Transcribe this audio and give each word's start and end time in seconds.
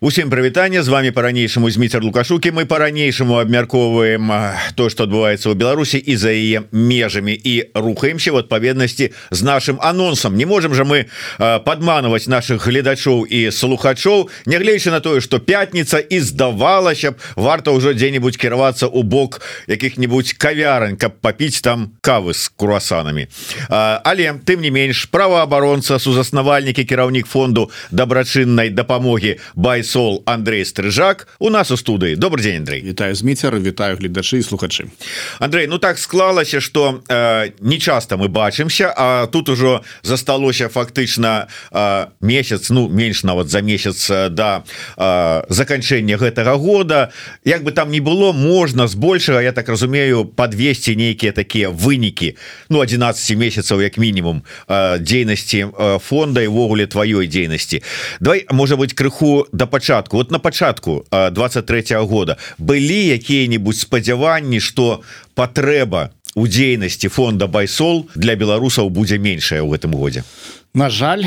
Усім 0.00 0.30
прывітання 0.30 0.82
з 0.82 0.88
вами 0.88 1.12
по-ранейшаму 1.12 1.70
зміцер 1.70 2.04
лукашукі. 2.04 2.50
Мы 2.50 2.66
по-ранейшаму 2.66 3.38
абмяркоўваем 3.40 4.28
то 4.74 4.90
что 4.90 5.08
адбываецца 5.08 5.48
ў 5.48 5.54
Беларусі 5.56 5.96
і 5.96 6.16
за 6.20 6.36
яе 6.36 6.68
межамі. 6.68 7.32
І 7.32 7.72
рухаемся 7.72 8.32
в 8.32 8.36
адпаведнасці 8.36 9.10
з 9.30 9.42
нашим 9.42 9.80
анонсам. 9.80 10.36
Не 10.36 10.44
можем 10.44 10.74
же 10.74 10.84
мы 10.84 11.08
падманываць 11.38 12.28
наших 12.28 12.68
гледачоў 12.68 13.24
і 13.24 13.48
слухачоў 13.48 14.28
нягледзячы 14.44 14.90
на 14.90 15.00
тое 15.00 15.24
что 15.24 15.40
пятница 15.40 15.96
і 15.98 16.20
здавалася 16.20 17.16
б 17.16 17.16
варта 17.36 17.72
ўжо 17.72 17.96
дзе-нибудь 17.96 18.36
кіравацца 18.36 18.92
у 18.92 19.00
бок 19.00 19.40
якіх-нибудь 19.64 20.36
кавярань 20.36 21.00
каб 21.00 21.16
попіць 21.24 21.64
там 21.64 21.96
кавы 22.04 22.36
с 22.36 22.52
круасанами 22.52 23.32
але 23.72 24.44
тым 24.44 24.60
не 24.60 24.68
менш 24.68 25.08
праваабаронца 25.08 25.96
сузаснавальнікі 25.96 26.84
кіраўнік 26.84 27.24
фонду 27.24 27.72
дабрачыннай 27.90 28.68
дапамогі 28.68 29.40
бай 29.56 29.85
сол 29.86 30.22
Андрей 30.26 30.64
стрыжак 30.64 31.28
у 31.38 31.50
нас 31.50 31.70
у 31.70 31.76
студыі. 31.76 32.16
Добрый 32.16 32.42
день 32.42 32.56
Андрей. 32.56 32.82
Вітаю 32.82 33.14
зміцер 33.14 33.60
вітаю 33.60 33.96
гледачы 33.96 34.38
і 34.38 34.42
слухачы. 34.42 34.90
Андрей 35.38 35.66
Ну 35.66 35.78
так 35.78 35.98
склалася 35.98 36.60
что 36.60 37.02
э, 37.08 37.52
не 37.60 37.78
часто 37.78 38.16
мы 38.16 38.28
бачымся 38.28 38.92
А 38.96 39.26
тут 39.26 39.48
ужо 39.48 39.82
засталося 40.02 40.68
фактычна 40.68 41.46
э, 41.72 42.06
месяц 42.20 42.70
Ну 42.70 42.88
менш 42.88 43.24
нават 43.24 43.48
за 43.48 43.62
месяц 43.62 44.08
до 44.08 44.28
да, 44.30 44.64
э, 44.96 45.42
заканчэння 45.48 46.16
гэтага 46.16 46.56
года. 46.56 47.12
Як 47.44 47.62
бы 47.62 47.72
там 47.72 47.90
ни 47.90 48.00
было 48.00 48.32
можна 48.32 48.88
збольшага 48.88 49.42
Я 49.42 49.52
так 49.52 49.68
разумею 49.68 50.24
подвесці 50.24 50.96
нейкіе 50.96 51.32
такія 51.32 51.70
вынікі. 51.70 52.36
Ну 52.68 52.78
11 52.78 53.36
месяцаў 53.36 53.82
як 53.82 53.98
мінімум 53.98 54.42
э, 54.68 54.98
дзейнасці 54.98 55.66
э, 55.66 55.98
фонда 55.98 56.42
івогуле 56.42 56.86
тваёй 56.86 57.26
дзейнасці. 57.26 57.82
Давай 58.20 58.46
может 58.50 58.78
быть 58.78 58.94
крыху 58.94 59.46
до 59.52 59.66
пачатку 59.76 60.16
вот 60.16 60.30
на 60.30 60.38
пачатку 60.38 61.04
23 61.12 61.96
-го 61.96 62.06
года 62.06 62.36
былі 62.58 63.06
якія-нибудь 63.06 63.76
спадзяванні 63.76 64.60
что 64.60 65.02
патрэба 65.36 66.08
у 66.34 66.46
дзейнасці 66.48 67.08
фонда 67.08 67.46
байсол 67.46 68.08
для 68.14 68.36
беларусаў 68.36 68.88
будзе 68.88 69.18
меншая 69.18 69.60
ў 69.60 69.76
гэтым 69.76 69.92
годзе 69.92 70.24
На 70.76 70.90
жаль 70.90 71.24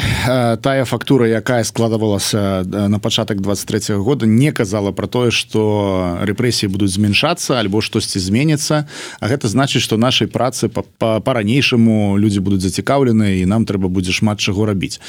тая 0.62 0.86
фактура 0.86 1.26
якая 1.26 1.64
складывалася 1.64 2.62
на 2.70 3.00
пачатак 3.00 3.42
23 3.42 3.98
-го 3.98 4.04
года 4.04 4.28
не 4.28 4.52
казала 4.52 4.92
про 4.92 5.08
тое 5.08 5.32
что 5.32 6.20
рэпрэсіі 6.22 6.70
будуць 6.70 6.94
змяншацца 6.94 7.58
альбо 7.58 7.82
штосьці 7.82 8.20
зменится 8.20 8.86
А 9.20 9.28
гэта 9.28 9.48
значыць 9.48 9.82
что 9.82 9.98
нашай 9.98 10.28
працы 10.28 10.70
по-ранейшаму 10.70 12.14
-па 12.14 12.20
люди 12.20 12.40
будуць 12.40 12.62
зацікаўлены 12.62 13.42
і 13.42 13.46
нам 13.46 13.66
трэба 13.66 13.90
будзе 13.90 14.12
шмат 14.12 14.40
чаго 14.40 14.66
рабіць. 14.66 15.02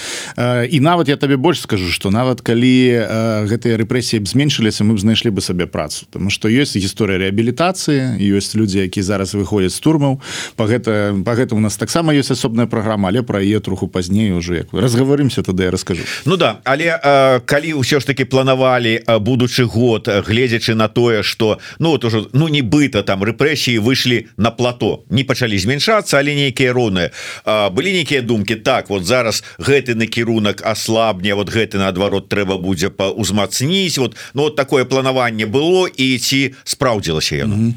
І 0.71 0.81
нават 0.81 1.09
я 1.09 1.17
табе 1.17 1.37
больш 1.37 1.61
скажу 1.61 1.91
что 1.93 2.11
нават 2.11 2.41
калі 2.41 2.97
гэтыя 3.45 3.77
рэпрэсіі 3.77 4.21
б 4.21 4.27
зменшыліся 4.27 4.85
мы 4.85 4.95
б 4.95 4.99
знайшлі 4.99 5.31
бы 5.31 5.41
сабе 5.41 5.67
працу. 5.67 6.07
Тому 6.11 6.31
что 6.31 6.49
ёсць 6.49 6.81
гісторыя 6.81 7.19
реабілітацыі 7.19 8.17
ёсць 8.33 8.57
людзі 8.57 8.79
які 8.81 9.03
зараз 9.03 9.35
выходзяць 9.35 9.77
з 9.77 9.81
турмаў. 9.81 10.21
По 10.57 10.65
гэта 10.65 11.13
по 11.25 11.33
гэта 11.37 11.55
у 11.55 11.61
нас 11.61 11.77
таксама 11.77 12.15
ёсць 12.15 12.33
асобная 12.33 12.67
праграма 12.67 13.09
але 13.09 13.23
пра 13.23 13.45
яе 13.45 13.61
троху 13.61 13.89
пазней 13.89 14.30
уже 14.33 14.57
як 14.57 14.73
вы 14.73 14.81
разгаварымся 14.81 15.43
тады 15.43 15.65
я 15.65 15.71
расскажу. 15.71 16.03
Ну 16.25 16.37
да 16.37 16.59
але 16.65 16.99
э, 16.99 17.41
калі 17.45 17.71
ўсё 17.81 18.01
ж 18.01 18.07
таки 18.07 18.25
планавалі 18.25 19.01
будучы 19.21 19.65
год 19.65 20.09
гледзячы 20.09 20.75
на 20.75 20.89
тое 20.89 21.23
что 21.23 21.59
ну 21.79 21.91
вот 21.91 22.05
уже 22.05 22.27
ну 22.33 22.49
нібыта 22.49 23.03
там 23.03 23.25
рэпрэсіі 23.25 23.79
выйшлі 23.79 24.27
на 24.37 24.51
плато 24.51 25.05
не 25.11 25.25
пачалі 25.25 25.59
змяншацца 25.59 26.19
але 26.19 26.35
нейкія 26.35 26.73
роўныя. 26.73 27.11
Былі 27.47 27.93
нейкія 27.93 28.23
думкі 28.23 28.57
так 28.57 28.91
вот 28.91 29.05
зараз 29.05 29.45
гэты 29.59 29.95
накірунак 29.95 30.63
аслабне 30.67 31.35
вот 31.35 31.51
гэты 31.51 31.79
наадварот 31.79 32.29
трэба 32.29 32.59
будзе 32.59 32.91
па 32.91 33.11
узмацніць 33.11 33.99
вот 33.99 34.17
ну 34.35 34.43
вот 34.43 34.57
такое 34.57 34.85
планаванне 34.85 35.47
было 35.47 35.89
і 35.89 36.19
ці 36.19 36.55
спраўдзілася 36.65 37.37
яно? 37.37 37.55
Mm 37.55 37.61
-hmm. 37.61 37.73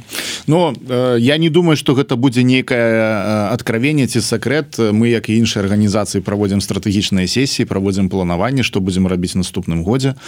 но 0.47 0.73
э, 0.89 1.19
я 1.19 1.37
не 1.37 1.49
думаю 1.49 1.77
что 1.77 1.93
гэта 1.93 2.15
будзе 2.15 2.43
нейкае 2.43 3.53
откровение 3.53 4.07
ці 4.07 4.19
сакрэт. 4.19 4.79
Мы 4.91 5.07
як 5.07 5.29
і 5.29 5.37
іншыя 5.37 5.63
арганізацыі 5.63 6.21
праводзі 6.21 6.42
праводзім 6.43 6.59
стратэгічныя 6.59 7.23
сесіі 7.23 7.63
праводзім 7.71 8.09
планаванне 8.11 8.67
што 8.67 8.83
будзем 8.83 9.07
рабіць 9.07 9.39
наступным 9.39 9.87
годзе. 9.87 10.19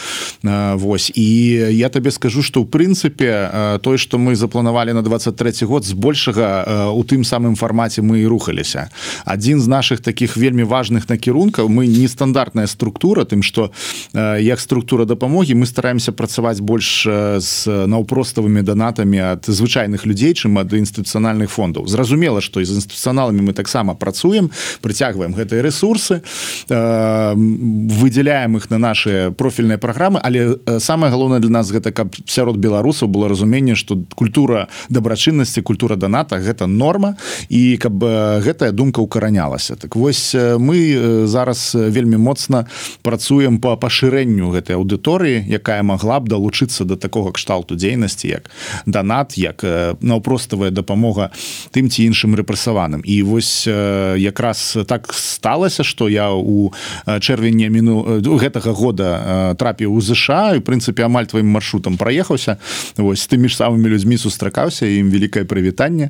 Вось 0.79 1.11
і 1.11 1.27
я 1.75 1.91
табе 1.91 2.07
скажу 2.07 2.39
что 2.39 2.63
ў 2.63 2.71
прынцыпе 2.71 3.79
той 3.83 3.99
что 3.99 4.15
мы 4.15 4.39
запланавалі 4.39 4.95
на 4.95 5.03
23 5.03 5.67
год 5.67 5.83
збольшага 5.83 6.87
у 6.95 7.03
тым 7.03 7.27
самым 7.27 7.59
фармаце 7.59 7.99
мы 7.99 8.23
і 8.23 8.31
рухаліся. 8.31 8.87
Адзін 9.25 9.59
з 9.59 9.67
наших 9.67 9.99
таких 9.99 10.37
вельмі 10.39 10.63
важных 10.63 11.11
накірункаў 11.11 11.67
мы 11.67 11.83
нестандартная 11.83 12.71
структура 12.71 13.27
тым 13.27 13.43
что 13.43 13.75
як 14.15 14.63
структура 14.63 15.03
дапамогі 15.03 15.51
мы 15.59 15.67
стараемся 15.67 16.15
працаваць 16.15 16.63
больш 16.63 17.03
з 17.43 17.67
наўпроставымі 17.67 18.63
данатамі 18.63 19.19
ад 19.35 19.43
звычайных 19.51 20.07
людзей 20.07 20.31
чым 20.31 20.63
ад 20.63 20.71
інстытуцыянальных 20.71 21.51
фондаў. 21.51 21.91
Зразумела 21.91 22.39
что 22.39 22.63
з 22.63 22.71
інстытуцыяналамі 22.71 23.51
мы 23.51 23.53
таксама 23.53 23.99
працуем 23.99 24.47
прыцягваем 24.79 25.35
гэтыя 25.35 25.59
ресурсы 25.59 26.04
ресурсы 26.05 26.21
э, 26.69 27.33
выделяем 27.35 28.57
их 28.57 28.69
на 28.69 28.77
наши 28.77 29.33
профільныя 29.38 29.77
программы. 29.77 30.19
Але 30.23 30.57
э, 30.66 30.79
самое 30.79 31.11
галоўнае 31.11 31.39
для 31.39 31.49
нас 31.49 31.71
гэта 31.71 31.91
каб 31.91 32.16
сярод 32.25 32.57
беларусаў 32.57 33.07
было 33.07 33.29
разуменне 33.29 33.75
что 33.75 34.03
культура 34.15 34.67
дабрачыннасці 34.89 35.61
культура 35.61 35.95
доната 35.95 36.38
гэта 36.38 36.67
норма 36.67 37.15
і 37.49 37.77
каб 37.77 38.03
э, 38.03 38.41
гэтая 38.41 38.71
думка 38.71 38.99
укаранялася 38.99 39.75
так 39.75 39.95
вось 39.95 40.35
мы 40.35 41.27
зараз 41.27 41.75
вельмі 41.75 42.17
моцна 42.17 42.67
працуем 43.01 43.59
по 43.59 43.75
пашырэнню 43.77 44.51
гэтай 44.51 44.75
аўдыторыі 44.75 45.45
якая 45.47 45.83
могла 45.83 46.19
б 46.19 46.29
далучыцца 46.29 46.85
до 46.85 46.95
такого 46.95 47.31
кшталту 47.31 47.75
дзейнасці 47.75 48.27
як 48.27 48.49
донат 48.85 49.38
як 49.38 49.63
наўпроставая 50.01 50.71
дапамога 50.71 51.31
тым 51.71 51.89
ці 51.89 52.05
іншым 52.05 52.35
рэпрасаваным 52.35 53.01
і 53.05 53.21
вось 53.23 53.67
якраз 53.67 54.77
так 54.88 55.13
сталася 55.13 55.83
что 55.85 56.09
я 56.09 56.34
у 56.34 56.73
чэрвені 57.06 57.69
міну 57.69 58.22
гэтага 58.25 58.73
года 58.73 59.56
трапіў 59.56 59.94
у 59.94 60.01
ЗША 60.01 60.57
і 60.57 60.66
прынцыпе 60.66 61.06
амаль 61.06 61.29
тваім 61.29 61.47
маршрутам 61.47 61.97
праехаўся. 61.97 62.57
Вось 62.97 63.28
тымі 63.28 63.47
ж 63.50 63.56
самымі 63.56 63.90
людзьмі 63.94 64.18
сустракаўся 64.18 64.90
ім 64.90 65.13
вялікае 65.13 65.45
прывітанне. 65.45 66.09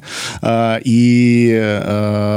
І 0.86 1.00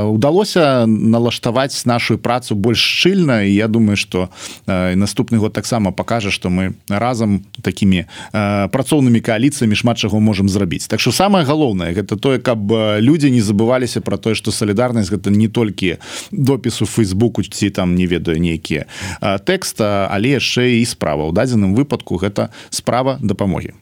удалося 0.09 0.87
налаштаваць 0.87 1.87
нашу 1.87 2.19
працу 2.19 2.55
больш 2.55 2.83
шчыльна 2.83 3.47
і 3.47 3.55
я 3.55 3.69
думаю 3.69 3.97
что 3.97 4.29
наступны 4.67 5.39
год 5.39 5.53
таксама 5.53 5.93
пакажа 5.93 6.31
что 6.31 6.51
мы 6.51 6.75
разам 6.89 7.45
такімі 7.63 8.05
працоўнымі 8.33 9.21
кааліцыямі 9.21 9.77
шмат 9.77 9.99
чаго 9.99 10.21
можемм 10.21 10.49
зрабіць. 10.49 10.89
Так 10.89 11.01
что 11.01 11.13
самое 11.13 11.45
галоўнае 11.45 11.95
гэта 11.95 12.17
тое 12.17 12.39
каб 12.39 12.59
людзі 12.99 13.31
не 13.31 13.41
забываліся 13.41 14.01
про 14.01 14.17
тое 14.19 14.35
что 14.35 14.51
салідарнасць 14.51 15.11
гэта 15.11 15.31
не 15.31 15.49
толькі 15.49 15.97
допісу 16.33 16.87
фейсбуку 16.87 17.28
фейсбуку 17.29 17.43
ці 17.43 17.71
там 17.71 17.95
не 17.95 18.07
ведаю 18.07 18.41
нейкія. 18.41 18.87
Тэкста 19.21 20.09
але 20.11 20.39
яшчэ 20.39 20.81
і 20.81 20.85
справа. 20.85 21.29
Ў 21.29 21.33
дадзеным 21.33 21.75
выпадку 21.75 22.17
гэта 22.17 22.51
справа 22.71 23.19
дапамогі. 23.21 23.75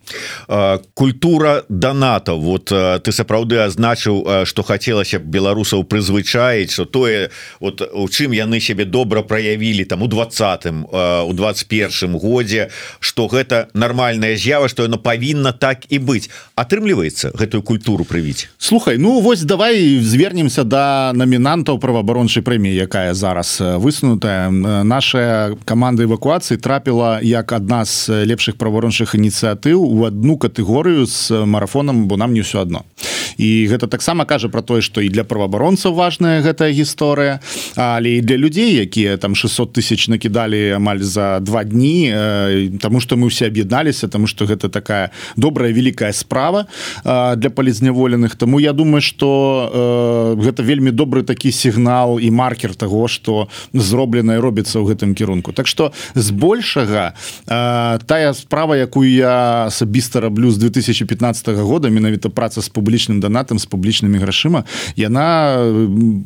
Культура 0.95 1.65
доната 1.69 2.35
вот 2.35 2.71
ты 2.71 3.13
сапраўды 3.13 3.59
азначыў 3.59 4.47
что 4.47 4.63
хацелася 4.63 5.19
б 5.19 5.25
беларусаў 5.25 5.85
прызвычаіць 5.85 6.73
что 6.73 6.85
тое 6.85 7.31
вот 7.61 7.83
у 7.83 8.09
чым 8.09 8.33
яны 8.33 8.61
сябе 8.61 8.85
добра 8.85 9.23
праявілі 9.23 9.85
там 9.85 10.03
у 10.03 10.07
двадцатым 10.07 10.87
у 10.87 11.33
21 11.33 12.19
годзе 12.19 12.71
что 13.01 13.27
гэта 13.29 13.69
нармальная 13.75 14.37
з'ява 14.37 14.69
что 14.69 14.83
яно 14.83 14.99
павінна 14.99 15.53
так 15.53 15.87
і 15.91 15.99
быць. 15.99 16.31
Атрымліваецца 16.57 17.31
гэтую 17.35 17.63
культуру 17.63 18.05
прывіць? 18.05 18.49
Слухай 18.59 18.99
Ну 18.99 19.21
вось 19.21 19.43
давай 19.43 19.99
звернемся 20.01 20.65
до 20.65 20.77
да 20.77 21.13
намінантаў 21.15 21.79
праваабарончай 21.79 22.43
прэміі 22.43 22.87
якая 22.87 23.15
зараз 23.15 23.36
раз 23.37 23.61
э, 23.61 23.77
высунутая. 23.77 24.49
Э, 24.49 24.83
наша 24.83 25.55
команда 25.65 26.09
эвакуацыі 26.09 26.57
трапіла 26.57 27.21
як 27.23 27.53
адна 27.53 27.85
з 27.85 28.25
лепшых 28.25 28.57
праварончых 28.57 29.15
ініцыятыў 29.15 29.77
у 29.77 30.09
одну 30.09 30.41
катэгорыю 30.41 31.07
з 31.07 31.45
марафонам 31.45 32.09
бо 32.09 32.17
нам 32.17 32.33
не 32.33 32.41
ўсё 32.41 32.65
одно 32.65 32.89
і 33.37 33.67
гэта 33.69 33.87
таксама 33.87 34.25
кажа 34.25 34.49
про 34.49 34.63
тое 34.63 34.83
что 34.83 35.01
і 35.01 35.09
для 35.09 35.25
праваабаронцаў 35.25 35.95
важная 35.95 36.43
гэтая 36.43 36.73
гісторыя. 36.73 37.41
Але 37.77 38.19
і 38.19 38.21
для 38.21 38.37
людзей 38.37 38.75
якія 38.75 39.17
там 39.17 39.35
600 39.35 39.73
тысяч 39.73 40.09
накідалі 40.09 40.71
амаль 40.77 41.01
за 41.01 41.41
два 41.41 41.65
дні 41.65 42.13
э, 42.13 42.79
тому 42.81 43.01
что 43.01 43.17
мы 43.17 43.29
все 43.29 43.47
аб'ядналіся 43.47 44.09
тому 44.09 44.27
что 44.27 44.45
гэта 44.45 44.69
такая 44.69 45.11
добрая 45.37 45.73
великкая 45.73 46.13
справа 46.13 46.67
для 47.05 47.51
палізняволеных. 47.51 48.37
Тому 48.37 48.61
я 48.61 48.73
думаю 48.73 49.01
что 49.01 50.35
гэта 50.39 50.63
вельмі 50.63 50.91
добры 50.91 51.23
такі 51.23 51.53
сігнал 51.53 52.21
і 52.21 52.31
маркер 52.31 52.75
того 52.75 53.09
что 53.09 53.49
зроблена 53.73 54.41
робіцца 54.41 54.79
ў 54.81 54.95
гэтым 54.95 55.15
кірунку. 55.15 55.53
Так 55.53 55.67
что 55.67 55.93
збольшага 56.15 57.15
э, 57.47 57.99
тая 58.07 58.35
справа 58.35 58.77
якую 58.77 59.11
я 59.11 59.67
асабіста 59.67 60.21
раблю 60.21 60.51
з 60.51 60.59
2015 60.59 61.49
года 61.49 61.89
менавіта 61.89 62.29
праца 62.29 62.63
з 62.63 62.69
публічным 62.69 63.21
данатам 63.27 63.59
з 63.59 63.67
публічнымі 63.67 64.23
грашыма 64.23 64.63
яна 64.95 65.59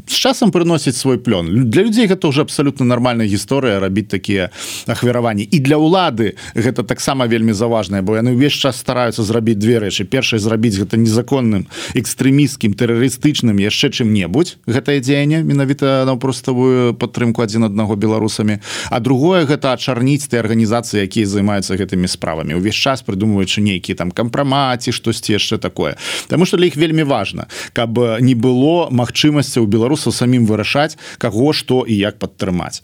з 0.04 0.14
часам 0.14 0.52
прыносіць 0.52 0.96
свой 0.96 1.16
плён. 1.16 1.70
Для 1.72 1.82
людзей 1.82 2.06
гэта 2.06 2.28
уже 2.28 2.44
абсолютно 2.44 2.84
нормальная 2.84 3.26
гісторыя 3.26 3.80
рабіць 3.80 4.12
такія 4.12 4.50
ахвяраванні 4.84 5.48
і 5.48 5.58
для 5.64 5.80
ўлады 5.80 6.36
гэта 6.52 6.84
таксама 6.84 7.24
вельмі 7.24 7.56
заважная 7.56 8.02
бо 8.02 8.20
яны 8.20 8.36
ўвесь 8.36 8.56
час 8.60 8.76
стараюцца 8.76 9.24
зрабіць 9.24 9.56
две 9.56 9.80
рэчы 9.80 10.04
першае 10.04 10.40
зрабіць 10.40 10.76
гэта 10.76 11.00
незаконным 11.00 11.64
экстрэміскім 11.94 12.74
тэрарыстычным 12.76 13.56
яшчэ 13.56 13.90
чым-небудзь. 13.94 14.58
Гэтае 14.66 15.00
дзеянне 15.00 15.40
менавіта 15.46 16.04
наўпроставую 16.04 16.94
падтрымку 16.98 17.42
адзін 17.46 17.70
аднаго 17.70 17.96
беларусамі. 17.96 18.60
А 18.90 19.00
другое 19.00 19.46
гэта 19.46 19.72
ачарніць 19.72 20.26
ты 20.26 20.36
арганізацыі 20.42 21.06
якія 21.06 21.26
займаюцца 21.26 21.78
гэтымі 21.78 22.10
справамі. 22.10 22.58
Увесь 22.58 22.76
час 22.76 23.06
прыдумваючы 23.06 23.62
нейкі 23.62 23.94
там 23.94 24.10
кампрамаці 24.10 24.92
штосьці 24.92 25.38
яшчэ 25.38 25.62
такое. 25.62 25.96
Таму 26.26 26.44
что 26.44 26.56
для 26.58 26.66
іх 26.66 26.76
вельмі 26.76 26.89
важна 27.04 27.46
каб 27.72 27.98
не 28.20 28.34
было 28.34 28.90
магчымасця 28.90 29.60
у 29.60 29.66
беларусаў 29.66 30.12
самім 30.12 30.46
вырашаць 30.46 30.96
каго 31.18 31.52
што 31.52 31.84
і 31.86 31.94
як 31.94 32.18
падтрымаць. 32.18 32.82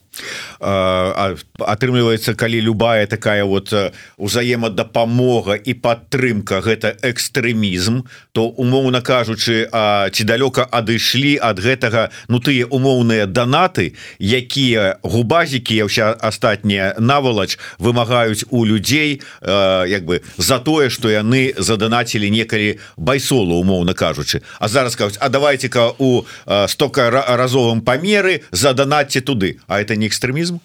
Атрымліваецца 0.61 2.35
калі 2.35 2.61
любая 2.61 3.06
такая 3.06 3.44
вот 3.44 3.75
узаемадапамога 4.17 5.55
і 5.61 5.75
падтрымка 5.75 6.64
гэта 6.64 6.97
экстрэмізм 7.03 8.08
то 8.32 8.49
умоўна 8.49 9.00
кажучы 9.05 9.69
А 9.73 10.08
ці 10.11 10.25
далёка 10.25 10.64
адышлі 10.64 11.37
ад 11.43 11.61
гэтага 11.61 12.08
ну 12.29 12.41
тыя 12.41 12.67
умоўныя 12.69 13.26
данаты 13.26 13.93
якія 14.20 14.99
губазікі 15.03 15.85
ўся 15.85 16.12
астатняя 16.17 16.94
навалач 16.97 17.58
вымагаюць 17.79 18.49
у 18.50 18.64
людзей 18.64 19.20
як 19.43 20.05
бы 20.08 20.23
за 20.38 20.58
тое 20.58 20.88
что 20.91 21.11
яны 21.11 21.53
задонацілі 21.58 22.31
некалі 22.31 22.79
байсолу 22.97 23.61
умоўна 23.61 23.93
кажучы. 23.96 24.43
А 24.60 24.69
зараз 24.69 24.96
кажуць 24.96 25.19
А 25.20 25.28
давайте-ка 25.28 25.93
у 25.98 26.22
стока 26.69 27.10
разовым 27.10 27.81
памеры 27.81 28.43
задонатце 28.52 29.20
туды 29.20 29.58
А 29.66 29.81
это 29.81 29.96
не 29.96 30.06
экстрэмізм 30.06 30.60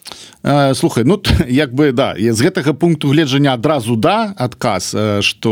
слухай 0.74 1.04
ну 1.04 1.22
як 1.48 1.74
бы 1.74 1.92
да 1.92 2.16
я 2.18 2.34
з 2.34 2.42
гэтага 2.42 2.74
пункту 2.74 3.10
гледжання 3.10 3.54
адразу 3.54 3.96
да 3.96 4.34
адказ 4.38 4.96
что 5.22 5.52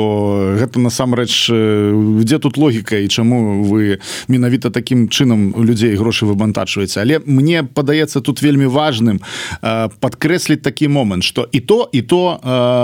гэта 0.57 0.79
насамрэч 0.79 1.49
где 2.21 2.39
тут 2.39 2.57
логіка 2.57 2.97
і 2.97 3.07
чаму 3.07 3.63
вы 3.63 3.99
менавіта 4.27 4.69
таким 4.69 5.09
чынам 5.09 5.53
людзей 5.63 5.95
грошы 5.95 6.25
выбантачваеце. 6.25 7.01
Але 7.01 7.19
мне 7.25 7.63
падаецца 7.63 8.21
тут 8.21 8.41
вельмі 8.41 8.65
важным 8.65 9.21
подкрэсліць 9.61 10.61
такі 10.61 10.87
момант 10.87 11.23
что 11.23 11.47
і 11.51 11.59
то 11.59 11.89
і 11.91 12.01
то 12.01 12.39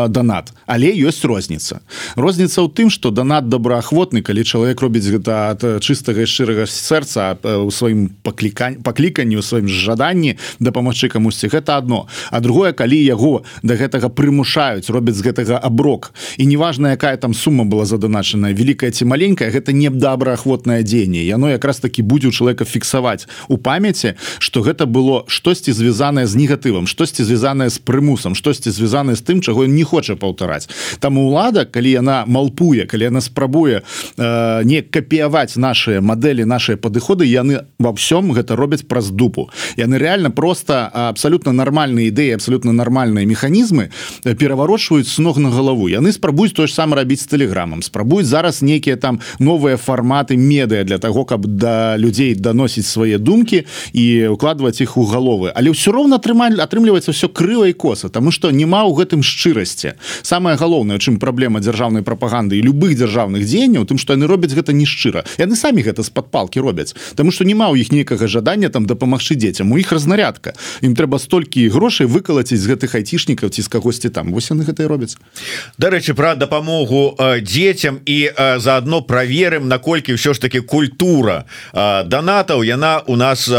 донат. 0.09 0.53
Але 0.65 0.94
ёсць 0.94 1.25
розніца. 1.25 1.81
Розніца 2.15 2.62
ў 2.62 2.69
тым 2.69 2.89
что 2.89 3.09
донат 3.09 3.50
добраахвотны 3.50 4.21
калі 4.21 4.44
чалавек 4.44 4.81
робіць 4.86 5.10
гэта 5.10 5.58
ад 5.58 5.66
чыстага 5.82 6.30
шчырага 6.30 6.70
сэрца 6.70 7.34
у 7.42 7.74
сваім 7.74 8.14
паклікань 8.22 8.82
пакліканні 8.86 9.42
у 9.42 9.44
сваім 9.46 9.66
жаданні 9.68 10.38
дапамагчы 10.62 11.10
камусьці. 11.10 11.50
Гэта 11.50 11.78
одно 11.82 12.06
а 12.30 12.40
другое 12.40 12.74
калі 12.74 12.98
яго 13.02 13.42
до 13.64 13.74
да 13.74 13.82
гэтага 13.82 14.14
прымушаюць 14.14 14.90
робяць 14.94 15.18
з 15.18 15.26
гэтага 15.26 15.58
аброк. 15.58 16.14
І 16.38 16.46
неважна 16.46 16.94
якая 16.94 17.18
там 17.18 17.34
сума 17.34 17.66
была 17.66 17.86
заданачаная 17.86 18.54
великкая 18.54 18.92
ці 18.92 19.06
маленькая 19.06 19.50
гэта 19.50 19.74
не 19.74 19.90
добраахвотнае 19.90 20.84
дзеянне. 20.84 21.26
Яно 21.26 21.50
якраз 21.50 21.80
таки 21.80 22.02
будзе 22.02 22.28
у 22.28 22.31
человека 22.31 22.66
фіксаваць 22.66 23.28
у 23.48 23.58
памяці 23.58 24.14
что 24.40 24.62
гэта 24.62 24.86
было 24.86 25.26
штосьці 25.28 25.72
звязанае 25.72 26.28
з 26.28 26.36
негатывам 26.36 26.88
штосьці 26.88 27.24
звязанае 27.24 27.70
з 27.70 27.80
прымусам 27.80 28.36
штосьці 28.36 28.70
звязанае 28.72 29.16
з 29.16 29.24
тым 29.26 29.42
чаго 29.42 29.66
не 29.66 29.84
хоча 29.84 30.16
паўтараць. 30.16 30.70
Там 31.00 31.18
улада 31.18 31.66
калі 31.66 31.92
яна 31.92 32.24
малпуе 32.28 32.86
калі 32.86 33.04
яна 33.10 33.22
спрабуе 33.22 33.81
э, 33.81 34.64
не 34.66 34.82
капіяваць 34.82 35.56
наши 35.56 36.02
модели 36.02 36.44
наши 36.44 36.76
падыходы 36.76 37.26
яны 37.26 37.62
во 37.80 37.94
всем 37.94 38.34
гэта 38.34 38.56
робяць 38.56 38.84
праз 38.88 39.12
дупу. 39.12 39.50
Яны 39.78 39.98
реально 39.98 40.32
просто 40.32 40.88
абсолютно 40.88 41.54
нормальные 41.54 42.10
ідэі 42.10 42.36
абсолютно 42.36 42.74
нормальные 42.74 43.26
механізмы 43.26 43.92
э, 44.24 44.34
пераварочваюць 44.34 45.08
с 45.08 45.20
ног 45.20 45.38
на 45.38 45.50
галаву. 45.50 45.88
Яны 45.88 46.12
спрабуюць 46.12 46.54
то 46.54 46.68
ж 46.68 46.74
сам 46.74 46.94
рабіць 46.94 47.22
с 47.22 47.28
тэлеграмам. 47.28 47.82
Спрабуюць 47.82 48.26
зараз 48.26 48.62
нейкіе 48.62 48.96
там 48.96 49.22
новыя 49.40 49.78
форматы 49.78 50.36
медыа 50.36 50.84
для 50.84 50.98
того 50.98 51.26
каб 51.26 51.46
да 51.46 51.98
людзей 51.98 52.36
даносіць 52.36 52.88
свае 52.88 53.18
думкі 53.18 53.66
і 53.94 54.28
укладваць 54.34 54.82
их 54.82 54.98
у 54.98 55.06
галовы. 55.06 55.54
Але 55.54 55.70
ўсё 55.70 55.94
роўна 55.94 56.18
атрымаль 56.18 56.58
атрымліваецца 56.58 57.14
все 57.14 57.30
крыва 57.30 57.70
і 57.70 57.74
коса 57.74 58.10
тому 58.10 58.32
что 58.32 58.50
няма 58.50 58.82
ў 58.90 58.98
гэтым 58.98 59.22
шчырасці. 59.22 59.94
Самое 60.22 60.58
галоўнае 60.58 60.98
чым 60.98 61.20
праблема 61.22 61.62
дзяржаўнай 61.62 62.02
прапаганды 62.02 62.58
і 62.58 62.66
любых 62.66 62.98
дзяржаўных 62.98 63.46
дзеянняў 63.46 63.86
тым 63.86 64.02
что 64.02 64.18
яны 64.18 64.26
робяць 64.26 64.55
гэта 64.56 64.72
не 64.72 64.88
шчыра. 64.88 65.28
Яны 65.38 65.60
самі 65.60 65.84
гэта 65.84 66.04
з-пад 66.04 66.31
палки 66.31 66.60
робяць 66.60 66.96
тому 67.16 67.31
что 67.31 67.44
няма 67.44 67.69
ў 67.72 67.81
іх 67.81 67.92
нейкага 67.92 68.28
жадання 68.28 68.69
там 68.69 68.86
дапамагчы 68.86 69.36
дзецям. 69.36 69.72
У 69.72 69.78
іх 69.78 69.92
разнарядка. 69.92 70.54
Ім 70.81 70.96
трэба 70.96 71.19
столькі 71.19 71.68
грошай 71.69 72.07
выкалаціць 72.07 72.60
з 72.60 72.69
гэтых 72.72 72.96
айцішнікаў 72.96 73.50
ці 73.50 73.62
з 73.62 73.68
кагосьці 73.68 74.10
там. 74.10 74.31
Вось 74.31 74.52
яны 74.52 74.63
гэта 74.63 74.88
робяць. 74.88 75.18
Дарэчы 75.78 76.13
пра 76.13 76.36
дапамогу 76.36 77.18
дзецям 77.42 78.00
і 78.06 78.31
заодно 78.60 79.02
праверым 79.02 79.68
наколькі 79.68 80.16
ўсё 80.16 80.34
ж 80.34 80.40
таки 80.40 80.60
культура 80.62 81.46
донатаў 81.74 82.63
яна 82.63 83.02
у 83.07 83.16
нас 83.16 83.50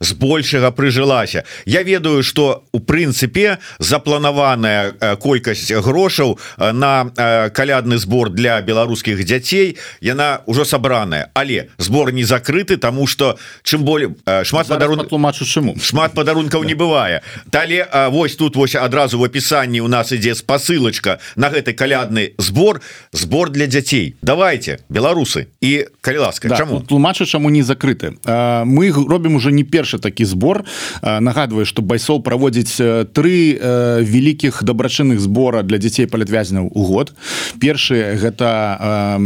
збольшага 0.00 0.70
прыжылася. 0.70 1.44
Я 1.66 1.82
ведаю 1.82 2.22
что 2.22 2.64
у 2.72 2.80
прынцыпе 2.80 3.58
запланаваная 3.78 5.16
колькасць 5.18 5.72
грошаў 5.72 6.38
на 6.58 7.50
калядны 7.54 7.98
збор 7.98 8.30
для 8.30 8.60
беларускіх 8.60 9.24
дзяцей 9.24 9.76
яна 10.00 10.37
ўжо 10.46 10.64
сабраная 10.64 11.30
але 11.34 11.68
збор 11.78 12.12
не 12.12 12.24
закрыты 12.24 12.76
тому 12.76 13.06
что 13.06 13.38
чым 13.62 13.84
более 13.84 14.14
шмат 14.44 14.68
падарунак 14.68 15.08
тлумачу 15.08 15.44
чаму. 15.44 15.76
шмат 15.80 16.12
падарункаў 16.12 16.64
не 16.64 16.74
бывае. 16.74 17.22
Далее 17.46 17.88
вось 18.10 18.36
тут 18.36 18.56
вось 18.56 18.74
адразу 18.74 19.18
в 19.18 19.22
опісанні 19.22 19.80
у 19.80 19.88
нас 19.88 20.12
ідзе 20.12 20.34
спасылочка 20.34 21.18
на 21.36 21.50
гэты 21.50 21.72
калядны 21.72 22.34
збор. 22.38 22.80
Збор 23.12 23.50
для 23.50 23.66
дзяцей. 23.66 24.16
Давайте 24.22 24.78
беларусы 24.88 25.46
і 25.60 25.86
калі 26.00 26.18
ласка 26.18 26.48
да, 26.48 26.56
чаму? 26.56 26.80
тлумачу 26.80 27.26
чаму 27.26 27.50
не 27.50 27.62
закрыты. 27.62 28.16
Мы 28.24 28.92
робім 28.92 29.36
уже 29.36 29.52
не 29.52 29.64
першы 29.64 29.98
такі 29.98 30.24
збор. 30.24 30.64
Нагадваю 31.02 31.66
что 31.66 31.82
байсол 31.82 32.22
праводзіць 32.22 32.76
тры 33.12 33.58
вялікіх 34.02 34.62
дабрачынных 34.62 35.20
збора 35.20 35.62
для 35.62 35.78
дзяцей 35.78 36.06
палітвязняў 36.06 36.70
у 36.74 36.82
год. 36.84 37.12
Першы 37.60 38.18
гэта 38.18 39.18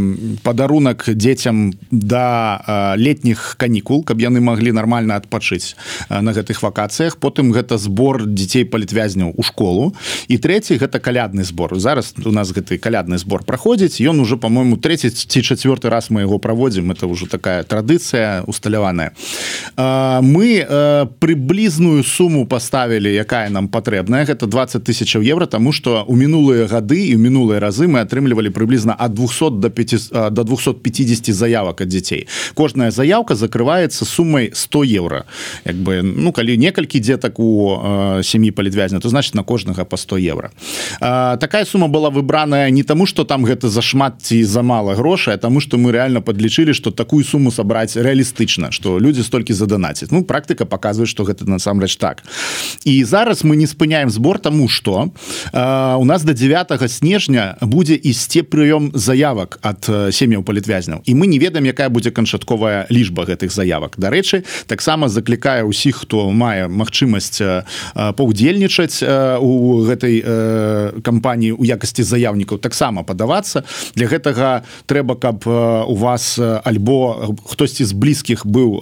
падарунак 0.43 1.02
дзецям 1.09 1.73
да 1.91 2.95
летніх 2.99 3.57
канікул 3.59 4.05
каб 4.05 4.21
яны 4.21 4.41
маглі 4.41 4.73
нармальна 4.73 5.17
адпачыць 5.17 5.75
на 6.09 6.33
гэтых 6.33 6.63
вакацыях. 6.63 7.17
Потым 7.17 7.53
гэта 7.53 7.79
збор 7.79 8.27
дзяцей 8.27 8.65
палітвязняў 8.65 9.33
у 9.37 9.43
школу. 9.43 9.95
І 10.29 10.39
трэці 10.39 10.79
гэта 10.79 10.99
калядны 10.99 11.45
збор. 11.45 11.79
Зараз 11.79 12.15
у 12.25 12.33
нас 12.33 12.53
гэты 12.53 12.79
калядны 12.79 13.19
збор 13.19 13.45
праходзіць. 13.45 14.01
Ён 14.01 14.21
уже 14.21 14.37
по-моему 14.37 14.77
30 14.77 15.17
ці 15.17 15.43
четверты 15.43 15.89
раз 15.89 16.11
мы 16.11 16.23
его 16.23 16.39
праводзім. 16.39 16.91
Это 16.93 17.07
уже 17.07 17.27
такая 17.27 17.63
традыцыя 17.65 18.43
усталяваная. 18.47 19.13
Мы 19.77 20.67
прыблізную 21.19 22.05
суму 22.05 22.47
поставілі 22.47 23.13
якая 23.15 23.51
нам 23.51 23.69
патрэбная. 23.69 24.25
Гэта 24.25 24.47
20 24.47 24.85
тысячаў 24.85 25.23
евро 25.23 25.47
тому 25.47 25.73
что 25.73 26.05
у 26.07 26.17
мінулыя 26.17 26.67
гады 26.67 27.07
і 27.13 27.17
мінулыя 27.17 27.61
разы 27.61 27.87
мы 27.89 28.01
атрымлівалі 28.01 28.51
прыблізна 28.51 28.97
от 28.99 29.15
200 29.15 29.51
до 29.61 29.71
5 29.71 30.33
до 30.33 30.45
250 30.45 30.92
заявак 31.33 31.81
ад 31.81 31.89
дзяцей 31.89 32.29
кожная 32.55 32.91
заявка 32.91 33.35
закрывается 33.35 34.05
суммой 34.05 34.51
100 34.55 34.85
евро. 34.85 35.25
Як 35.65 35.77
бы 35.77 36.03
ну 36.03 36.33
калі 36.33 36.57
некалькі 36.57 37.01
дзетак 37.01 37.41
у 37.41 37.77
э, 37.77 38.23
сям'і 38.23 38.51
палітвязня 38.51 39.01
то 39.01 39.09
значит 39.09 39.35
на 39.35 39.43
кожнага 39.43 39.85
по 39.85 39.97
100 39.97 40.19
евро. 40.19 40.51
Э, 41.01 41.37
такая 41.39 41.65
сума 41.65 41.89
была 41.89 42.11
выбраная 42.11 42.71
не 42.71 42.83
тому 42.83 43.07
что 43.07 43.25
там 43.25 43.45
гэта 43.45 43.69
зашмат 43.69 44.23
ці 44.23 44.45
за 44.45 44.63
мало 44.63 44.95
грошай 44.95 45.39
тому 45.39 45.61
что 45.61 45.79
мы 45.79 45.93
реально 45.93 46.21
подлічылі 46.23 46.75
что 46.75 46.91
такую 46.91 47.25
сумму 47.25 47.51
сабраць 47.51 47.97
реалістычна 47.97 48.71
что 48.71 48.99
люди 48.99 49.23
столькі 49.23 49.53
задонацить 49.53 50.13
ну 50.13 50.25
практыка 50.25 50.65
показывает 50.65 51.09
что 51.09 51.25
гэта 51.25 51.49
насамрэч 51.49 51.97
так. 51.97 52.23
І 52.85 53.05
зараз 53.05 53.45
мы 53.45 53.57
не 53.57 53.67
спыняем 53.67 54.11
сбор 54.11 54.39
тому 54.39 54.69
что 54.69 55.11
э, 55.53 55.97
у 55.97 56.05
нас 56.05 56.25
до 56.25 56.33
9 56.33 56.91
снежня 56.91 57.57
будзе 57.61 57.95
ісці 57.95 58.43
прыём 58.43 58.91
заявак 58.95 59.59
от 59.63 60.15
сем'яў 60.15 60.43
палітвязняў 60.83 61.03
і 61.07 61.15
мы 61.15 61.27
не 61.27 61.39
ведаем 61.39 61.65
якая 61.65 61.89
будзе 61.89 62.11
канчатковая 62.11 62.87
лічба 62.91 63.25
гэтых 63.25 63.53
заявак. 63.53 63.99
Дарэчы 63.99 64.45
таксама 64.67 65.09
заклікае 65.09 65.65
ўсіх 65.65 66.05
хто 66.07 66.31
мае 66.31 66.69
магчым 66.69 66.93
магчымасць 66.93 67.41
паўдзельнічаць 67.95 69.03
у 69.41 69.83
гэтай 69.87 70.23
кампаніі 71.03 71.57
у 71.59 71.65
якасці 71.65 72.03
заяўнікаў 72.03 72.59
таксама 72.59 73.03
падавацца. 73.03 73.65
Для 73.95 74.07
гэтага 74.07 74.63
трэба 74.87 75.17
каб 75.17 75.47
у 75.47 75.95
вас 75.95 76.39
альбо 76.39 77.35
хтосьці 77.45 77.85
з 77.85 77.93
блізкіх 77.93 78.47
быў 78.47 78.79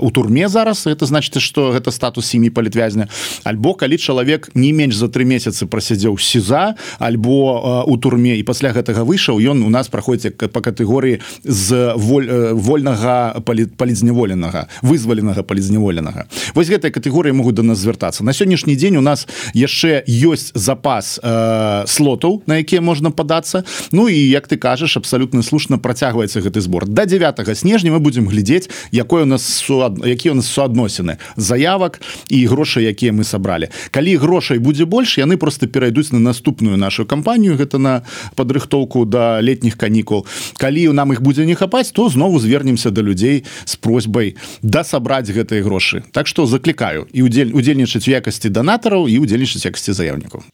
у 0.00 0.10
турме 0.10 0.48
зараз 0.48 0.86
это 0.86 1.06
значит 1.06 1.40
что 1.40 1.72
гэта 1.72 1.90
статус 1.90 2.26
сем'і 2.26 2.50
палітвязня 2.50 3.08
альбо 3.44 3.74
калі 3.74 3.98
чалавек 3.98 4.50
не 4.54 4.72
менш 4.72 4.96
за 4.96 5.08
три 5.08 5.24
месяцы 5.24 5.66
прасядзеў 5.66 6.18
сіза 6.18 6.74
альбо 6.98 7.84
у 7.86 7.96
турме 7.96 8.36
і 8.38 8.42
пасля 8.42 8.72
гэтага 8.72 9.04
выйшаў 9.04 9.40
ён 9.40 9.62
у 9.62 9.70
нас 9.70 9.88
праходзіць 9.88 10.36
по 10.36 10.60
катэгорыі 10.60 11.20
з 11.44 11.92
воль, 11.96 12.52
вольнага 12.52 13.40
палізняволенага 13.44 14.66
вызваленага 14.82 15.42
палізняволенага. 15.42 16.26
Вось 16.54 16.68
гэтыя 16.68 16.90
катэгорыі 16.90 17.32
могуць 17.36 17.54
до 17.54 17.62
нас 17.62 17.78
звяртацца. 17.78 18.24
На 18.24 18.32
сённяшні 18.32 18.76
дзень 18.76 18.96
у 18.96 19.04
нас 19.04 19.26
яшчэ 19.54 20.04
ёсць 20.08 20.52
запас 20.54 21.20
э, 21.22 21.84
слотаў 21.86 22.42
на 22.46 22.60
якія 22.60 22.80
можна 22.80 23.10
падацца. 23.10 23.64
Ну 23.92 24.08
і 24.08 24.16
як 24.16 24.48
ты 24.48 24.56
кажаш 24.56 24.96
абсалютна 24.96 25.42
слушна 25.42 25.78
працягваецца 25.78 26.40
гэты 26.40 26.60
збор. 26.60 26.86
До 26.86 27.06
9 27.06 27.58
снежня 27.58 27.92
мы 27.92 27.98
будемм 27.98 28.28
глядзець 28.28 28.70
якой 28.92 29.22
у 29.22 29.26
нас 29.26 29.42
суад... 29.44 30.00
які 30.04 30.30
у 30.30 30.34
нас 30.34 30.46
суадносіны 30.46 31.18
заявак 31.36 32.00
і 32.28 32.46
грошы 32.46 32.80
якія 32.80 33.12
мы 33.12 33.24
сабралі. 33.24 33.68
Калі 33.90 34.16
грошай 34.16 34.58
будзе 34.58 34.84
больш 34.84 35.18
яны 35.18 35.36
просто 35.36 35.66
перайдуць 35.66 36.12
на 36.12 36.18
наступную 36.18 36.76
нашу 36.76 37.06
кампанію 37.06 37.56
гэта 37.56 37.78
на 37.78 38.02
падрыхтоўку 38.34 39.04
да 39.04 39.40
летніх 39.40 39.76
канікул. 39.76 40.26
Калі 40.56 40.88
нам 40.92 41.12
их 41.12 41.22
будзе 41.22 41.33
не 41.42 41.58
хапаць 41.58 41.90
то 41.90 42.08
знову 42.08 42.38
звернемся 42.38 42.94
до 42.94 43.02
людзей 43.02 43.44
с 43.64 43.74
просьбай 43.74 44.36
да 44.62 44.86
сабраць 44.86 45.26
гэтыя 45.26 45.66
грошы. 45.66 46.06
Так 46.14 46.30
что 46.30 46.46
заклікаю 46.46 47.10
і 47.10 47.26
удзель 47.26 47.50
удзельнічаць 47.50 48.06
у 48.06 48.14
якасці 48.14 48.48
донатараў 48.54 49.10
і 49.10 49.18
удзельнічаць 49.18 49.66
якасці 49.66 49.90
заяўнікаў 49.90 50.46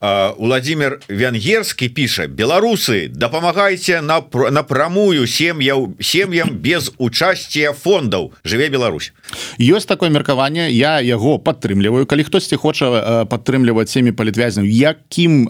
Владимир 0.00 1.00
венгерскі 1.08 1.88
піша 1.88 2.26
беларусы 2.28 3.08
дапамагайце 3.08 4.00
на 4.04 4.20
напрамую 4.50 5.26
сем'яў 5.26 5.96
сем'ям 6.00 6.52
без 6.60 6.92
учасція 6.98 7.72
фондаў. 7.72 8.32
Жыве 8.44 8.68
Беларусь 8.68 9.12
ёсць 9.58 9.88
такое 9.88 10.10
меркаванне 10.10 10.70
я 10.70 11.00
яго 11.00 11.38
падтрымліваю. 11.38 12.04
Калі 12.06 12.28
хтосьці 12.28 12.56
хоча 12.56 13.24
падтрымліваць 13.24 13.88
сем'і 13.88 14.12
палітвязняў 14.12 14.68
якім 14.68 15.48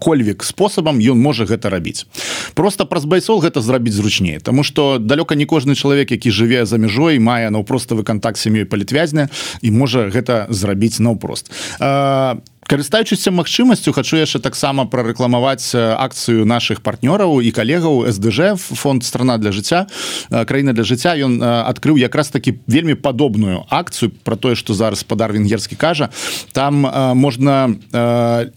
кольвік 0.00 0.44
спосабам 0.44 0.98
ён 0.98 1.20
можа 1.20 1.44
гэта 1.44 1.68
рабіць. 1.68 2.08
Просто 2.54 2.86
праз 2.86 3.04
байсол 3.04 3.44
гэта 3.44 3.60
зрабіць 3.60 3.94
зручней 3.94 4.40
Таму 4.40 4.64
что 4.64 4.98
далёка 4.98 5.34
не 5.36 5.44
кожны 5.44 5.74
чалавек 5.74 6.10
які 6.10 6.30
жыве 6.30 6.64
за 6.64 6.78
мяжой 6.78 7.18
мае 7.18 7.50
наўпроставы 7.50 8.02
контакт 8.02 8.40
сем'ёй 8.40 8.64
палітвязня 8.64 9.28
і 9.60 9.70
можа 9.70 10.08
гэта 10.08 10.46
зрабіць 10.48 11.00
наўпрост. 11.00 11.52
А 11.80 12.40
карыстаючыся 12.66 13.30
магчымасцю 13.30 13.92
хочу 13.92 14.16
яшчэ 14.16 14.40
таксама 14.40 14.86
прарэкламаваць 14.88 15.74
акцыю 15.74 16.44
наших 16.48 16.80
партнёраў 16.80 17.44
і 17.44 17.50
калегаў 17.52 18.08
сдж 18.08 18.56
фонд 18.56 19.04
страна 19.04 19.36
для 19.38 19.52
жыцця 19.52 19.86
краіна 20.30 20.72
для 20.72 20.84
жыцця 20.84 21.12
ён 21.14 21.40
адкрыў 21.42 22.00
якраз 22.00 22.28
таки 22.32 22.58
вельмі 22.66 22.94
падобную 22.94 23.64
акцыю 23.68 24.12
про 24.24 24.36
тое 24.36 24.54
что 24.54 24.74
зараз 24.74 25.00
спадар 25.00 25.32
венгерскі 25.32 25.76
кажа. 25.76 26.08
Там 26.52 26.88
можна 27.14 27.76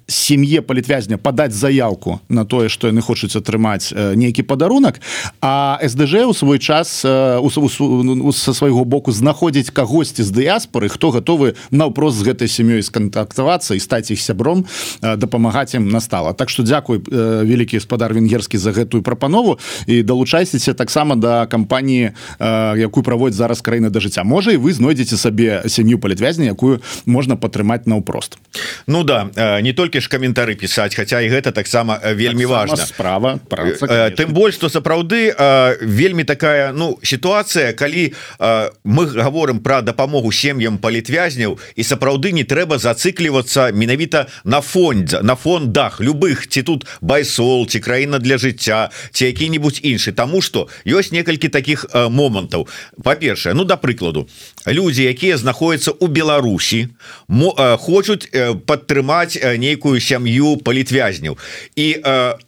сем'е 0.08 0.62
палітвязня 0.62 1.18
падаць 1.18 1.54
заявку 1.54 2.22
на 2.30 2.46
тое 2.46 2.70
что 2.70 2.88
яны 2.88 3.02
хочуць 3.02 3.36
атрымаць 3.36 3.92
нейкі 3.92 4.44
падарунак 4.44 5.02
а 5.42 5.80
сдж 5.84 6.24
у 6.24 6.34
свой 6.34 6.60
час 6.60 7.04
со 7.04 8.54
свайго 8.54 8.86
боку 8.86 9.12
знаходзіць 9.12 9.72
кагосьці 9.72 10.24
з 10.24 10.32
дыяспоры 10.32 10.88
хто 10.88 11.12
готовы 11.12 11.56
наўпрост 11.72 12.18
з 12.18 12.24
гэтай 12.24 12.48
сям'ёй 12.48 12.84
скантактавацца 12.84 13.76
і 13.76 13.80
стаць 13.80 13.97
стаць 13.98 14.14
іх 14.14 14.22
сябром 14.22 14.66
дапамагаць 15.02 15.74
ім 15.76 15.90
настала. 15.90 16.34
Так 16.34 16.50
что 16.50 16.64
дзякуй 16.64 17.02
вялікі 17.10 17.78
гаспадар 17.82 18.14
венгерскі 18.14 18.58
за 18.58 18.72
гэтую 18.72 19.02
прапанову 19.02 19.58
і 19.88 20.04
далучайцеся 20.04 20.74
таксама 20.74 21.16
да 21.16 21.46
кампаніі 21.50 22.14
якую 22.78 23.04
праводзіць 23.04 23.38
зараз 23.38 23.62
краіны 23.62 23.90
да 23.90 24.00
жыцця. 24.00 24.24
Можа 24.24 24.54
і 24.54 24.62
вы 24.62 24.74
знойдзеце 24.74 25.18
сабе 25.18 25.64
сям'ю 25.66 25.98
палітвязня 25.98 26.54
якую 26.54 26.82
можна 27.06 27.36
падтрымаць 27.36 27.90
наўпрост. 27.90 28.38
Ну 28.88 29.04
да 29.04 29.30
не 29.62 29.74
толькі 29.74 30.02
ж 30.02 30.10
каментары 30.10 30.54
пісаць 30.54 30.94
хаця 30.94 31.22
і 31.22 31.30
гэта 31.34 31.52
таксама 31.52 31.98
вельмі 32.14 32.46
так 32.46 32.70
важна. 32.70 32.86
справа 32.86 33.40
праца, 33.50 34.14
тым 34.14 34.34
больш 34.34 34.56
што 34.62 34.70
сапраўды 34.70 35.34
вельмі 35.82 36.24
такая 36.24 36.72
ну 36.74 37.00
сітуацыя 37.02 37.74
калі 37.74 38.14
мы 38.86 39.06
говорим 39.06 39.60
про 39.60 39.82
дапамогу 39.82 40.32
сем'ям 40.32 40.78
палітвязняў 40.78 41.58
і 41.76 41.82
сапраўды 41.82 42.32
не 42.32 42.44
трэба 42.44 42.78
зацыклівацца 42.78 43.72
менавіта 43.74 43.87
менавіта 43.88 44.28
на 44.44 44.62
фондзе 44.62 45.24
на 45.24 45.36
фондах 45.36 46.02
любых 46.02 46.48
ці 46.52 46.62
тут 46.64 46.86
байсол 47.02 47.68
ці 47.68 47.80
краіна 47.80 48.20
для 48.20 48.36
жыцця 48.36 48.92
ці 49.12 49.26
які-нибудь 49.26 49.80
іншы. 49.84 50.12
Таму 50.12 50.42
что 50.42 50.68
ёсць 50.84 51.16
некалькі 51.16 51.48
таких 51.48 51.86
э, 51.94 52.10
момантаў. 52.10 52.68
Па-першае 53.04 53.56
ну 53.56 53.64
да 53.64 53.78
прыкладу 53.80 54.28
люди 54.68 55.08
якія 55.08 55.38
знаходзяцца 55.38 55.96
у 56.00 56.08
Беларусі 56.08 56.92
э, 57.32 57.78
хочуць 57.80 58.28
э, 58.34 58.56
падтрымаць 58.60 59.40
нейкую 59.40 60.00
сям'ю 60.04 60.58
палітвязняў 60.58 61.38
і 61.76 61.88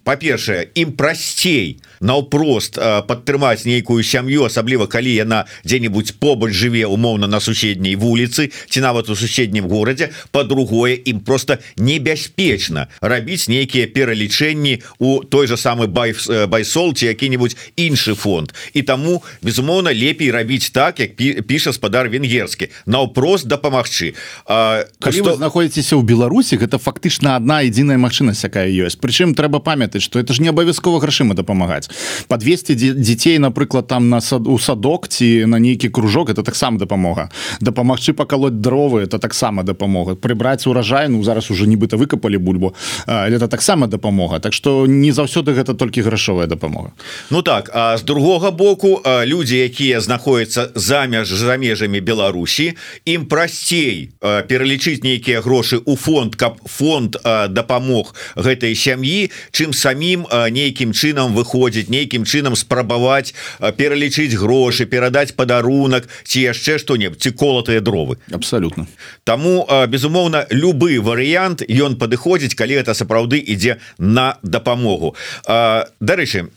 па-першае 0.03 0.67
ім 0.75 0.91
прасцей 0.99 1.79
наўпрост 2.01 2.77
э, 2.77 3.01
падтрымаць 3.07 3.65
нейкую 3.65 4.03
сям'ю 4.03 4.45
асабліва 4.47 4.87
калі 4.87 5.11
яна 5.13 5.45
дзе-нибудь 5.65 6.19
побач 6.19 6.53
жыве 6.55 6.85
умоўна 6.87 7.27
на 7.27 7.39
суседняй 7.39 7.95
вуліцы 7.95 8.51
ці 8.69 8.79
нават 8.81 9.09
у 9.09 9.15
суседнім 9.15 9.67
горадзе. 9.67 10.09
По-другое 10.31 10.95
ім 10.95 11.19
просто 11.19 11.57
небяспечна 11.77 12.87
рабіць 13.01 13.49
нейкія 13.49 13.87
пералічэнні 13.87 14.81
у 14.99 15.23
той 15.23 15.47
же 15.47 15.57
самы 15.57 15.87
бай 15.87 16.15
байсол 16.47 16.93
ці 16.93 17.05
які-нибудь 17.05 17.57
іншы 17.75 18.15
фонд. 18.15 18.53
І 18.73 18.81
таму 18.81 19.23
безумоўна 19.41 19.93
лепей 19.93 20.31
рабіць 20.31 20.69
так 20.69 20.99
як 20.99 21.15
піша 21.47 21.73
спадар 21.73 22.09
венгерскі. 22.09 22.71
Наўпрост 22.85 23.47
дапамагчы. 23.47 24.15
Калі 24.47 25.21
вы 25.21 25.35
знаходзіцеся 25.35 25.99
ў 25.99 26.03
Беларусі 26.03 26.57
гэта 26.57 26.79
фактычна 26.79 27.35
одна 27.35 27.61
адзіная 27.65 27.99
магчынасць 27.99 28.45
якая 28.45 28.69
ёсць. 28.69 28.99
Прычым 28.99 29.35
трэба 29.35 29.59
памятаць 29.59 30.03
что 30.03 30.19
это 30.19 30.33
ж 30.33 30.41
не 30.41 30.49
абавязкова 30.49 30.99
грашыма 30.99 31.35
дапамагаць 31.35 31.88
по 32.27 32.37
200 32.37 32.73
дзяцей 32.75 33.37
напрыклад 33.39 33.87
там 33.87 34.09
на 34.09 34.21
сад 34.21 34.47
у 34.47 34.59
садок 34.59 35.07
ці 35.07 35.45
на 35.45 35.59
нейкі 35.59 35.89
кружок 35.89 36.29
это 36.29 36.43
таксама 36.43 36.77
дапамога 36.77 37.29
дапамагчы 37.61 38.13
пакалоть 38.13 38.61
дровы 38.61 39.01
это 39.01 39.19
таксама 39.19 39.63
дапамога 39.63 40.15
прыбраць 40.15 40.67
урожай 40.67 41.07
ну 41.07 41.23
зараз 41.23 41.51
уже 41.51 41.67
нібыта 41.67 41.97
выкапалі 41.97 42.37
бульбу 42.37 42.73
это 43.07 43.47
таксама 43.47 43.87
дапамога 43.87 44.39
Так 44.39 44.53
что 44.53 44.85
не 44.87 45.11
заўсёды 45.11 45.53
гэта 45.53 45.73
толькі 45.73 46.01
грашовая 46.01 46.47
дапамога 46.47 46.91
Ну 47.29 47.41
так 47.41 47.71
а 47.73 47.97
з 47.97 48.03
другога 48.03 48.51
боку 48.51 49.01
люди 49.25 49.55
якія 49.55 50.01
знаходяцца 50.01 50.69
за 50.75 51.05
мяж 51.07 51.31
за 51.31 51.57
межамі 51.57 52.01
Беларусі 52.01 52.73
ім 53.05 53.25
прасцей 53.25 54.11
пералічыць 54.19 55.03
нейкія 55.03 55.41
грошы 55.41 55.81
у 55.85 55.95
фонд 55.95 56.35
каб 56.35 56.59
фонд 56.65 57.17
дапамог 57.49 58.15
гэтай 58.35 58.75
сям'і 58.75 59.31
чым 59.51 59.73
самім 59.73 60.27
нейкім 60.51 60.91
чынам 60.91 61.33
выходзіць 61.33 61.78
нейкім 61.87 62.27
чынам 62.27 62.59
спрабаваць 62.59 63.31
пералічыць 63.79 64.35
грошы 64.35 64.83
перадаць 64.83 65.31
падарунак 65.39 66.09
ці 66.27 66.43
яшчэ 66.51 66.79
што-небудзь 66.83 67.23
ці 67.23 67.31
колатыя 67.31 67.79
дровы. 67.79 68.19
Абсолютно. 68.31 68.87
Таму 69.23 69.63
безумоўна 69.87 70.45
любы 70.51 70.99
варыянт 70.99 71.63
ён 71.63 71.95
падыходзіць 71.95 72.55
калі 72.59 72.83
это 72.83 72.93
сапраўды 72.93 73.39
ідзе 73.39 73.79
на 73.97 74.35
дапамогу. 74.43 75.15
Дарэчы 75.47 76.49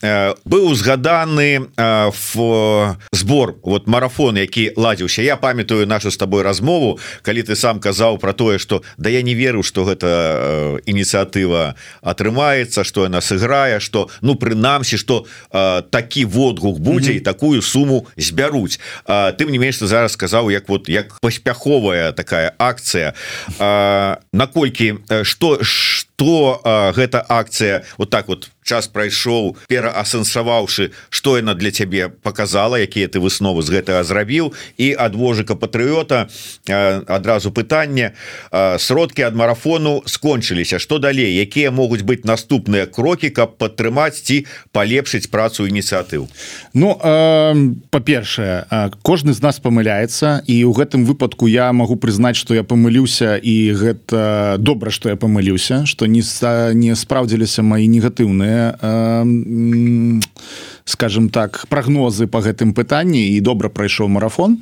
быў 0.44 0.62
узгаданы 0.72 1.68
в 1.76 2.96
сбор 3.12 3.54
вот 3.62 3.86
марафон 3.86 4.36
які 4.36 4.72
ладзіўся. 4.76 5.22
Я 5.22 5.36
памятаю 5.36 5.86
нашу 5.86 6.10
с 6.10 6.16
тобой 6.16 6.42
размову 6.42 6.98
калі 7.22 7.42
ты 7.42 7.56
сам 7.56 7.80
казаў 7.80 8.18
про 8.18 8.32
тое 8.32 8.58
что 8.58 8.82
да 8.96 9.10
я 9.10 9.22
не 9.22 9.34
веру 9.34 9.62
что 9.62 9.84
гэта 9.84 10.80
ініцыятыва 10.86 11.74
атрымаецца 12.00 12.84
что 12.84 13.04
яна 13.04 13.20
сыграе 13.20 13.80
что 13.80 14.08
ну 14.20 14.34
прынамсі 14.34 14.96
что 14.96 15.11
такі 15.90 16.24
водгук 16.24 16.78
будзе 16.78 17.10
mm 17.10 17.14
-hmm. 17.14 17.16
і 17.16 17.20
такую 17.20 17.62
суму 17.62 18.06
збяруць 18.16 18.80
тым 19.08 19.50
не 19.50 19.58
менш 19.58 19.82
зараз 19.82 20.12
сказаў 20.12 20.50
як 20.50 20.68
вот 20.68 20.88
як 20.88 21.20
паспяховая 21.20 22.12
такая 22.12 22.52
акцыя 22.58 23.12
наколькі 24.32 24.94
что 25.22 25.58
что 25.64 26.11
гэта 26.24 27.24
акцыя. 27.28 27.84
Вот 27.98 28.10
так 28.10 28.28
вот 28.28 28.50
час 28.62 28.86
прайшоў 28.88 29.56
пераасэнсаваўшы 29.68 30.92
что 31.10 31.36
яна 31.36 31.54
для 31.54 31.70
цябе 31.70 32.08
показала 32.08 32.78
якія 32.78 33.08
ты 33.08 33.18
высновы 33.18 33.62
з 33.62 33.74
гэтага 33.74 34.06
зрабіў. 34.06 34.54
І 34.78 34.94
ад 34.94 35.14
вожыка 35.18 35.58
патрыота 35.58 36.30
адразу 36.68 37.50
пытанне 37.50 38.14
сродкі 38.52 39.22
ад 39.26 39.34
марафону 39.34 40.02
скончыліся. 40.06 40.78
Что 40.78 40.98
далей? 40.98 41.34
Якія 41.34 41.70
могуць 41.70 42.02
быць 42.06 42.24
наступныя 42.24 42.86
крокі 42.86 43.30
каб 43.30 43.58
падтрымаць 43.58 44.22
ці 44.22 44.46
палепшыць 44.72 45.26
працу 45.26 45.66
ініцыятыў? 45.66 46.28
Ну 46.74 46.98
э, 47.02 47.54
па-першае 47.90 48.66
кожны 49.02 49.34
з 49.34 49.42
нас 49.42 49.58
памыляецца 49.58 50.46
і 50.46 50.56
ў 50.62 50.72
гэтым 50.72 51.04
выпадку 51.04 51.50
я 51.50 51.72
могу 51.72 51.96
прызнаць 51.96 52.38
что 52.38 52.54
я 52.54 52.62
памыліўся 52.62 53.36
і 53.42 53.74
гэта 53.74 54.56
добра 54.58 54.90
что 54.90 55.10
я 55.10 55.16
памыліўся 55.16 55.84
что 55.86 56.06
не 56.12 56.22
не 56.74 56.92
спраўдзіліся 56.96 57.64
мои 57.64 57.88
негатыўныя 57.88 58.76
скажем 60.84 61.28
так 61.28 61.66
прогнозы 61.68 62.26
по 62.26 62.40
гэтым 62.40 62.74
пытанні 62.74 63.36
і 63.36 63.40
добра 63.40 63.68
прайшоў 63.68 64.08
марафон. 64.08 64.58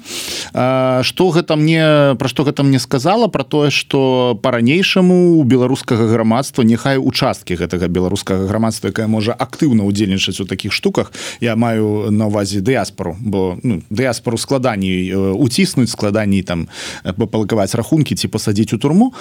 Что 0.52 1.30
гэта 1.30 1.56
мне 1.56 2.14
про 2.18 2.28
что 2.28 2.44
гэта 2.44 2.62
мне 2.62 2.78
сказала? 2.78 3.28
Про 3.28 3.44
тое 3.44 3.70
что 3.70 4.38
по-ранейшаму 4.42 5.38
у 5.38 5.44
беларускага 5.44 6.06
грамадства 6.06 6.62
няхай 6.62 6.98
участкі 6.98 7.56
гэтага 7.56 7.88
беларускага 7.88 8.46
грамадства 8.46 8.88
якая 8.88 9.06
можа 9.06 9.32
актыўна 9.32 9.84
удзельнічаць 9.84 10.40
у 10.40 10.44
таких 10.44 10.72
штуках 10.72 11.12
я 11.40 11.56
маю 11.56 12.10
на 12.10 12.26
увазе 12.26 12.60
дыяспору 12.60 13.16
бо 13.20 13.58
ну, 13.62 13.82
дыяспору 13.90 14.36
складаней 14.38 15.14
уціснуць 15.14 15.90
складаней 15.90 16.42
там 16.42 16.68
папалкаваць 17.04 17.74
рахункі 17.74 18.14
ці 18.14 18.28
пасадзіць 18.28 18.72
у 18.74 18.78
турму. 18.78 19.14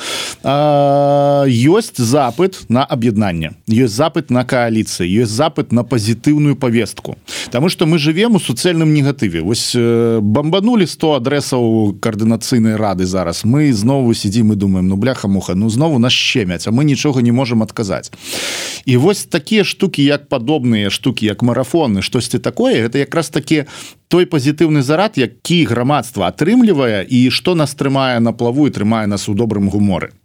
Ёсць 0.43 1.95
запыт 2.19 2.65
на 2.69 2.83
аб'яднанне 2.83 3.55
ёсць 3.69 3.95
запыт 3.95 4.29
на 4.29 4.43
кааліцыі 4.43 5.07
ёсць 5.23 5.31
запыт 5.31 5.71
на 5.71 5.83
пазітыўную 5.83 6.55
повестку. 6.55 7.17
Таму 7.51 7.69
что 7.69 7.85
мы 7.85 7.97
живвем 7.97 8.35
у 8.35 8.39
суцэльным 8.39 8.93
негатыве 8.93 9.41
вось 9.41 9.75
бомбанули 9.75 10.85
100 10.85 11.13
адрэсаў 11.19 11.95
каардынацыйнай 12.03 12.75
рады 12.75 13.05
зараз. 13.05 13.45
Мы 13.45 13.71
знову 13.73 14.13
сидзім 14.13 14.51
і 14.51 14.55
думаем 14.55 14.87
ну 14.87 14.95
бляха 14.95 15.27
муха 15.27 15.55
ну 15.55 15.69
знову 15.69 15.99
нас 15.99 16.13
щемяць 16.13 16.67
а 16.67 16.71
мы 16.71 16.83
нічога 16.83 17.21
не 17.21 17.31
можем 17.31 17.63
адказаць 17.63 18.11
і 18.85 18.97
вось 18.97 19.23
такія 19.25 19.63
штуки 19.63 20.03
як 20.03 20.27
падобныя 20.27 20.89
штуки 20.89 21.25
як 21.25 21.43
марафоны 21.43 22.01
штосьці 22.01 22.39
такое 22.39 22.83
это 22.83 22.97
якраз 22.97 23.29
таки 23.29 23.65
той 24.07 24.25
пазітыўны 24.25 24.81
зарад 24.81 25.17
які 25.17 25.65
грамадства 25.65 26.27
атрымлівае 26.27 27.05
і 27.07 27.29
што 27.31 27.55
нас 27.55 27.75
трымае 27.75 28.19
на 28.19 28.33
плаву 28.33 28.67
і 28.67 28.75
трымае 28.75 29.07
нас 29.07 29.29
у 29.29 29.33
добрым 29.33 29.69
гуморы 29.69 30.11
Э, 30.11 30.18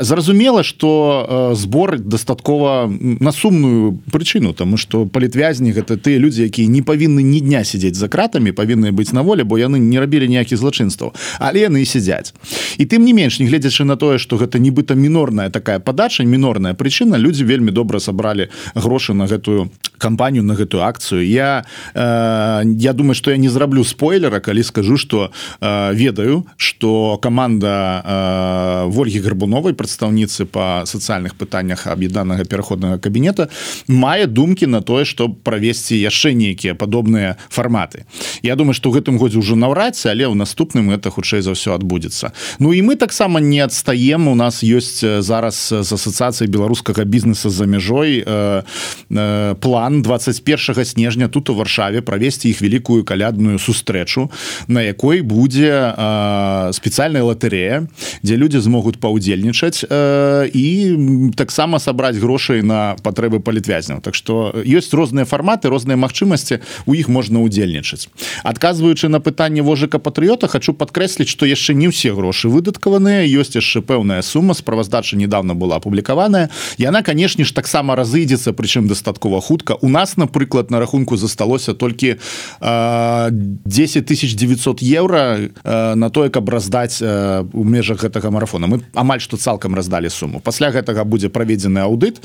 зразумела 0.00 0.62
что 0.62 1.50
э, 1.52 1.54
збор 1.54 1.98
дастаткова 1.98 2.90
на 3.00 3.32
сумную 3.32 3.98
прычыну 4.10 4.54
тому 4.54 4.76
что 4.76 5.06
палітвязні 5.06 5.72
гэта 5.72 5.96
тыя 5.96 6.18
людзі 6.18 6.44
якія 6.44 6.68
не 6.68 6.82
павінны 6.82 7.22
ні 7.22 7.40
дня 7.40 7.64
сядзець 7.64 7.94
за 7.94 8.08
кратамі 8.08 8.52
павінны 8.52 8.90
быць 8.90 9.12
на 9.12 9.22
воле 9.22 9.44
бо 9.44 9.58
яны 9.58 9.78
не 9.78 10.00
рабілі 10.00 10.28
ніякіх 10.28 10.58
злачынстваў. 10.58 11.14
Але 11.38 11.68
яны 11.68 11.84
сядзяць. 11.84 12.34
І 12.78 12.84
тым 12.86 13.04
не 13.04 13.12
менш 13.12 13.38
не 13.40 13.46
гледзячы 13.46 13.84
на 13.84 13.96
тое 13.96 14.18
что 14.18 14.36
гэта 14.36 14.58
нібыта 14.58 14.94
мінорная 14.94 15.50
такая 15.50 15.78
падача 15.78 16.24
мінорная 16.24 16.74
прычына 16.74 17.18
людзі 17.18 17.44
вельмі 17.44 17.70
добра 17.70 18.00
сабралі 18.00 18.48
грошы 18.74 19.14
на 19.14 19.26
гэтую 19.26 19.70
кампанію 19.98 20.42
на 20.42 20.54
гэтую 20.54 20.82
акцыю. 20.82 21.22
Я 21.22 21.64
э, 21.94 22.62
я 22.66 22.92
думаю 22.92 23.14
что 23.14 23.30
я 23.30 23.36
не 23.36 23.48
зраблю 23.48 23.84
спойлера 23.84 24.40
калі 24.40 24.62
скажу 24.62 24.96
что 24.96 25.30
э, 25.60 25.94
ведаю 25.94 26.46
что 26.56 27.18
команда 27.22 28.02
э, 28.04 28.63
ольгі 28.88 29.20
гарбуновай 29.20 29.74
прадстаўніцы 29.74 30.44
по 30.44 30.84
сацыяльных 30.86 31.34
пытаннях 31.34 31.86
аб'яднанага 31.86 32.44
пераходнага 32.44 32.98
кабінета 32.98 33.48
мае 33.88 34.26
думкі 34.26 34.66
на 34.66 34.80
тое 34.80 35.04
что 35.04 35.28
правесці 35.28 35.96
яшчэ 35.96 36.34
нейкія 36.34 36.74
падобныя 36.74 37.36
фарматы. 37.48 38.04
Я 38.42 38.56
думаю 38.56 38.74
что 38.74 38.90
гэтым 38.90 39.18
годзе 39.18 39.38
ўжо 39.38 39.56
наўрадці 39.56 40.08
але 40.08 40.26
ў 40.26 40.34
наступным 40.34 40.90
это 40.90 41.10
хутчэй 41.10 41.42
за 41.42 41.52
ўсё 41.52 41.74
адбудзецца. 41.74 42.32
Ну 42.58 42.72
і 42.72 42.82
мы 42.82 42.96
таксама 42.96 43.40
не 43.40 43.60
адстаем. 43.60 44.28
У 44.28 44.34
нас 44.34 44.62
ёсць 44.62 45.02
зараз 45.02 45.56
з 45.70 45.90
асацыяцыяй 45.92 46.48
беларускага 46.48 47.04
бізнеса 47.04 47.50
за 47.50 47.66
мяжой 47.66 48.22
э, 48.26 48.62
э, 49.10 49.54
план 49.60 50.02
21 50.02 50.84
снежня 50.84 51.28
тут 51.28 51.50
у 51.50 51.54
варшаве 51.54 52.00
правесці 52.02 52.48
іх 52.48 52.62
вялікую 52.62 53.04
калядную 53.04 53.58
сустрэчу 53.58 54.30
на 54.68 54.82
якой 54.82 55.20
будзе 55.22 55.94
э, 55.96 56.70
спецыяльная 56.72 57.22
латарея 57.22 57.88
дзе 58.22 58.36
люди 58.36 58.53
людзі 58.54 58.64
змогуць 58.64 58.98
паўдзельнічаць 59.00 59.84
э, 59.90 60.48
і 60.54 61.32
таксама 61.34 61.78
сабраць 61.78 62.16
грошай 62.16 62.62
на 62.62 62.96
патрэбы 63.02 63.40
палітвязняў 63.40 64.00
Так 64.00 64.14
што 64.14 64.54
ёсць 64.54 64.94
розныя 64.94 65.24
фарматы 65.24 65.68
розныя 65.68 65.96
магчымасці 65.96 66.60
у 66.86 66.94
іх 66.94 67.08
можна 67.08 67.42
удзельнічаць 67.42 68.08
адказваючы 68.44 69.08
на 69.08 69.18
пытанне 69.18 69.62
вожыка 69.62 69.98
патрыёта 69.98 70.46
хочу 70.46 70.72
падкрэсліць 70.72 71.28
што 71.28 71.46
яшчэ 71.46 71.74
не 71.74 71.90
ўсе 71.90 72.14
грошы 72.14 72.48
выдаткаваныя 72.48 73.26
ёсць 73.26 73.58
яшчэ 73.58 73.82
пэўная 73.82 74.22
сума 74.22 74.54
справаздача 74.54 75.16
недавно 75.16 75.54
была 75.54 75.76
апублікаваная 75.82 76.50
яна 76.78 77.02
канешне 77.02 77.44
ж 77.44 77.50
таксама 77.54 77.96
разыдзецца 77.96 78.52
прычым 78.54 78.86
дастаткова 78.86 79.40
хутка 79.40 79.74
у 79.80 79.88
нас 79.88 80.16
напрыклад 80.16 80.70
на 80.70 80.78
рахунку 80.78 81.16
засталося 81.16 81.74
толькі 81.74 82.16
э, 82.60 83.28
10 83.30 84.36
900 84.36 84.82
евро 84.82 85.50
э, 85.64 85.94
на 85.94 86.10
тое 86.10 86.30
каб 86.30 86.48
раздаць 86.48 87.02
э, 87.02 87.44
у 87.52 87.64
межах 87.64 88.04
гэтага 88.04 88.30
марафона. 88.34 88.66
Мы 88.66 88.82
амаль 88.94 89.20
что 89.20 89.36
цалкам 89.36 89.74
раздалі 89.74 90.10
суму. 90.10 90.40
Пасля 90.40 90.74
гэтага 90.74 91.06
будзе 91.06 91.30
праведзены 91.30 91.86
аўдыт 91.86 92.18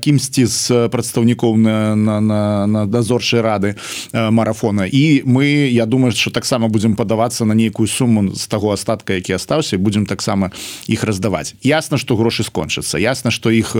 кімсьці 0.00 0.46
з 0.46 0.88
прадстаўнікоў 0.88 1.56
на, 1.58 1.94
на, 1.98 2.20
на, 2.20 2.66
на 2.66 2.86
дазорчай 2.86 3.42
рады 3.42 3.74
марафона. 4.12 4.86
І 4.86 5.26
мы 5.26 5.68
я 5.70 5.86
думаю 5.86 6.12
что 6.12 6.30
таксама 6.30 6.68
будзем 6.68 6.94
падавацца 6.96 7.44
на 7.44 7.54
нейкую 7.54 7.88
суму 7.88 8.30
з 8.34 8.46
таго 8.46 8.70
астатка 8.72 9.18
які 9.18 9.34
астаўся 9.34 9.78
будзем 9.78 10.06
таксама 10.06 10.52
іх 10.86 11.04
раздаваць. 11.04 11.54
Ясна 11.62 11.98
что 11.98 12.16
грошы 12.16 12.44
скончацца. 12.44 12.98
Ясна 12.98 13.30
что 13.30 13.50
іх 13.50 13.74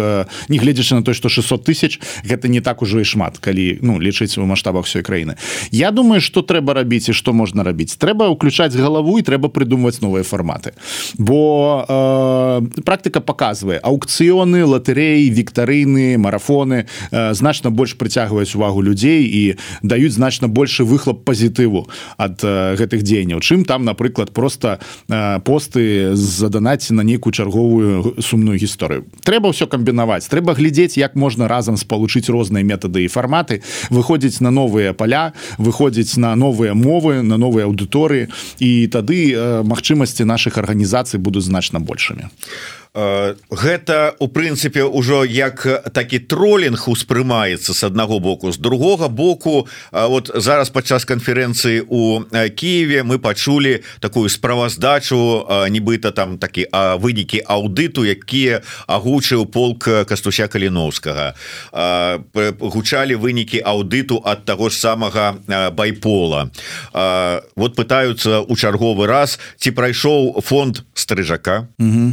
не 0.49 0.59
гледзячы 0.59 0.95
на 0.95 1.03
то 1.03 1.15
что 1.15 1.29
600 1.29 1.65
тысяч 1.65 2.01
гэта 2.25 2.49
не 2.49 2.61
так 2.61 2.83
ужо 2.83 3.01
і 3.01 3.05
шмат 3.05 3.39
калі 3.39 3.79
ну 3.83 4.01
лічыць 4.01 4.39
у 4.39 4.47
маштабах 4.47 4.87
всей 4.87 5.03
краіны. 5.03 5.37
Я 5.71 5.91
думаю 5.91 6.21
что 6.21 6.43
трэба 6.43 6.75
рабіць 6.75 7.09
і 7.09 7.13
что 7.13 7.33
можна 7.33 7.63
рабіць. 7.63 7.97
Трэба 7.97 8.29
ўключаць 8.33 8.75
галаву 8.75 9.19
і 9.19 9.23
трэба 9.23 9.49
придумваць 9.49 10.01
новыя 10.01 10.25
фарматы. 10.25 10.73
Бо 11.19 11.44
э, 11.89 12.83
практыка 12.85 13.21
показывае 13.21 13.81
аукцыёны 13.83 14.65
латареі 14.65 15.31
віктарыны 15.31 16.17
марафоны 16.19 16.87
э, 17.11 17.35
значна 17.35 17.71
больш 17.71 17.97
прыцягваюць 17.99 18.55
увагу 18.55 18.83
людзей 18.83 19.27
і 19.27 19.43
даюць 19.83 20.15
значна 20.15 20.49
больше 20.49 20.85
выхлоп 20.85 21.25
пазітыву 21.25 21.89
ад 22.17 22.41
э, 22.45 22.77
гэтых 22.79 23.03
дзеянняў. 23.03 23.41
Чым 23.41 23.65
там 23.65 23.85
напрыклад 23.85 24.31
просто 24.31 24.79
э, 25.09 25.41
посты 25.41 26.15
заданаці 26.15 26.95
на 26.95 27.03
нейкую 27.03 27.33
чарговую 27.33 28.23
сумную 28.23 28.59
гісторыю. 28.59 29.05
Трэба 29.25 29.51
ўсё 29.51 29.67
камбінаваць. 29.67 30.31
Трэба 30.31 30.55
глядзець 30.55 30.97
як 30.97 31.19
можна 31.19 31.49
разам 31.49 31.77
спалучыць 31.77 32.31
розныя 32.31 32.63
метады 32.63 33.05
і 33.05 33.11
фарматы 33.11 33.63
выходзіць 33.91 34.41
на 34.41 34.55
новыя 34.55 34.95
поля 34.95 35.35
выходзіць 35.59 36.17
на 36.17 36.37
новыя 36.39 36.75
мовы 36.75 37.23
на 37.23 37.37
новыя 37.37 37.67
аўдыторыі. 37.67 38.31
І 38.63 38.87
тады 38.87 39.35
э, 39.35 39.63
магчымасці 39.67 40.25
наших 40.25 40.59
арганізацый 40.59 41.19
будуць 41.19 41.34
значна 41.41 41.81
большими. 41.81 42.23
Э, 42.23 42.84
гэта 42.95 44.15
у 44.23 44.29
прынцыпе 44.31 44.87
ўжо 44.87 45.25
як 45.27 45.67
такі 45.91 46.23
троллинг 46.31 46.87
успрымаецца 46.87 47.75
с 47.75 47.83
аднаго 47.83 48.21
боку 48.21 48.53
з 48.53 48.59
другога 48.59 49.09
боку. 49.09 49.67
Э, 49.91 50.07
вот 50.07 50.31
зараз 50.35 50.71
падчас 50.71 51.05
канферэнцыі 51.05 51.91
у 51.91 52.23
э, 52.31 52.49
Киеве 52.55 53.03
мы 53.03 53.19
пачулі 53.19 53.83
такую 53.99 54.29
справаздачу 54.29 55.47
нібыта 55.71 56.13
там 56.13 56.39
такі 56.39 56.71
вынікі 56.71 57.43
аўдыту 57.43 58.07
якія 58.07 58.63
агучыў 58.87 59.47
полк 59.47 59.89
кастуся 60.07 60.47
каліновскага. 60.47 61.35
Гучалі 62.61 63.15
вынікі 63.19 63.59
аўдыту 63.59 64.23
ад 64.23 64.45
таго 64.45 64.71
ж 64.71 64.79
самага 64.79 65.35
байпола. 65.75 66.51
Вот 66.93 67.75
пытаются 67.75 68.41
у 68.41 68.55
чарговы 68.57 69.07
раз 69.07 69.39
ці 69.59 69.71
прайшоў 69.71 70.41
фонд 70.41 70.85
стрыжака? 70.95 71.67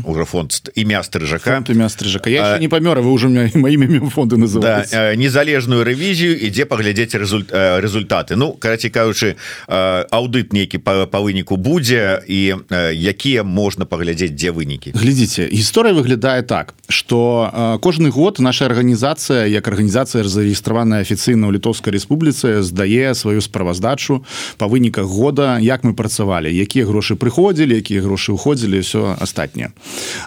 Уже 0.06 0.26
фонд 0.26 0.71
імя 0.76 1.04
стрыжака 1.04 1.64
імя 1.68 1.90
стрыжака 1.90 2.30
я 2.30 2.58
не 2.58 2.68
памёр 2.68 3.02
вы 3.02 3.12
уже 3.12 3.28
маімі 3.30 4.10
фонды 4.10 4.38
называюць 4.38 4.92
да, 4.92 5.16
незалежную 5.16 5.84
рэвізію 5.84 6.38
ідзе 6.48 6.66
паглядзець 6.66 7.16
результ 7.16 7.52
результаты. 7.52 8.36
Ну 8.36 8.54
караці 8.54 8.90
кажучы 8.90 9.36
аўдыт 9.68 10.54
нейкі 10.54 10.78
па, 10.78 11.06
па 11.06 11.20
выніку 11.20 11.58
будзе 11.58 12.22
і 12.28 12.62
якія 12.94 13.44
можна 13.44 13.86
паглядзець 13.86 14.34
дзе 14.36 14.52
вынікі 14.52 14.94
глядзіце 14.96 15.50
гісторыя 15.52 15.94
выглядае 15.94 16.44
так 16.44 16.74
что 16.88 17.80
кожны 17.82 18.10
год 18.10 18.40
наша 18.40 18.66
арганізацыя 18.66 19.46
як 19.48 19.68
арганізацыя 19.68 20.24
зарэгістраваная 20.24 21.02
афіцыйна 21.02 21.48
ў 21.48 21.58
літоўскай 21.58 21.94
рэспубліцы 21.94 22.62
здае 22.62 23.14
сваю 23.16 23.42
справаздачу 23.42 24.24
па 24.58 24.68
выніках 24.68 25.06
года 25.06 25.60
як 25.60 25.84
мы 25.84 25.94
працавалі 25.94 26.52
якія 26.52 26.86
грошы 26.86 27.16
прыходзілі 27.16 27.76
якія 27.82 28.02
грошы 28.02 28.38
ўходзілі 28.38 28.80
все 28.80 29.18
астатняе 29.20 29.74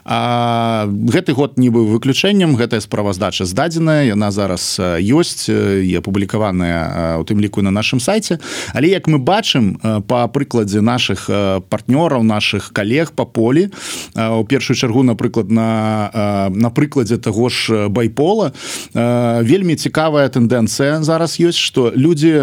а 0.05 0.34
гэты 0.87 1.33
год 1.33 1.59
не 1.59 1.71
быў 1.71 1.87
выключэннем 1.91 2.57
гэтая 2.57 2.81
справаздача 2.81 3.45
здадзеная 3.45 4.05
яна 4.09 4.31
зараз 4.31 4.79
ёсць 5.01 5.49
і 5.49 5.91
апублікаваная 5.99 7.19
у 7.19 7.25
тым 7.25 7.41
ліку 7.41 7.63
на 7.63 7.71
нашым 7.71 8.01
сайце. 8.01 8.39
Але 8.75 8.89
як 8.89 9.07
мы 9.07 9.19
бачым 9.19 9.79
по 10.09 10.27
прыкладзе 10.29 10.81
наших 10.81 11.27
партнёраў 11.69 12.23
наших 12.23 12.73
коллег 12.73 13.13
по 13.13 13.27
полі 13.27 13.71
у 14.15 14.45
першую 14.45 14.77
чаргу 14.77 15.03
напрыклад 15.03 15.51
на 15.51 16.51
на 16.51 16.71
прыкладзе 16.71 17.19
того 17.19 17.49
ж 17.49 17.89
байпола 17.89 18.53
вельмі 18.95 19.77
цікавая 19.77 20.29
тэндэнцыя 20.29 21.03
зараз 21.03 21.39
ёсць 21.41 21.61
что 21.61 21.93
люди 21.95 22.35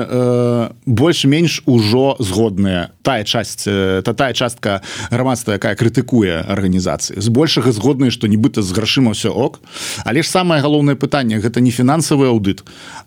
больш-менш 0.86 1.64
ужо 1.66 2.16
згодныя. 2.20 2.92
Тая 3.02 3.24
часть 3.24 3.66
та 3.66 4.14
тая 4.14 4.34
частка 4.34 4.82
грамадства 5.10 5.54
якая 5.54 5.76
крытыкуе 5.76 6.46
арганізацыі 6.48 7.20
з 7.22 7.28
большага 7.28 7.72
з 7.72 7.78
згодныя 7.82 8.14
што 8.14 8.30
нібыта 8.30 8.62
з 8.62 8.72
грашыма 8.78 9.18
все 9.18 9.34
ок. 9.34 9.60
Але 10.06 10.22
ж 10.22 10.30
самае 10.30 10.62
галоўнае 10.62 10.96
пытанне 10.96 11.42
гэта 11.42 11.62
не 11.66 11.74
фінансавы 11.74 12.30
аўдыт 12.30 12.62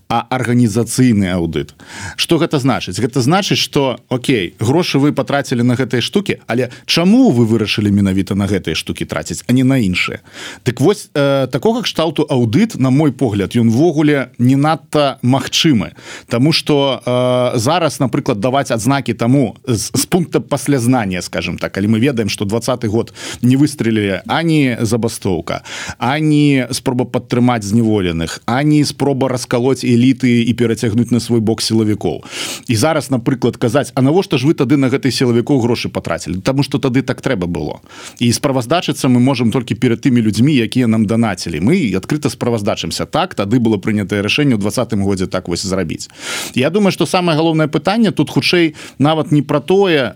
а 0.08 0.26
арганізацыйны 0.30 1.32
аўдыт. 1.32 1.74
Что 2.16 2.36
гэта 2.38 2.58
значыць? 2.58 3.00
Гэта 3.00 3.22
значыць 3.22 3.58
что 3.58 3.98
Окей 4.08 4.54
грошы 4.60 4.98
вы 4.98 5.12
потратили 5.12 5.62
на 5.62 5.74
гэтай 5.74 6.00
штуки 6.00 6.40
але 6.46 6.70
чаму 6.86 7.30
вы 7.30 7.46
вырашылі 7.46 7.90
менавіта 7.90 8.34
на 8.34 8.46
гэтай 8.46 8.74
штуки 8.74 9.04
траціць 9.04 9.42
а 9.46 9.52
не 9.52 9.64
на 9.64 9.78
іншыя? 9.78 10.20
Так 10.62 10.80
вось 10.80 11.08
э, 11.14 11.48
такога 11.50 11.82
кшталту 11.82 12.26
аўдыт 12.28 12.76
на 12.76 12.90
мой 12.90 13.12
погляд 13.12 13.56
ён 13.56 13.70
ввогуле 13.70 14.30
не 14.38 14.56
надта 14.56 15.18
магчымы. 15.22 15.94
Таму 16.28 16.52
что 16.52 17.00
э, 17.00 17.58
зараз 17.58 18.00
напрыклад 18.00 18.40
даваць 18.40 18.70
адзнакі 18.70 19.14
таму 19.14 19.56
з, 19.64 19.90
з 19.94 20.06
пункта 20.06 20.40
паслязнання 20.40 21.22
скажем 21.22 21.58
так 21.58 21.72
калі 21.72 21.88
мы 21.88 21.98
ведаем 21.98 22.28
что 22.28 22.44
двадцатый 22.44 22.90
год 22.90 23.14
не 23.42 23.56
выстрелілі 23.56 24.20
ані 24.28 24.63
забастоўка 24.80 25.62
ані 25.98 26.66
спроба 26.70 27.04
падтрымаць 27.04 27.64
зневоленых 27.64 28.40
ані 28.46 28.84
спроба 28.84 29.28
раскалоць 29.28 29.84
эліты 29.84 30.42
і 30.44 30.52
перацягнуць 30.54 31.10
на 31.10 31.20
свой 31.20 31.40
бок 31.40 31.62
сілавікоў. 31.62 32.24
І 32.68 32.74
зараз 32.76 33.10
напрыклад 33.10 33.56
казаць 33.56 33.92
А 33.94 34.02
навошта 34.02 34.38
ж 34.38 34.46
вы 34.46 34.54
тады 34.54 34.76
на 34.76 34.88
гэтай 34.88 35.12
сілавікоў 35.12 35.60
грошы 35.60 35.88
патрацілі 35.88 36.40
Таму 36.40 36.62
что 36.62 36.78
тады 36.78 37.02
так 37.02 37.20
трэба 37.20 37.46
было. 37.46 37.80
І 38.18 38.32
справаздачыцца 38.32 39.08
мы 39.08 39.20
можемм 39.20 39.52
толькі 39.52 39.74
перед 39.74 40.00
тымі 40.00 40.22
людзьмі 40.22 40.54
якія 40.54 40.86
нам 40.86 41.06
данацілі. 41.06 41.60
Мы 41.60 41.92
адкрыта 41.96 42.28
справаздачымся. 42.28 43.06
Так 43.06 43.34
тады 43.34 43.60
было 43.60 43.76
прынятае 43.76 44.22
рашэнне 44.22 44.54
ў 44.56 44.60
двадцатым 44.60 45.04
годзе 45.04 45.26
так 45.26 45.48
вось 45.48 45.62
зрабіць. 45.62 46.08
Я 46.54 46.70
думаю 46.70 46.92
что 46.92 47.06
самое 47.06 47.36
галоўнае 47.36 47.68
пытанне 47.68 48.10
тут 48.10 48.30
хутчэй 48.30 48.74
нават 48.98 49.32
не 49.32 49.42
про 49.42 49.60
тое 49.60 50.14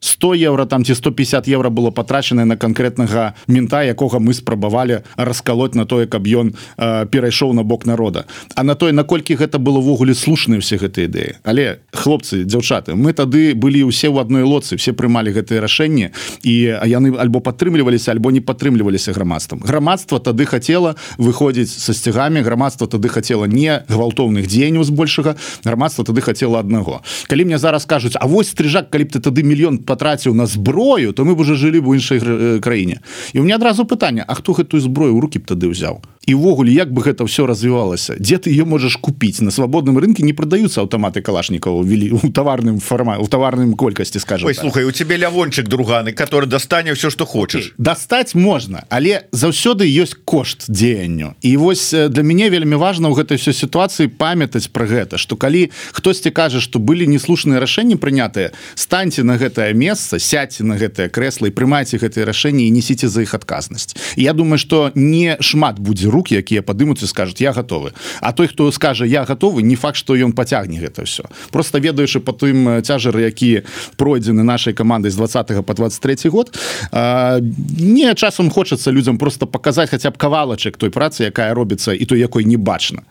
100 0.00 0.34
евро 0.34 0.66
там 0.66 0.84
ці 0.84 0.94
150 0.94 1.48
евро 1.48 1.70
было 1.70 1.90
потрачанае 1.90 2.44
на 2.44 2.56
конкретнага 2.56 3.34
мента 3.46 3.79
якога 3.84 4.18
мы 4.18 4.34
спрабавалі 4.34 5.02
раскалоть 5.16 5.74
на 5.74 5.84
тое 5.86 6.06
каб 6.06 6.26
ён 6.26 6.54
перайшоў 6.76 7.52
на 7.52 7.62
бок 7.62 7.86
народа. 7.86 8.26
А 8.54 8.62
на 8.62 8.74
тое 8.74 8.92
наколькі 8.92 9.34
гэта 9.34 9.58
было 9.58 9.80
ввогуле 9.80 10.14
слушныя 10.14 10.60
все 10.60 10.76
гэтыя 10.76 11.06
ідэі. 11.06 11.30
Але 11.44 11.80
хлопцы 11.92 12.44
дзяўчаты 12.44 12.94
мы 12.94 13.12
тады 13.12 13.54
былі 13.54 13.90
ўсе 13.90 14.08
ў 14.08 14.20
адной 14.20 14.42
лодцы 14.42 14.76
все 14.76 14.92
прымалі 14.92 15.32
гэтые 15.32 15.60
рашэнні 15.60 16.10
і 16.42 16.54
яны 16.86 17.16
альбо 17.18 17.40
падтрымліваліся 17.40 18.12
альбо 18.12 18.30
не 18.30 18.40
падтрымліваліся 18.40 19.12
грамадствам. 19.12 19.60
Грамадства 19.60 20.18
тады 20.18 20.44
хотела 20.44 20.96
выходзіць 21.18 21.70
са 21.70 21.92
сцягамі 21.94 22.40
грамадства 22.40 22.86
тады 22.86 23.08
хотела 23.08 23.44
не 23.44 23.84
гвалтоўных 23.88 24.46
дзеянняў 24.46 24.84
збольшага 24.84 25.36
грамадства 25.64 26.04
тады 26.04 26.20
хотела 26.20 26.60
аднаго. 26.60 27.02
Калі 27.26 27.44
мне 27.44 27.58
зараз 27.58 27.84
кажуць 27.84 28.16
А 28.20 28.26
вось 28.26 28.50
стрыжак 28.50 28.90
калі 28.90 29.04
б 29.04 29.10
ты 29.16 29.20
тады 29.20 29.42
мільён 29.42 29.78
патраціў 29.78 30.34
на 30.34 30.46
зброю 30.46 31.12
то 31.12 31.24
мы 31.24 31.34
б 31.34 31.40
уже 31.40 31.54
жылі 31.54 31.80
в 31.80 31.94
іншай 31.94 32.20
краіне 32.60 33.00
і 33.32 33.40
у 33.40 33.42
меня 33.42 33.58
адразу 33.60 33.84
пытання 33.84 34.24
А 34.26 34.34
хто 34.34 34.52
гэтую 34.52 34.80
зброю 34.80 35.16
у 35.16 35.20
руки 35.20 35.38
б 35.38 35.44
тады 35.44 35.68
ўзяў? 35.68 36.00
Івогуле 36.26 36.72
як 36.72 36.92
бы 36.92 37.02
гэта 37.02 37.24
все 37.24 37.46
развівалася? 37.46 38.16
Дзе 38.20 38.36
ты 38.38 38.50
ее 38.50 38.64
можешь 38.64 38.96
купіць? 38.96 39.40
На 39.40 39.50
свабодным 39.50 39.98
рынке 39.98 40.22
не 40.22 40.32
продаюцца 40.32 40.80
аўтаматы 40.80 41.20
калашнікаў 41.20 41.82
ввели 41.84 42.10
у 42.12 42.32
таварным 42.32 42.80
форма 42.80 43.18
у 43.18 43.26
таварным 43.26 43.74
колькасці 43.74 44.20
скажу 44.20 44.46
так. 44.46 44.56
слухай 44.56 44.84
у 44.84 44.92
тебе 44.92 45.16
лявончык 45.16 45.68
друганы 45.68 46.12
который 46.12 46.46
дастане 46.46 46.94
все 46.94 47.10
что 47.10 47.26
хочешь 47.26 47.74
дастаць 47.78 48.34
можна 48.34 48.84
але 48.88 49.28
заўсёды 49.32 49.84
ёсць 49.84 50.16
кошт 50.24 50.64
дзеянню. 50.68 51.34
І 51.42 51.56
вось 51.56 51.90
для 51.90 52.22
мяне 52.22 52.50
вельмі 52.50 52.76
важно 52.76 53.08
ў 53.08 53.20
гэтай 53.20 53.36
все 53.36 53.52
сітуацыі 53.52 54.08
памятаць 54.08 54.68
про 54.68 54.86
гэта 54.86 55.18
что 55.18 55.36
калі 55.36 55.70
хтосьці 55.92 56.30
кажа 56.30 56.60
что 56.60 56.78
былі 56.78 57.06
неслушныя 57.08 57.60
рашэнні 57.60 57.96
прынятыя 57.96 58.52
станьте 58.74 59.22
на 59.22 59.36
гэтае 59.36 59.74
месца 59.74 60.18
сядьте 60.18 60.64
на 60.64 60.76
гэтае 60.76 61.08
кресло 61.08 61.46
і 61.46 61.50
прымайце 61.50 61.96
гэтые 61.98 62.24
рашэнні 62.24 62.68
і 62.68 62.70
несіце 62.70 63.08
за 63.08 63.22
іх 63.22 63.34
адказнасць 63.50 63.96
Я 64.16 64.32
думаю 64.32 64.58
что 64.58 64.92
не 64.94 65.36
шмат 65.40 65.78
будзе 65.78 66.08
рук 66.08 66.32
якія 66.32 66.62
падымуцца 66.62 67.06
скажут 67.06 67.40
я 67.40 67.52
готовы 67.52 67.92
а 68.20 68.32
той 68.32 68.46
хто 68.46 68.70
скажа 68.72 69.04
я 69.04 69.24
готовы 69.24 69.62
не 69.62 69.76
факт 69.76 69.96
что 69.96 70.14
ён 70.14 70.32
пацягне 70.32 70.78
гэта 70.78 71.04
все 71.04 71.24
просто 71.50 71.78
ведаючы 71.78 72.20
по 72.20 72.32
тым 72.32 72.82
цяжары 72.82 73.22
які 73.22 73.62
пройдзены 73.96 74.42
нашай 74.42 74.72
камандай 74.72 75.10
з 75.10 75.16
20 75.16 75.66
по 75.66 75.74
23 75.74 76.30
год 76.30 76.58
не 76.92 78.14
часам 78.14 78.50
хочацца 78.50 78.90
людям 78.90 79.18
просто 79.18 79.46
показать 79.46 79.90
хотя 79.90 80.10
б 80.10 80.18
кавалачак 80.18 80.76
той 80.76 80.90
працы 80.90 81.24
якая 81.24 81.54
робіцца 81.54 81.92
і 81.92 82.04
то 82.04 82.14
якой 82.16 82.44
не 82.44 82.56
бачна. 82.56 83.02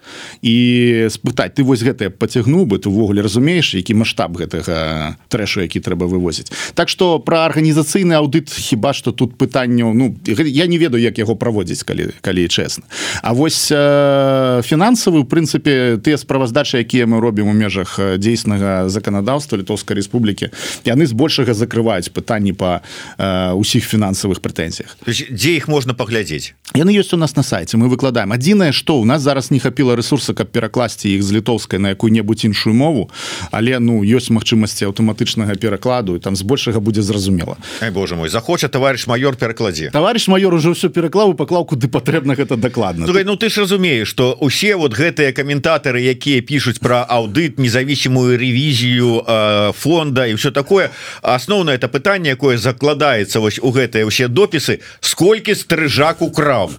І 0.41 1.07
спытаць 1.09 1.55
ты 1.55 1.63
вось 1.63 1.83
гэтае 1.83 2.09
пацягнуў 2.09 2.65
бы 2.65 2.79
ты 2.79 2.89
увогуле 2.89 3.21
разумееш 3.21 3.75
які 3.75 3.93
масштаб 3.93 4.37
гэтага 4.37 5.17
трэшу 5.27 5.61
які 5.61 5.79
трэба 5.79 6.07
вывозіць? 6.07 6.51
Так 6.73 6.89
что 6.89 7.19
про 7.19 7.45
арганізацыйны 7.49 8.13
аўдыт 8.13 8.49
хіба 8.49 8.93
что 8.93 9.11
тут 9.11 9.37
пытанняў 9.37 9.89
Ну 9.93 10.15
я 10.37 10.67
не 10.67 10.77
ведаю 10.77 11.01
як 11.03 11.17
яго 11.17 11.35
праводзіць 11.35 11.83
калі 11.83 12.11
калі 12.21 12.47
чесна 12.47 12.85
А 13.21 13.33
вось 13.33 13.71
э, 13.71 14.61
фінансавы 14.63 15.23
прынцыпе 15.25 15.97
тыя 15.97 16.17
справаздачы 16.17 16.79
якія 16.79 17.05
мы 17.05 17.19
робім 17.19 17.47
у 17.49 17.53
межах 17.53 17.99
дзейснага 18.17 18.89
заканадаўства 18.89 19.57
літоўскай 19.57 19.95
Республікі 19.95 20.49
яны 20.85 21.05
збольшага 21.05 21.53
закрываюць 21.53 22.09
пытанні 22.09 22.53
по 22.53 22.81
э, 23.17 23.53
усіх 23.53 23.85
фінансавых 23.85 24.39
прэтэнзіях. 24.41 24.97
Дзе 25.07 25.55
іх 25.57 25.67
можна 25.67 25.93
паглядзець? 25.93 26.53
Яны 26.75 26.93
ёсць 26.93 27.13
у 27.13 27.17
нас 27.17 27.35
на 27.35 27.43
сайце 27.43 27.77
мы 27.77 27.89
выкладаем. 27.89 28.33
Адзінае 28.33 28.71
што 28.71 28.99
у 28.99 29.05
нас 29.05 29.21
зараз 29.21 29.51
не 29.51 29.59
хапіла 29.59 29.95
ресурса 29.95 30.33
каб 30.33 30.51
перакласці 30.51 31.09
іх 31.09 31.23
з 31.23 31.39
літоўскай 31.39 31.79
на 31.79 31.95
якую-небудзь 31.95 32.45
іншую 32.45 32.73
мову 32.73 33.09
але 33.51 33.79
ну 33.79 34.03
ёсць 34.03 34.29
магчымасці 34.29 34.85
аўтаматычнага 34.89 35.55
перакладу 35.55 36.15
і 36.15 36.19
там 36.19 36.35
збольшага 36.35 36.79
будзе 36.79 37.01
зразумела. 37.01 37.57
Боже 37.93 38.15
мой 38.15 38.29
захоча 38.29 38.67
товарищ 38.67 39.07
майор 39.07 39.35
перакладзе. 39.35 39.89
Товарищ 39.89 40.18
майор 40.27 40.53
уже 40.53 40.73
ўсё 40.73 40.89
пераклаў 40.89 41.33
паклаў 41.33 41.65
куды 41.65 41.87
патрэбна 41.87 42.35
гэта 42.35 42.57
дакладна 42.57 43.05
Слухай, 43.05 43.23
Ну 43.23 43.35
ты 43.35 43.49
ж 43.49 43.61
разумееш 43.61 44.07
что 44.07 44.33
усе 44.39 44.75
вот 44.75 44.93
гэтыя 44.93 45.31
каментатары 45.31 46.01
якія 46.01 46.41
пишутць 46.41 46.79
про 46.79 47.05
аўдыт 47.05 47.59
независимую 47.59 48.37
ревізію 48.37 49.23
э, 49.27 49.71
фонда 49.73 50.27
і 50.27 50.33
все 50.33 50.51
такое 50.51 50.89
асноўна 51.21 51.71
это 51.71 51.87
пытанне 51.87 52.29
якое 52.29 52.57
закладаецца 52.57 53.39
вось 53.39 53.59
у 53.61 53.71
гэтыя 53.71 54.05
ўсе 54.05 54.27
допісы 54.27 54.79
сколькі 55.01 55.55
стрыжак 55.55 56.21
украў. 56.21 56.71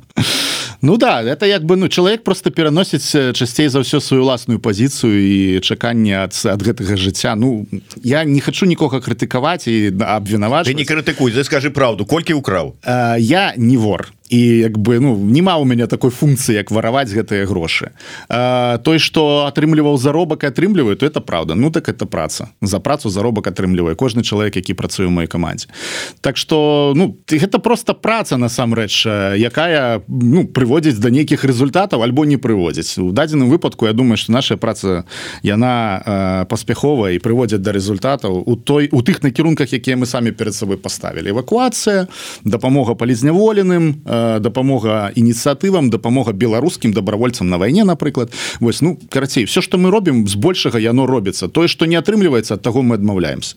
Ну 0.83 0.97
да 0.97 1.23
это 1.23 1.47
як 1.47 1.65
бы 1.65 1.77
ну 1.77 1.89
чалавек 1.89 2.25
просто 2.25 2.51
пераносіць 2.51 3.37
часцей 3.37 3.69
за 3.69 3.85
ўсё 3.85 4.01
сваю 4.01 4.25
уласную 4.25 4.59
пазіцыю 4.59 5.13
і 5.13 5.61
чаканне 5.61 6.17
ад 6.25 6.33
ад 6.45 6.61
гэтага 6.63 6.97
жыцця. 6.97 7.37
Ну 7.37 7.67
я 8.03 8.25
не 8.25 8.41
хочу 8.41 8.65
нікога 8.65 9.01
крытыкаваць 9.05 9.69
і 9.69 9.93
абвінаваць 10.01 10.67
не 10.73 10.85
крытыкуй 10.85 11.37
скажи 11.45 11.71
правду 11.71 12.07
колькі 12.07 12.33
украў 12.33 12.75
я 13.31 13.55
не 13.57 13.77
вор 13.77 14.13
і 14.31 14.39
як 14.59 14.79
бы 14.79 15.01
ну 15.01 15.19
няма 15.19 15.59
у 15.59 15.65
мяне 15.67 15.87
такой 15.87 16.11
функцыі 16.11 16.55
як 16.55 16.71
вараваць 16.71 17.11
гэтыя 17.11 17.47
грошы. 17.51 17.91
А, 18.29 18.79
той 18.79 19.03
что 19.03 19.51
атрымліваў 19.51 19.99
заробак 19.99 20.45
атрымліваю 20.45 20.97
то 20.97 21.07
это 21.07 21.21
правда. 21.21 21.55
Ну 21.55 21.71
так 21.71 21.89
это 21.89 22.07
праца. 22.07 22.49
За 22.63 22.79
працу 22.79 23.11
заробак 23.11 23.51
атрымлівае 23.51 23.99
кожны 23.99 24.23
чалавек 24.23 24.57
які 24.57 24.75
працуе 24.75 25.07
ў 25.07 25.11
моей 25.11 25.27
камандзе. 25.27 25.67
Так 26.21 26.37
что 26.37 26.93
ну 26.95 27.19
гэта 27.27 27.59
просто 27.59 27.95
праца 27.95 28.37
насамрэч 28.37 29.07
якая 29.35 30.03
ну 30.07 30.47
прыводзіць 30.47 31.03
до 31.03 31.11
нейкіх 31.11 31.45
результатаў 31.45 32.03
альбо 32.07 32.25
не 32.25 32.39
прыводзіць. 32.39 33.03
У 33.03 33.11
дадзеным 33.11 33.51
выпадку 33.51 33.87
Я 33.87 33.93
думаю 33.93 34.17
что 34.17 34.33
наша 34.33 34.57
праца 34.57 35.05
яна 35.43 36.47
паспяховая 36.49 37.19
і 37.19 37.19
прыводзяць 37.19 37.59
до 37.59 37.73
результатаў 37.73 38.47
у 38.47 38.55
той 38.55 38.89
у 38.93 39.03
тых 39.03 39.27
накірунках 39.27 39.73
якія 39.75 39.97
мы 39.97 40.07
самі 40.07 40.31
перед 40.31 40.55
сабой 40.55 40.77
поставілі 40.77 41.35
эвакуацыя 41.35 42.07
дапамога 42.45 42.95
палізняволеным 42.95 44.07
а 44.07 44.20
дапамога 44.41 45.13
ініцыятывам 45.15 45.91
дапамога 45.91 46.33
беларускім 46.33 46.93
добровольцам 46.93 47.49
на 47.49 47.59
вайне 47.59 47.85
напрыклад 47.85 48.33
вось 48.61 48.81
ну 48.81 48.99
карацей 49.11 49.45
все 49.45 49.61
что 49.61 49.79
мы 49.79 49.91
робім 49.91 50.29
збольшага 50.29 50.79
яно 50.79 51.07
робіцца 51.07 51.49
тое 51.49 51.69
что 51.69 51.87
не 51.87 51.97
атрымліваецца 51.97 52.55
от 52.55 52.63
того 52.63 52.83
мы 52.83 52.95
адмаўляемся 52.95 53.57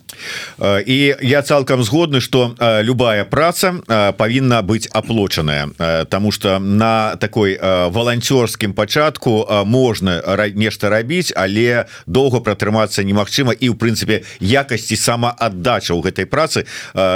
і 0.85 1.15
я 1.21 1.41
цалкам 1.41 1.83
згодны 1.83 2.21
что 2.21 2.55
любая 2.81 3.25
праца 3.25 3.73
павінна 4.17 4.61
быць 4.61 4.87
аплочаная 4.91 5.69
тому 6.09 6.31
что 6.31 6.59
на 6.59 7.15
такой 7.15 7.57
валанцёрскім 7.61 8.73
пачатку 8.73 9.45
можна 9.65 10.21
нешта 10.55 10.89
рабіць 10.89 11.33
але 11.35 11.85
доўга 12.05 12.39
пратрымацца 12.39 13.03
немагчыма. 13.03 13.53
І 13.53 13.69
у 13.69 13.75
прынцыпе 13.75 14.23
якасці 14.39 14.95
самааддача 14.95 15.93
ў 15.93 16.01
гэтай 16.03 16.25
працы 16.25 16.65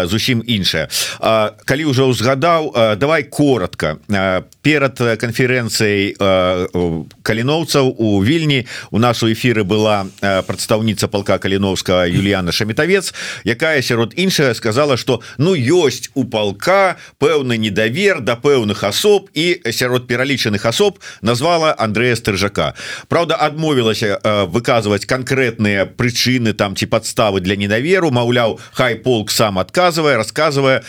зусім 0.08 0.44
іншая. 0.46 0.88
Калі 1.66 1.84
ўжо 1.92 2.10
ўзгадаў 2.12 2.98
давай 3.00 3.28
коротко. 3.38 4.00
Перад 4.66 4.98
канферэнцыяй 4.98 6.18
каліноўцаў 7.22 7.94
у 8.02 8.18
вільні 8.26 8.66
у 8.90 8.98
нас 8.98 9.22
у 9.22 9.30
эфиры 9.30 9.62
была 9.62 10.10
прадстаўніца 10.22 11.06
полка 11.08 11.38
каліновска 11.38 12.10
Юліяна 12.10 12.52
шамітавец 12.52 13.14
якая 13.46 13.82
сярод 13.86 14.18
іншая 14.18 14.58
сказала 14.58 14.98
что 14.98 15.22
ну 15.38 15.54
ёсць 15.54 16.10
у 16.16 16.26
полка 16.26 16.98
пэўны 17.22 17.62
недавер 17.62 18.26
да 18.26 18.42
пэўных 18.42 18.82
асоб 18.82 19.30
і 19.38 19.62
сярод 19.70 20.08
пералічаных 20.08 20.66
асоб 20.66 20.98
назвала 21.22 21.76
Андрея 21.78 22.16
стрыжака 22.16 22.74
Праўда 23.08 23.38
адмовілася 23.38 24.18
выказваць 24.50 25.06
конкретныя 25.06 25.86
прычыны 25.86 26.58
там 26.58 26.76
ці 26.76 26.90
подставы 26.90 27.40
для 27.46 27.56
недаверу. 27.56 28.10
Маўляў 28.10 28.58
хай 28.74 28.96
полк 28.96 29.30
сам 29.30 29.60
адказвае 29.60 30.18
рассказывае 30.18 30.82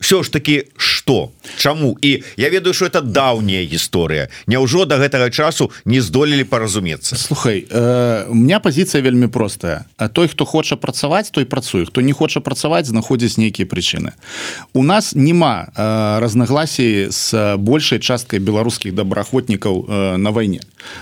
все 0.00 0.22
ж 0.22 0.30
таки 0.30 0.72
что 0.76 1.32
Чаму. 1.66 1.98
І 2.02 2.22
я 2.36 2.50
ведаю 2.50 2.74
что 2.74 2.86
это 2.86 3.00
даўняя 3.00 3.66
гісторыя. 3.66 4.28
Няўжо 4.46 4.84
до 4.86 5.02
гэтага 5.02 5.30
часу 5.34 5.70
не 5.84 5.98
здолелі 6.00 6.44
паразумецца? 6.44 7.16
Слухай 7.16 7.66
э, 7.66 8.26
у 8.30 8.34
меня 8.34 8.60
позиция 8.60 9.02
вельмі 9.02 9.26
простая. 9.26 9.84
А 9.96 10.08
той 10.08 10.28
хто 10.28 10.44
хоча 10.44 10.76
працаваць 10.76 11.30
той 11.30 11.44
працуе. 11.44 11.84
Хто 11.86 12.00
не 12.00 12.12
хоча 12.12 12.38
працаваць 12.40 12.86
знаходзіць 12.86 13.34
нейкія 13.38 13.66
прычыны. 13.66 14.14
У 14.74 14.82
нас 14.82 15.14
няма 15.14 15.66
э, 15.74 16.20
разнагласій 16.20 17.10
с 17.10 17.56
большай 17.56 17.98
часткай 17.98 18.38
беларускіх 18.38 18.94
добраахвотнікаў 18.94 19.86
э, 19.88 20.16
на 20.16 20.30
вайне. 20.30 20.60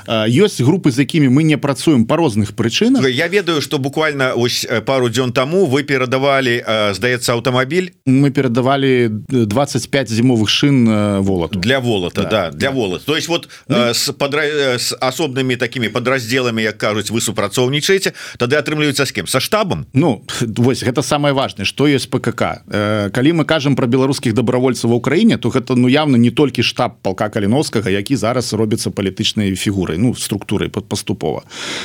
Э, 0.09 0.24
ёсць 0.24 0.64
групы 0.64 0.90
з 0.90 1.05
якімі 1.05 1.29
мы 1.29 1.44
не 1.44 1.59
працуем 1.61 2.07
по 2.07 2.16
розных 2.16 2.57
прычынах. 2.57 3.05
Я 3.05 3.29
ведаю 3.29 3.61
что 3.61 3.79
буквально 3.79 4.33
ось 4.33 4.64
пару 4.87 5.11
дзён 5.12 5.33
тому 5.33 5.66
вы 5.66 5.85
перадавалі 5.85 6.57
э, 6.57 6.94
здаецца 6.94 7.37
аўтамабіль. 7.37 7.92
Мы 8.09 8.31
перадавалі 8.31 9.12
25 9.29 10.09
зімовых 10.09 10.43
шин 10.50 11.22
волат 11.22 11.50
для 11.52 11.80
волата 11.80 12.22
да, 12.22 12.28
да 12.28 12.50
для 12.50 12.68
да. 12.70 12.74
волат 12.74 13.04
то 13.04 13.16
есть 13.16 13.28
вот 13.28 13.48
э, 13.68 13.94
с 13.94 14.12
подра... 14.12 14.42
с 14.78 14.96
асобнымі 15.00 15.57
такими 15.57 15.88
подраздзелами 15.88 16.62
як 16.62 16.78
кажуць 16.78 17.11
вы 17.11 17.20
супрацоўнічаеце 17.20 18.12
тады 18.38 18.57
атрымліваецца 18.57 19.07
с 19.07 19.12
кем? 19.12 19.26
Со 19.26 19.40
штабам 19.40 19.87
Ну 19.92 20.24
вось 20.40 20.83
гэта 20.83 21.02
самое 21.02 21.35
важное 21.35 21.64
что 21.64 21.87
есть 21.87 22.11
ПКК. 22.11 22.62
Э, 22.68 23.11
калі 23.11 23.33
мы 23.33 23.44
кажам 23.44 23.76
про 23.76 23.87
беларускіх 23.87 24.35
добровольцаў 24.35 24.90
в 24.90 24.94
Украіне 24.94 25.38
то 25.38 25.48
гэта 25.48 25.74
ну 25.76 25.88
явно 25.88 26.16
не 26.16 26.30
толькі 26.30 26.62
штаб 26.62 27.00
полка 27.02 27.28
каліновскага 27.28 27.90
які 27.90 28.16
зараз 28.16 28.52
робіцца 28.52 28.90
палітычнай 28.90 29.54
фігурай 29.54 29.98
ну 29.98 30.14
структурай 30.14 30.68
под 30.68 30.88
паступова 30.88 31.42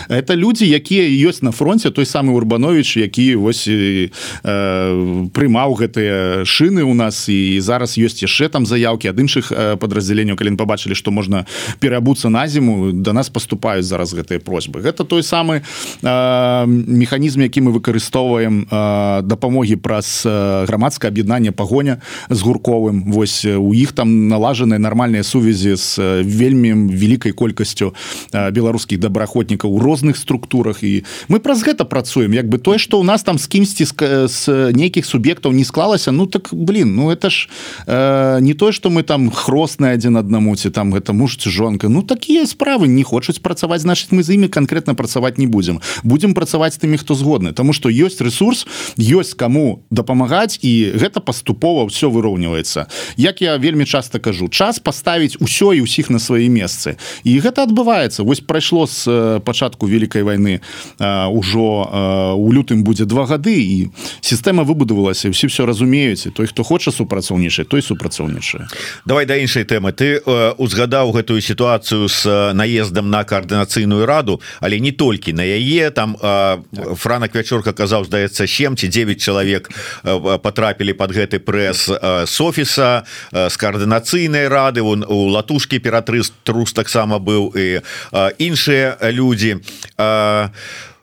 это 0.10 0.36
люди 0.36 0.66
якія 0.66 1.30
ёсць 1.30 1.44
на 1.44 1.52
фронте 1.52 1.92
той 1.92 2.06
самый 2.06 2.36
урбанович 2.36 2.98
які 2.98 3.36
вось 3.36 3.68
э, 3.68 4.10
прымаў 4.44 5.74
гэтыя 5.76 6.46
шины 6.46 6.84
у 6.84 6.94
нас 6.94 7.30
і 7.30 7.60
зараз 7.60 7.98
ёсць 7.98 8.22
яшчэ 8.22 8.49
там 8.50 8.66
заявки 8.66 9.08
ад 9.08 9.20
іншых 9.20 9.52
подраздзяленняў 9.80 10.36
калі 10.36 10.56
побачылі 10.56 10.96
что 10.96 11.12
можна 11.12 11.46
переабуцца 11.80 12.30
на 12.30 12.48
зіму 12.48 12.92
до 12.92 13.14
нас 13.14 13.30
поступаюць 13.30 13.86
зараз 13.86 14.14
гэтыя 14.14 14.40
просьбы. 14.40 14.82
Гэта 14.82 15.06
той 15.06 15.24
самы 15.24 15.62
э, 15.62 16.66
механізм 16.68 17.42
які 17.42 17.62
мы 17.62 17.72
выкарыстоўваем 17.72 18.68
э, 18.70 19.22
дапамогі 19.24 19.76
праз 19.76 20.26
грамадскае 20.26 21.10
аб'яднанне 21.10 21.52
пагоня 21.52 22.02
з 22.30 22.42
гурковым. 22.42 23.12
Вось 23.12 23.46
у 23.46 23.74
іх 23.74 23.94
там 23.94 24.28
налажаныя 24.28 24.80
нармальныя 24.80 25.24
сувязі 25.24 25.76
з 25.76 26.24
вельмі 26.24 26.90
вялікай 26.90 27.32
колькасцю 27.32 27.94
беларускіх 28.34 29.00
добраахвотнікаў 29.00 29.72
у 29.72 29.80
розных 29.80 30.18
структурах. 30.18 30.84
І 30.84 31.06
мы 31.30 31.40
праз 31.40 31.64
гэта 31.64 31.86
працуем. 31.86 32.34
Як 32.34 32.50
бы 32.50 32.58
тое 32.58 32.78
что 32.78 33.00
у 33.00 33.04
нас 33.04 33.24
там 33.24 33.38
з 33.38 33.48
кімсьці 33.48 33.86
з 34.28 34.72
нейкіх 34.74 35.06
суб'ектаў 35.06 35.52
не 35.52 35.64
склалася 35.64 36.12
ну 36.12 36.26
так 36.26 36.50
блин 36.52 36.96
ну 36.96 37.12
это 37.12 37.30
ж 37.30 37.50
э, 37.88 38.39
не 38.40 38.54
тое 38.54 38.72
что 38.72 38.90
мы 38.90 39.04
там 39.04 39.30
хросны 39.32 39.94
адзін 39.94 40.18
аднаму 40.18 40.56
ці 40.56 40.70
там 40.70 40.94
гэта 40.94 41.14
муж 41.14 41.38
ці 41.38 41.50
жонка 41.50 41.90
ну 41.90 42.02
такія 42.02 42.46
справы. 42.46 42.88
Не 42.88 43.04
хочуць 43.04 43.40
працаваць 43.40 43.82
значит 43.82 44.12
мы 44.12 44.24
з 44.24 44.36
імі 44.36 44.48
конкретно 44.48 44.96
працаваць 44.96 45.38
не 45.38 45.48
будем. 45.48 45.82
Будем 46.04 46.34
працаваць 46.34 46.78
тымі 46.78 46.98
хто 46.98 47.16
згодны. 47.16 47.54
Тому 47.54 47.74
что 47.74 47.90
ёсць 47.90 48.22
ресурс 48.22 48.68
ёсць 48.98 49.34
кому 49.34 49.84
дапамагаць 49.90 50.60
і 50.62 50.92
гэта 50.96 51.20
паступова 51.20 51.86
все 51.88 52.10
выроўніваецца 52.10 52.88
як 53.18 53.42
я 53.42 53.58
вельмі 53.58 53.86
часто 53.86 54.20
кажу 54.20 54.50
час 54.50 54.80
поставить 54.80 55.38
усё 55.40 55.74
і 55.74 55.82
усіх 55.82 56.10
на 56.10 56.20
свае 56.20 56.50
месцы. 56.50 56.98
І 57.24 57.40
гэта 57.40 57.64
адбываецца. 57.64 58.24
Вось 58.24 58.40
прайшло 58.40 58.88
с 58.88 59.40
пачатку 59.46 59.88
великкай 59.88 60.24
войны 60.24 60.62
ўжо 61.00 62.36
у 62.36 62.52
лютым 62.52 62.84
будзе 62.84 63.06
два 63.06 63.26
гады 63.26 63.56
і 63.60 63.90
сістэма 64.22 64.64
выбудавалася 64.64 65.30
все 65.30 65.48
все 65.48 65.66
разумеюць. 65.66 66.28
Той 66.34 66.48
хто 66.48 66.64
хоча 66.64 66.92
супрацоўнічаць 66.92 67.68
той 67.68 67.82
супрацоўнічае 68.30 68.68
давай 69.06 69.26
да 69.26 69.36
іншай 69.36 69.64
тэмы. 69.64 69.92
Ты 69.92 70.20
э, 70.20 70.54
узгадаў 70.58 71.12
гэтую 71.12 71.42
сітуацыю 71.42 72.08
с 72.10 72.26
наездам 72.54 73.10
на 73.10 73.24
коаардынацыйную 73.24 74.06
раду 74.06 74.42
але 74.60 74.80
не 74.80 74.92
толькі 74.92 75.34
на 75.34 75.42
яе. 75.42 75.92
Там 75.92 76.18
э, 76.20 76.62
франак 76.96 77.36
вячорка 77.36 77.74
казаў 77.74 78.06
здаецца 78.06 78.48
7 78.48 78.76
ці 78.78 78.88
9 78.88 79.22
чалавек 79.22 79.70
э, 80.04 80.38
потрапілі 80.38 80.94
под 80.94 81.12
гэты 81.12 81.40
прэс 81.40 81.90
э, 81.90 82.26
с 82.26 82.42
офіса 82.42 83.06
э, 83.32 83.50
з 83.50 83.58
коаардынацыйнай 83.58 84.48
рады. 84.48 84.82
Он 84.82 85.06
у 85.08 85.30
латушкі 85.30 85.80
ператрыс 85.80 86.32
трус 86.44 86.74
таксама 86.74 87.20
быў 87.20 87.56
і 87.56 87.82
э, 87.82 88.32
іншыя 88.38 88.98
людзі 89.12 89.62
э, 89.98 90.50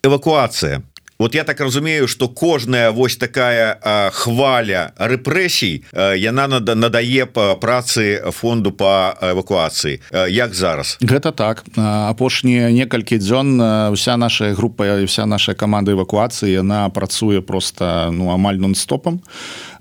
эвакуацыя 0.03 0.83
вот 1.19 1.35
я 1.35 1.45
так 1.45 1.61
разумею 1.61 2.09
что 2.09 2.29
кожная 2.29 2.91
вось 2.91 3.17
такая 3.17 3.79
а, 3.83 4.11
хваля 4.11 4.93
рэпрэсій 4.99 5.85
яна 6.17 6.47
нада 6.47 6.75
надае 6.75 7.27
по 7.27 7.57
працы 7.57 8.23
фонду 8.33 8.73
по 8.73 9.15
эвакуацыі 9.21 10.01
як 10.29 10.55
зараз? 10.55 10.99
Гэта 11.01 11.33
так. 11.33 11.65
Апошнія 11.77 12.71
некалькі 12.71 13.19
дзён 13.19 13.93
вся 13.93 14.17
наша 14.17 14.55
група 14.55 15.05
вся 15.05 15.27
наша 15.27 15.55
команда 15.55 15.93
эвакуацыі 15.93 16.53
яна 16.53 16.89
працуе 16.91 17.41
просто 17.41 18.11
ну 18.13 18.31
амаль 18.31 18.57
нон-стопам 18.57 19.21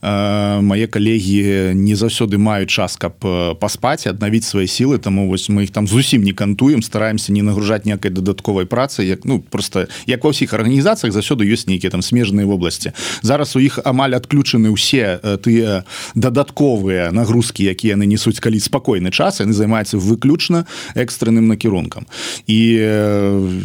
мае 0.01 0.87
калегі 0.87 1.73
не 1.73 1.95
заўсёды 1.95 2.37
маюць 2.37 2.69
час 2.69 2.97
каб 2.97 3.19
паспаць 3.59 4.07
аднавіць 4.07 4.45
свае 4.45 4.67
сілы 4.67 4.97
таму 4.97 5.27
вось 5.27 5.49
мы 5.49 5.63
их 5.63 5.71
там 5.71 5.87
зусім 5.87 6.23
не 6.23 6.33
кантуем 6.33 6.81
стараемся 6.81 7.31
не 7.31 7.41
нагружаць 7.41 7.85
некай 7.85 8.11
дадатковай 8.11 8.65
працы 8.65 9.03
як 9.03 9.25
ну 9.25 9.39
просто 9.39 9.87
як 10.05 10.23
ва 10.23 10.35
ўсіх 10.35 10.53
арганізацыях 10.53 11.13
заўсёды 11.13 11.47
ёсць 11.47 11.67
нейкія 11.67 11.91
там 11.91 12.01
смежныя 12.01 12.45
вобласці. 12.45 12.91
Зараз 13.21 13.55
у 13.55 13.59
іх 13.59 13.79
амаль 13.85 14.15
адключаны 14.15 14.69
ўсе 14.73 15.19
тыя 15.41 15.87
дадатковыя 16.15 17.11
нагрузкі 17.15 17.63
якія 17.63 17.95
яны 17.95 18.05
несуць 18.05 18.39
калі 18.39 18.59
спакойны 18.59 19.11
час 19.11 19.39
яны 19.39 19.53
займаюцца 19.53 19.97
выключна 19.97 20.65
экстранным 20.95 21.47
накірункам. 21.47 22.07
І 22.47 22.59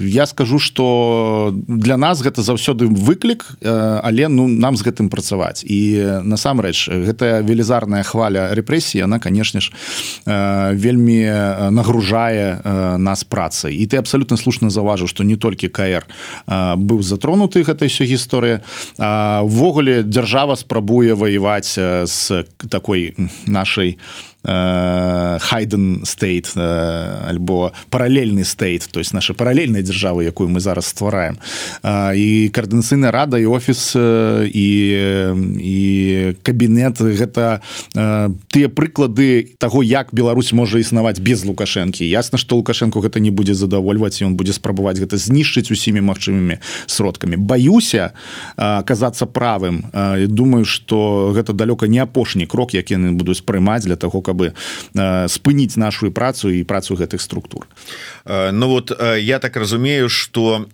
я 0.07 0.27
скажу 0.27 0.59
что 0.59 1.55
для 1.55 1.97
нас 1.97 2.23
гэта 2.23 2.43
заўсёды 2.43 2.87
выклік 2.87 3.59
але 3.61 4.29
ну 4.29 4.49
нам 4.49 4.77
з 4.77 4.83
гэтым 4.87 5.09
працаваць. 5.09 5.65
І 5.65 6.21
насамрэч 6.31 6.89
гэтая 6.89 7.43
велізарная 7.43 8.03
хваля 8.07 8.55
рэпрэсіі 8.55 9.05
она 9.05 9.19
канешне 9.19 9.61
ж 9.61 9.75
э, 10.27 10.75
вельмі 10.75 11.21
э, 11.27 11.71
нагружае 11.71 12.63
э, 12.63 12.97
нас 12.97 13.25
працай. 13.25 13.75
І 13.75 13.87
ты 13.87 13.99
абсолютно 13.99 14.37
слушна 14.37 14.71
заўважыў 14.71 15.11
что 15.11 15.25
не 15.25 15.37
толькі 15.37 15.69
кр 15.69 16.07
быў 16.47 17.03
затронуты 17.03 17.63
гэтай 17.67 17.89
все 17.89 18.05
гісторыя 18.05 18.63
ввогуле 19.43 20.03
дзяржава 20.03 20.55
спрабуе 20.55 21.15
ваяваць 21.15 21.75
з 22.07 22.45
такой 22.71 23.15
нашай 23.47 23.99
у 23.99 24.30
хайден 24.43 26.03
стейт 26.05 26.53
альбо 26.57 27.73
паралельны 27.91 28.45
стейт 28.45 28.89
то 28.91 29.01
есть 29.01 29.13
наша 29.13 29.35
паралельная 29.35 29.83
дзяржава 29.83 30.21
якую 30.21 30.49
мы 30.49 30.61
зараз 30.61 30.87
ствараем 30.87 31.39
і 31.85 32.51
каардынацыйная 32.55 33.11
рада 33.11 33.39
і 33.39 33.47
офіс 33.47 33.97
і 33.97 34.69
і 35.61 35.81
кабінет 36.43 37.01
гэта 37.01 37.61
тыя 37.95 38.69
прыклады 38.69 39.55
того 39.59 39.83
як 39.83 40.09
Беларусь 40.13 40.53
можа 40.53 40.79
існаваць 40.79 41.21
без 41.21 41.45
лукашэнкі. 41.45 42.05
Ясна 42.05 42.39
что 42.39 42.57
лукашенко 42.57 43.01
гэта 43.01 43.21
не 43.21 43.31
будзе 43.31 43.55
задавольваць 43.55 44.23
ён 44.23 44.37
будзе 44.37 44.53
спрабаваць 44.53 44.99
гэта 44.99 45.17
знішчыць 45.17 45.71
усімі 45.71 46.01
магчымымі 46.01 46.59
сродкамі. 46.87 47.37
Баюся 47.37 48.13
казацца 48.57 49.27
правым. 49.27 49.85
Думаю 50.29 50.65
что 50.65 51.33
гэта 51.35 51.53
далёка 51.53 51.89
не 51.89 51.99
апошні 51.99 52.47
крок 52.47 52.75
які 52.75 52.95
яны 52.95 53.13
будуць 53.13 53.43
прымаць 53.45 53.85
для 53.85 53.97
того 53.97 54.23
как 54.23 54.30
каб 54.31 54.43
э, 54.47 54.53
спыніць 55.27 55.77
нашу 55.77 56.11
працу 56.15 56.51
і 56.55 56.63
працу 56.63 56.95
гэтых 56.95 57.19
структур. 57.21 57.67
Э, 58.25 58.51
Ну 58.53 58.69
вот 58.69 58.93
э, 58.93 59.19
я 59.21 59.39
так 59.39 59.57
разумею 59.57 60.09
что 60.09 60.67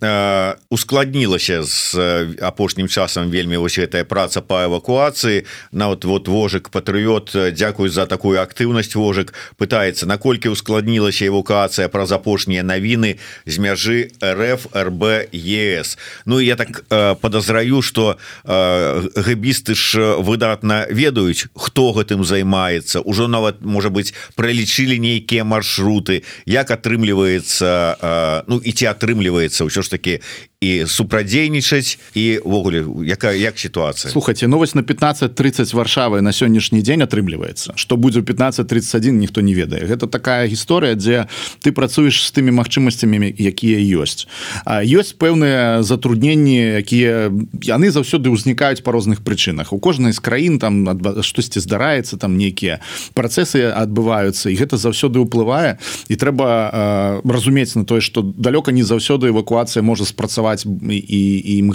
ускладнілася 0.70 1.62
з 1.62 1.94
апошнім 2.42 2.88
часам 2.88 3.30
вельмі 3.30 3.56
вось 3.56 3.78
гэтая 3.78 4.04
праца 4.04 4.42
по 4.42 4.64
эвакуацыі. 4.64 5.44
На 5.72 5.88
вот 5.88 6.04
вот 6.04 6.28
вожык 6.28 6.70
патрыот 6.70 7.36
Дякую 7.52 7.88
за 7.88 8.06
такую 8.06 8.40
актыўнасць 8.42 8.94
вожык 8.94 9.32
пытается 9.56 10.06
наколькі 10.06 10.48
ускладнілася 10.48 11.26
эвакуацыя 11.26 11.88
праз 11.88 12.12
апошнія 12.12 12.62
навіны 12.62 13.16
з 13.46 13.58
мяжы 13.58 14.10
РФ 14.20 14.66
РБ 14.74 15.32
ЕС 15.32 15.98
Ну 16.26 16.40
я 16.40 16.56
так 16.56 16.84
подазраю 17.20 17.82
что 17.82 18.18
гэбісты 18.44 19.74
ж 19.74 20.16
выдатна 20.20 20.86
ведаюць 20.90 21.46
хто 21.54 21.92
гэтым 21.92 22.24
займаецца. 22.24 23.00
Ужо 23.00 23.28
нават 23.28 23.45
нават 23.46 23.62
можа 23.62 23.90
быть 23.90 24.14
пролічылі 24.34 24.98
нейкія 24.98 25.44
маршруты. 25.44 26.22
Як 26.46 26.70
атрымліваецца 26.70 28.42
ну 28.48 28.58
і 28.58 28.72
ці 28.72 28.86
атрымліваецца 28.90 29.66
ўсё 29.66 29.82
ж 29.82 29.90
таки 29.90 30.20
і 30.60 30.86
супрадзейнічаць 30.86 31.98
і 32.14 32.40
ввогуле 32.44 32.84
якая 33.04 33.36
як 33.36 33.58
сітуацыя 33.58 34.10
слухайте 34.10 34.48
новость 34.48 34.74
на 34.74 34.80
1530 34.80 35.74
варшавы 35.74 36.20
на 36.20 36.32
сённяшні 36.32 36.80
дзень 36.80 37.04
атрымліваецца 37.04 37.76
что 37.76 37.96
будзе 37.96 38.20
1531 38.24 39.18
ніхто 39.18 39.40
не 39.40 39.52
ведае 39.52 39.84
гэта 39.84 40.08
такая 40.08 40.48
гісторыя 40.48 40.96
дзе 40.96 41.28
ты 41.60 41.72
працуеш 41.76 42.24
з 42.24 42.32
тымі 42.32 42.56
магчымасцямі 42.56 43.36
якія 43.36 43.78
ёсць 44.00 44.24
а 44.64 44.80
ёсць 44.80 45.12
пэўныя 45.12 45.84
затрудненні 45.84 46.80
якія 46.80 47.28
яны 47.60 47.92
заўсёды 47.92 48.32
ўзнікаюць 48.32 48.80
по 48.80 48.96
розных 48.96 49.20
прычынах 49.20 49.76
у 49.76 49.78
кожнай 49.78 50.16
з 50.16 50.20
краін 50.24 50.56
там 50.58 50.88
штосьці 51.20 51.60
здараецца 51.60 52.16
там 52.16 52.40
нейкія 52.40 52.80
працэсы 53.12 53.35
працэсы 53.36 53.68
адбываюцца 53.68 54.48
і 54.48 54.56
гэта 54.56 54.80
заўсёды 54.80 55.20
ўплывае 55.20 55.76
і 56.08 56.14
трэба 56.16 56.48
э, 56.48 57.28
разумець 57.28 57.76
на 57.76 57.84
тое 57.84 58.00
што 58.00 58.24
далёка 58.24 58.72
не 58.72 58.80
заўсёды 58.80 59.28
эвакуацыя 59.28 59.84
можа 59.84 60.08
спрацаваць 60.08 60.64
і 60.64 61.20
ім 61.60 61.68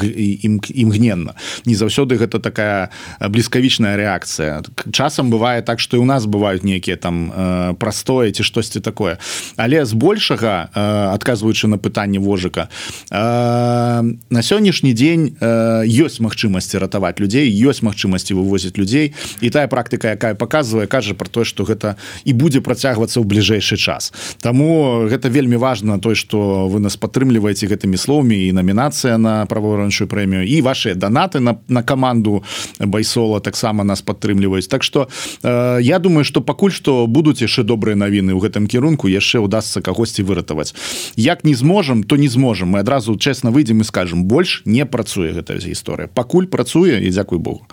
імгненна 0.58 1.38
не 1.66 1.76
заўсёды 1.78 2.18
гэта 2.18 2.42
такая 2.42 2.90
бліскавічная 3.22 3.94
рэакцыя 3.94 4.66
часам 4.90 5.30
бывае 5.30 5.62
так 5.62 5.78
што 5.80 5.98
і 5.98 6.02
у 6.02 6.08
нас 6.10 6.26
бываюць 6.26 6.66
нейкія 6.66 6.98
там 6.98 7.30
э, 7.30 7.74
прастое 7.78 8.32
ці 8.32 8.44
штосьці 8.44 8.82
такое. 8.82 9.18
Але 9.58 9.86
збольшага 9.86 10.70
э, 10.74 11.14
адказваючы 11.14 11.68
на 11.68 11.78
пытанне 11.78 12.18
вожыка 12.18 12.70
э, 13.12 14.02
на 14.02 14.42
сённяшні 14.42 14.94
дзень 14.94 15.38
э, 15.38 15.86
ёсць 15.86 16.18
магчымасці 16.18 16.82
ратаваць 16.82 17.22
людзей 17.22 17.54
ёсць 17.54 17.86
магчымасці 17.86 18.34
вывозіць 18.34 18.78
людзей. 18.82 19.14
І 19.42 19.50
тая 19.50 19.68
практыка 19.68 20.18
якая 20.18 20.34
показывае 20.34 20.88
кажа 20.88 21.14
про 21.14 21.30
тое 21.30 21.51
что 21.52 21.68
гэта 21.68 22.00
і 22.24 22.32
будзе 22.32 22.64
працягвацца 22.64 23.20
ў 23.20 23.28
бліжэйшы 23.28 23.76
час. 23.76 24.16
Таму 24.40 25.04
гэта 25.12 25.28
вельмі 25.28 25.60
важно 25.60 26.00
той 26.00 26.16
что 26.16 26.72
вы 26.72 26.80
нас 26.80 26.96
падтрымліваеце 26.96 27.68
гэтымі 27.68 28.00
словамі 28.00 28.40
і 28.48 28.56
намінацыя 28.56 29.20
на 29.20 29.44
правоўранчую 29.52 30.08
прэмію 30.08 30.48
і 30.48 30.62
ваши 30.64 30.96
данаты 30.96 31.44
на, 31.44 31.60
на 31.68 31.84
каманду 31.84 32.44
байсола 32.80 33.44
таксама 33.44 33.84
нас 33.84 34.00
падтрымліваюць. 34.02 34.72
Так 34.72 34.84
что 34.84 35.12
э, 35.44 35.80
я 35.82 36.00
думаю 36.00 36.24
что 36.24 36.40
пакуль 36.42 36.72
что 36.72 37.08
будуць 37.08 37.44
яшчэ 37.44 37.68
добрыя 37.68 38.00
навіны 38.00 38.32
ў 38.32 38.40
гэтым 38.40 38.72
кірунку 38.72 39.12
яшчэ 39.12 39.44
удастся 39.44 39.82
кагосьці 39.82 40.24
выратаваць. 40.24 40.74
Як 41.20 41.44
не 41.44 41.56
зможам 41.56 42.04
то 42.04 42.16
не 42.16 42.28
зможам. 42.28 42.70
Мы 42.70 42.80
адразу 42.80 43.18
честно 43.18 43.52
выйдзем 43.52 43.82
і 43.82 43.84
скажем 43.84 44.24
больш 44.24 44.62
не 44.66 44.86
працуе 44.86 45.34
гэта 45.36 45.60
гісторыя. 45.60 46.08
Пакуль 46.08 46.48
працуе 46.48 47.02
і 47.02 47.10
дзякуй 47.10 47.40
Богу. 47.40 47.68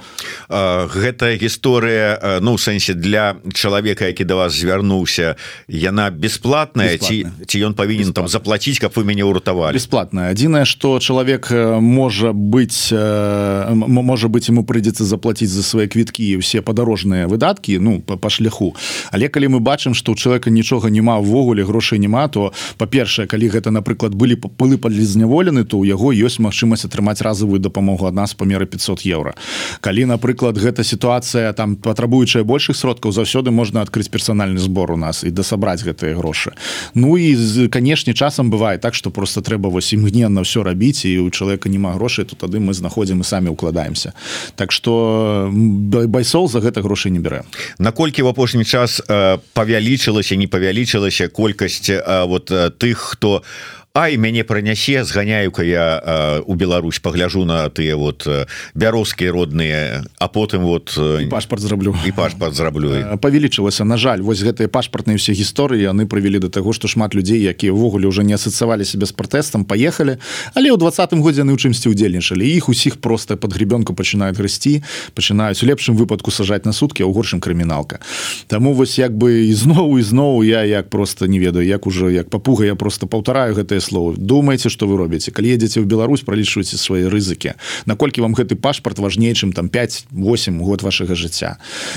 Гэтая 0.48 1.36
гісторыя 1.38 2.40
ну 2.40 2.54
у 2.54 2.58
сэнсе 2.58 2.94
для 2.94 3.36
чалавека 3.52 3.67
які 3.68 4.24
да 4.24 4.34
вас 4.34 4.52
звярнуўся 4.52 5.36
яна 5.68 6.10
бесплатная 6.10 6.98
ці 6.98 7.26
ці 7.46 7.56
ён 7.64 7.74
павінен 7.74 8.12
там 8.12 8.28
заплатіць 8.28 8.78
каб 8.78 8.92
вы 8.96 9.04
мяне 9.04 9.24
уратавалі 9.24 9.74
бесплатная. 9.74 10.30
Адзінае 10.30 10.64
что 10.64 10.98
чалавек 10.98 11.50
можа 11.80 12.32
быть 12.32 12.92
можа 12.92 14.28
быть 14.28 14.48
ему 14.48 14.64
прыйдзецца 14.64 15.04
заплатіць 15.04 15.50
за 15.50 15.62
свае 15.62 15.88
квіткі 15.88 16.24
і 16.24 16.36
все 16.36 16.62
падарожныя 16.62 17.26
выдаткі 17.28 17.78
ну 17.78 18.00
по 18.00 18.16
па 18.16 18.30
шляху. 18.30 18.74
Але 19.12 19.28
калі 19.28 19.48
мы 19.48 19.60
бачым 19.60 19.94
что 19.94 20.12
у 20.12 20.16
человека 20.16 20.50
нічога 20.50 20.90
няма 20.90 21.18
ввогуле 21.18 21.64
грошай 21.64 21.98
няма 21.98 22.28
то 22.28 22.52
па-першае 22.76 23.26
калі 23.26 23.48
гэта 23.48 23.70
напрыклад 23.70 24.14
былі 24.14 24.36
папылы 24.36 24.78
падлізняволены 24.78 25.64
то 25.64 25.78
у 25.78 25.84
яго 25.84 26.12
ёсць 26.12 26.38
магчымасць 26.38 26.84
атрымаць 26.84 27.22
разовую 27.22 27.60
дапамогу 27.60 28.06
ад 28.06 28.14
нас 28.14 28.34
памеры 28.34 28.66
500 28.66 29.06
евро 29.06 29.34
калі 29.80 30.04
напрыклад 30.04 30.58
гэта 30.58 30.84
сітуацыя 30.84 31.52
там 31.52 31.76
патрабуючая 31.76 32.44
большых 32.44 32.76
сродкаў 32.76 33.12
заўсёды 33.12 33.50
можна 33.58 33.82
адкрыць 33.82 34.06
персанальны 34.06 34.62
збор 34.62 34.94
у 34.94 34.98
нас 35.00 35.26
і 35.26 35.34
дасабраць 35.34 35.82
гэтыя 35.82 36.14
грошы 36.14 36.54
Ну 36.94 37.18
і 37.18 37.34
канешне 37.74 38.14
часам 38.14 38.50
бывае 38.54 38.78
так 38.78 38.94
что 38.94 39.10
просто 39.10 39.42
трэба 39.42 39.68
вось 39.68 39.92
імгненна 39.92 40.46
все 40.46 40.62
рабіць 40.62 41.02
і 41.04 41.18
у 41.26 41.30
чалавека 41.30 41.68
няма 41.68 41.98
грошай 41.98 42.24
то 42.24 42.36
тады 42.36 42.62
мы 42.62 42.74
знаходзім 42.74 43.20
і 43.20 43.24
самі 43.24 43.48
укладаемся. 43.50 44.12
Так 44.54 44.72
что 44.72 45.50
байсол 45.50 46.48
за 46.48 46.60
гэта 46.60 46.82
грошай 46.82 47.12
не 47.12 47.18
бярэ. 47.18 47.42
Наколькі 47.78 48.22
в 48.22 48.28
апошні 48.28 48.64
час 48.64 49.02
э, 49.08 49.38
павялічылася 49.52 50.36
не 50.36 50.46
павялічылася 50.46 51.28
колькасць 51.28 51.90
э, 51.90 52.26
вот 52.26 52.50
э, 52.50 52.70
тых 52.70 52.98
хто 52.98 53.42
у 53.87 53.87
Ай 53.98 54.16
мяне 54.16 54.44
пранясе 54.44 55.02
зганяю-ка 55.02 55.64
я 55.66 56.42
у 56.46 56.54
Беларусь 56.54 57.00
пагляжу 57.00 57.42
на 57.44 57.66
тыя 57.68 57.96
вот 57.96 58.28
бярозскія 58.74 59.32
родныя 59.32 60.06
а 60.18 60.28
потым 60.28 60.62
вот 60.62 60.94
пашпарт 61.28 61.62
зраблю. 61.62 61.96
і 62.06 62.12
пашпарт 62.12 62.54
зраблю. 62.54 63.18
Павялічылася 63.18 63.82
на 63.82 63.96
жаль 63.98 64.22
вось 64.22 64.38
гэтыя 64.38 64.70
пашпартныя 64.70 65.18
ўсе 65.18 65.34
гісторыі 65.34 65.82
яны 65.82 66.06
прывялі 66.06 66.38
до 66.38 66.46
таго 66.46 66.70
што 66.70 66.86
шмат 66.86 67.18
людзей 67.18 67.42
якія 67.42 67.74
ўвогуле 67.74 68.06
уже 68.06 68.22
не 68.22 68.38
асацаваліся 68.38 69.02
без 69.02 69.10
пратэстам 69.10 69.66
паехалі 69.66 70.22
але 70.54 70.70
ў 70.70 70.78
двадцатым 70.78 71.18
годзе 71.18 71.42
яны 71.42 71.58
ў 71.58 71.58
чымсьці 71.58 71.90
удзельнічалі 71.90 72.46
іх 72.46 72.70
усіх 72.70 73.02
просто 73.02 73.34
под 73.34 73.50
гребёнку 73.50 73.98
пачынаюць 73.98 74.38
грысці 74.38 74.86
пачынаюць 75.18 75.58
у 75.58 75.66
лепшым 75.66 75.98
выпадку 75.98 76.30
сажаць 76.30 76.62
на 76.62 76.70
суткі 76.70 77.02
у 77.02 77.10
горшым 77.10 77.42
крыміналка. 77.42 77.98
Таму 78.46 78.78
вось 78.78 78.94
як 78.94 79.10
бы 79.10 79.50
ізноў 79.50 79.98
ізноў 79.98 80.46
я 80.46 80.62
як 80.62 80.86
просто 80.86 81.26
не 81.26 81.42
ведаю 81.42 81.66
як 81.66 81.90
уже 81.90 82.14
як 82.14 82.30
папуга 82.30 82.62
я 82.62 82.78
просто 82.78 83.10
паўтараю 83.10 83.58
гэтыя 83.58 83.87
словы 83.88 84.20
думаеце 84.20 84.68
что 84.68 84.84
вы 84.84 85.00
робіце 85.00 85.32
калі 85.32 85.56
едзеце 85.56 85.80
в 85.80 85.88
Беларусь 85.88 86.22
пролічваеце 86.28 86.76
свае 86.76 87.08
рызыкі 87.08 87.56
наколькі 87.88 88.20
вам 88.20 88.36
гэты 88.36 88.54
пашпарт 88.60 89.00
важней 89.00 89.32
чым 89.32 89.56
там 89.56 89.72
5-8 89.72 90.60
год 90.60 90.84
вашага 90.84 91.16
жыцця? 91.16 91.56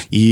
І 0.09 0.25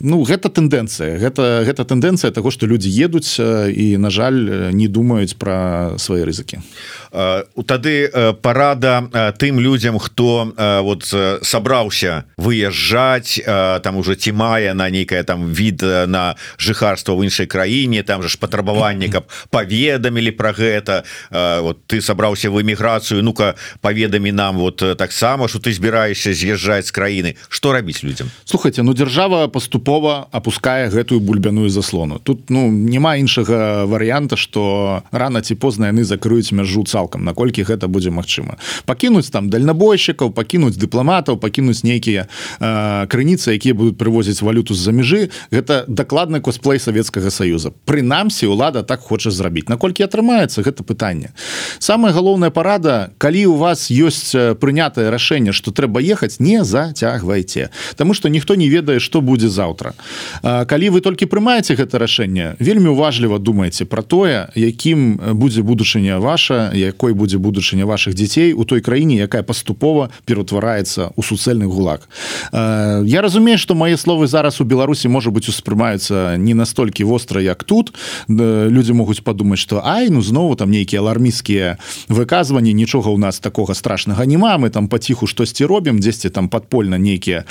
ну 0.00 0.22
гэта 0.22 0.48
тэндэнцыя. 0.48 1.18
Гэта 1.18 1.66
гэта 1.66 1.82
тэндэнцыя 1.84 2.30
того 2.30 2.50
что 2.54 2.66
людзі 2.70 2.90
едуць 2.90 3.40
і 3.40 3.96
на 3.98 4.10
жаль 4.10 4.70
не 4.70 4.86
думаюць 4.86 5.34
про 5.34 5.98
свае 5.98 6.24
рызыкі. 6.24 6.62
у 7.09 7.09
тады 7.10 8.08
парада 8.42 9.34
тым 9.38 9.58
людям 9.58 9.98
хто 9.98 10.52
вот 10.82 11.04
сабраўся 11.42 12.24
выязджаць 12.36 13.42
там 13.82 13.96
уже 13.96 14.14
ці 14.14 14.32
мае 14.32 14.74
на 14.74 14.90
нейкае 14.90 15.24
там 15.24 15.50
від 15.52 15.82
на 15.82 16.36
жыхарства 16.58 17.14
в 17.14 17.24
іншай 17.24 17.46
краіне 17.46 18.02
там 18.02 18.22
же 18.22 18.28
ж 18.28 18.38
патрабаванне 18.38 19.08
каб 19.08 19.26
паведамілі 19.50 20.30
про 20.30 20.52
гэта. 20.52 21.02
Вот 21.30 21.86
ты 21.86 22.00
сабраўся 22.00 22.50
в 22.50 22.62
эміграцыю 22.62 23.22
ну-ка 23.22 23.54
паведамі 23.80 24.32
нам 24.32 24.58
вот 24.58 24.82
таксама 24.96 25.48
что 25.48 25.58
ты 25.58 25.72
збіраешься 25.72 26.32
з'язджаць 26.32 26.86
з 26.86 26.92
краіны. 26.92 27.36
Что 27.48 27.72
рабіць 27.72 28.04
людям 28.04 28.30
слухайте 28.44 28.82
ну 28.82 28.94
держава 28.94 29.48
поступова 29.48 30.28
опускае 30.30 30.88
гэтую 30.90 31.20
бульбяную 31.20 31.70
заслону. 31.70 32.20
Тут 32.22 32.50
ну 32.50 32.70
няма 32.70 33.16
іншага 33.16 33.84
варианта 33.84 34.36
что 34.36 35.02
рано 35.10 35.40
ці 35.40 35.54
позна 35.54 35.90
яны 35.90 36.04
закрыюць 36.04 36.52
мяжу 36.52 36.84
цалкам 36.84 36.99
цалкам 37.00 37.24
наколькі 37.24 37.64
гэта 37.64 37.88
будзе 37.88 38.12
магчыма. 38.12 38.60
Пакінуць 38.84 39.32
там 39.32 39.48
дальнабойшчыкаў 39.48 40.32
пакінуць 40.36 40.76
дыпламатаў 40.76 41.40
пакінуць 41.40 41.80
нейкія 41.84 42.28
э, 42.28 43.06
крыніцы 43.08 43.56
якія 43.56 43.74
будуць 43.74 43.96
прывозіць 43.96 44.44
валюту 44.44 44.76
з-за 44.76 44.92
мяжы. 44.92 45.30
Гэта 45.50 45.88
дакладны 45.88 46.40
косплей 46.40 46.78
Савецкага 46.78 47.30
союза 47.30 47.72
прынамсі 47.88 48.52
лада 48.52 48.82
так 48.82 49.00
хоча 49.00 49.30
зрабіць. 49.30 49.68
Наколькі 49.68 50.04
атрымаецца 50.04 50.60
гэта 50.60 50.84
пытанне. 50.84 51.32
Самая 51.78 52.12
галоўная 52.12 52.50
парада 52.50 53.10
калі 53.18 53.46
у 53.46 53.56
вас 53.56 53.88
ёсць 53.88 54.36
прынятае 54.60 55.08
рашэнне 55.08 55.52
что 55.56 55.72
трэба 55.72 56.04
ехаць 56.04 56.40
не 56.40 56.64
зацягвайце. 56.64 57.70
Таму 57.96 58.12
что 58.14 58.28
ніхто 58.28 58.54
не 58.54 58.68
ведае 58.68 59.00
что 59.00 59.20
будзе 59.20 59.48
заўтра. 59.48 59.94
Калі 60.42 60.86
вы 60.90 61.00
толькі 61.00 61.24
прымаеце 61.24 61.80
гэта 61.80 61.96
рашэнне 61.96 62.60
вельмі 62.60 62.92
уважліва 62.92 63.38
думаеце 63.38 63.88
про 63.88 64.02
тое 64.02 64.52
якім 64.54 65.16
будзе 65.40 65.62
будучыня 65.62 66.20
ваша 66.20 66.70
якой 66.90 67.14
будзе 67.14 67.38
будучыня 67.38 67.86
ваших 67.86 68.14
дзяцей 68.14 68.52
у 68.52 68.64
той 68.64 68.80
краіне 68.80 69.16
якая 69.22 69.42
паступова 69.42 70.10
пераўтвараецца 70.26 71.14
у 71.16 71.22
суцэльны 71.22 71.66
гулак 71.66 72.08
э, 72.52 73.02
Я 73.06 73.22
разумею 73.22 73.58
что 73.58 73.74
мои 73.74 73.96
словы 73.96 74.26
зараз 74.26 74.60
у 74.60 74.64
Беларусі 74.64 75.08
можа 75.08 75.30
быть 75.30 75.48
успрымаюцца 75.48 76.36
не 76.36 76.54
настолькі 76.54 77.04
востра 77.04 77.40
як 77.40 77.64
тут. 77.64 77.94
Люди 78.28 78.92
могуць 78.92 79.20
подумаць 79.20 79.58
что 79.58 79.82
ай 79.84 80.10
ну 80.10 80.22
знову 80.22 80.54
там 80.54 80.70
нейкія 80.70 81.02
алармійскія 81.02 81.78
выказванні 82.08 82.74
нічога 82.74 83.10
у 83.10 83.18
нас 83.18 83.38
такого 83.38 83.74
страшнага 83.74 84.26
няма 84.26 84.58
мы 84.58 84.70
там 84.70 84.88
паціху 84.88 85.26
штосьці 85.26 85.64
робім 85.64 86.00
дзесьці 86.00 86.30
там 86.30 86.48
подпольна 86.48 86.98
нейкія 86.98 87.44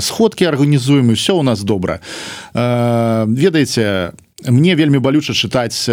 сходки 0.00 0.44
арганізуем 0.44 1.10
і 1.10 1.14
все 1.14 1.32
у 1.32 1.42
нас 1.42 1.62
добра 1.62 2.00
э, 2.54 3.26
ведаеце 3.28 4.12
у 4.24 4.27
мне 4.46 4.74
вельмі 4.78 4.98
балюча 5.02 5.34
чытаць 5.34 5.90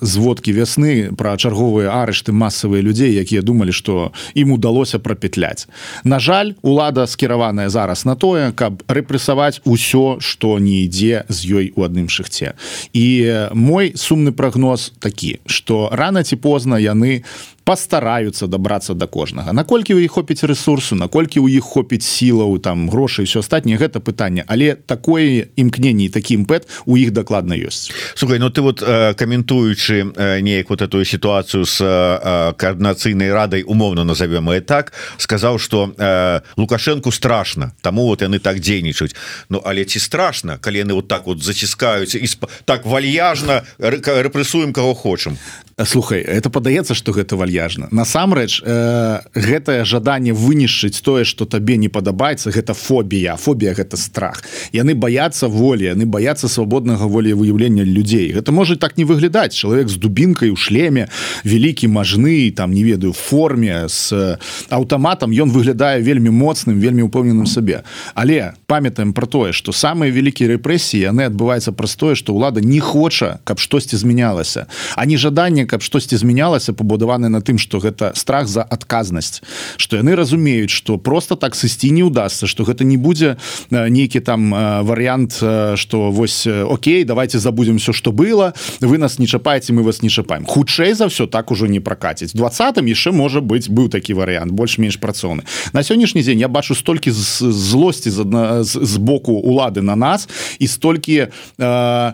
зводкі 0.00 0.52
вясны 0.52 1.16
пра 1.16 1.36
чарговыя 1.40 1.92
арышты 2.02 2.32
масавыя 2.32 2.84
людзей 2.84 3.16
якія 3.16 3.40
думалі 3.40 3.72
што 3.72 4.12
ім 4.36 4.52
удалося 4.52 4.98
прапетляць. 4.98 5.64
На 6.04 6.20
жаль 6.20 6.52
улада 6.62 7.06
скіраваная 7.06 7.68
зараз 7.72 8.04
на 8.04 8.16
тое 8.16 8.52
каб 8.52 8.84
рэпрэсаваць 8.88 9.64
усё 9.64 10.20
што 10.20 10.58
не 10.58 10.84
ідзе 10.84 11.24
з 11.28 11.38
ёй 11.48 11.66
у 11.76 11.88
адным 11.88 12.12
шыхце. 12.12 12.52
І 12.92 13.48
мой 13.56 13.96
сумны 13.96 14.32
прагноз 14.32 14.92
такі 15.00 15.40
што 15.46 15.88
рана 15.92 16.20
ці 16.22 16.36
позна 16.36 16.76
яны 16.76 17.24
постараюцца 17.66 18.46
добрацца 18.46 18.94
до 18.94 19.10
кожнага. 19.10 19.52
Наколькі 19.52 19.98
у 19.98 19.98
іх 19.98 20.14
хопіць 20.14 20.46
ресурсу 20.46 20.94
наколькі 20.94 21.42
у 21.42 21.50
іх 21.50 21.66
хопіць 21.66 22.06
сілаў 22.06 22.62
там 22.62 22.86
грошай 22.86 23.26
все 23.26 23.42
астатніе 23.42 23.74
гэта 23.74 23.98
пытанне. 23.98 24.46
Але 24.46 24.78
такое 24.78 25.50
імкненне 25.58 26.06
такі 26.14 26.38
імпэт 26.38 26.70
у 26.86 26.94
іх 26.94 27.10
дакладна 27.10 27.58
ёсць. 27.58 27.90
Слухай 28.14 28.38
Ну 28.38 28.50
ты 28.50 28.62
вот 28.62 28.78
каментуючы 28.80 30.14
неяк 30.40 30.70
вот 30.70 30.80
эту 30.80 31.02
сітуацыю 31.04 31.66
с 31.66 31.82
коаардынацыйнай 32.56 33.32
радай 33.34 33.62
умоўно 33.66 34.04
назовем 34.04 34.52
и 34.52 34.60
так 34.60 34.92
сказаў 35.18 35.58
что 35.58 35.90
лукашенко 36.56 37.10
страшно 37.10 37.72
таму 37.82 38.06
вот 38.06 38.22
яны 38.22 38.38
так 38.38 38.60
дзейнічаюць. 38.60 39.16
Ну 39.50 39.60
але 39.64 39.84
ці 39.84 39.98
страшно 39.98 40.58
калі 40.60 40.86
яны 40.86 40.94
вот 40.94 41.08
так 41.08 41.26
вот 41.26 41.42
заціскаюцца 41.42 42.18
і 42.18 42.26
так 42.64 42.86
вальяжна 42.86 43.66
рэпрессуем 43.78 44.72
кого 44.72 44.94
хочам 44.94 45.36
слухай 45.84 46.20
это 46.20 46.48
падаецца 46.48 46.94
что 46.94 47.12
гэта 47.12 47.36
вальяжна. 47.36 47.88
Насамрэч 47.90 48.62
э, 48.64 49.20
гэтае 49.34 49.84
жаданне 49.84 50.32
вынішчыць 50.32 51.02
тое 51.04 51.24
что 51.24 51.44
табе 51.44 51.76
не 51.76 51.88
падабаецца 51.88 52.50
гэта 52.50 52.72
фобія. 52.72 53.36
Фобія 53.36 53.74
гэта 53.74 53.96
страх. 53.96 54.42
Яны 54.72 54.94
боятся 54.94 55.48
волі 55.48 55.92
яны 55.92 56.06
боятся 56.06 56.48
свабоднага 56.48 57.04
волевыяўлення 57.04 57.84
людзей. 57.84 58.32
Гэта 58.32 58.52
может 58.52 58.80
так 58.80 58.96
не 58.96 59.04
выглядаць. 59.04 59.52
Чалавек 59.52 59.88
з 59.88 59.96
дубінкай 59.96 60.48
у 60.48 60.56
шлеме 60.56 61.08
вялікі 61.44 61.88
мажны 61.88 62.50
там 62.56 62.72
не 62.72 62.82
ведаю 62.82 63.12
форме 63.12 63.88
с 63.88 64.38
аўтаматам 64.70 65.30
ён 65.30 65.52
выглядае 65.52 66.00
вельмі 66.00 66.30
моцным 66.30 66.80
вельмі 66.80 67.02
упэўненым 67.02 67.44
сабе. 67.44 67.84
Але 68.14 68.54
памятаем 68.66 69.12
про 69.12 69.26
тое 69.26 69.52
что 69.52 69.72
самыя 69.72 70.08
вялікія 70.08 70.56
рэпрэсіі 70.56 71.12
яны 71.12 71.28
адбываюцца 71.28 71.76
праз 71.76 71.96
тое 71.96 72.14
что 72.16 72.32
ўлада 72.32 72.64
не 72.64 72.80
хоча 72.80 73.44
каб 73.44 73.60
штосьці 73.60 73.96
змянялася. 74.00 74.72
А 74.96 75.04
не 75.04 75.20
жаданне 75.20 75.65
каб 75.66 75.82
штосьці 75.82 76.16
змянялася 76.16 76.72
пабудаваны 76.72 77.28
на 77.28 77.40
тым 77.40 77.58
что 77.58 77.78
гэта 77.78 78.12
страх 78.14 78.48
за 78.48 78.62
адказнасць. 78.62 79.42
Что 79.76 79.96
яны 79.96 80.16
разумеюць 80.16 80.70
что 80.70 80.98
просто 80.98 81.36
так 81.36 81.54
сысці 81.54 81.90
не 81.90 82.02
удастся 82.02 82.46
что 82.46 82.64
гэта 82.64 82.84
не 82.84 82.96
будзе 82.96 83.36
нейкі 83.70 84.20
там 84.20 84.50
вариант 84.86 85.32
что 85.34 86.10
вось 86.10 86.46
Окей 86.46 87.04
давайте 87.04 87.38
забудем 87.38 87.78
все 87.78 87.92
что 87.92 88.12
было 88.12 88.54
вы 88.80 88.98
нас 88.98 89.18
не 89.18 89.26
чапаете 89.26 89.72
мы 89.72 89.82
вас 89.82 90.02
не 90.02 90.10
чапаем 90.10 90.44
хутчэй 90.44 90.94
за 90.94 91.08
все 91.08 91.26
так 91.26 91.50
ужо 91.50 91.66
не 91.66 91.80
пракаціць. 91.80 92.32
Двадцатым 92.32 92.86
яшчэ 92.86 93.12
можа 93.12 93.40
быть 93.40 93.68
быў 93.68 93.88
такі 93.88 94.14
варыянт 94.14 94.52
больш-менш 94.52 94.98
працоўны. 94.98 95.42
На 95.72 95.82
сённяшні 95.82 96.22
дзень 96.22 96.40
я 96.40 96.48
бачу 96.48 96.74
столькі 96.74 97.10
злосці 97.10 98.10
з 98.10 98.20
адна 98.20 98.64
з 98.64 98.96
боку 98.96 99.32
улады 99.32 99.82
на 99.82 99.96
нас 99.96 100.28
і 100.58 100.66
столькі 100.66 101.28
э, 101.58 102.12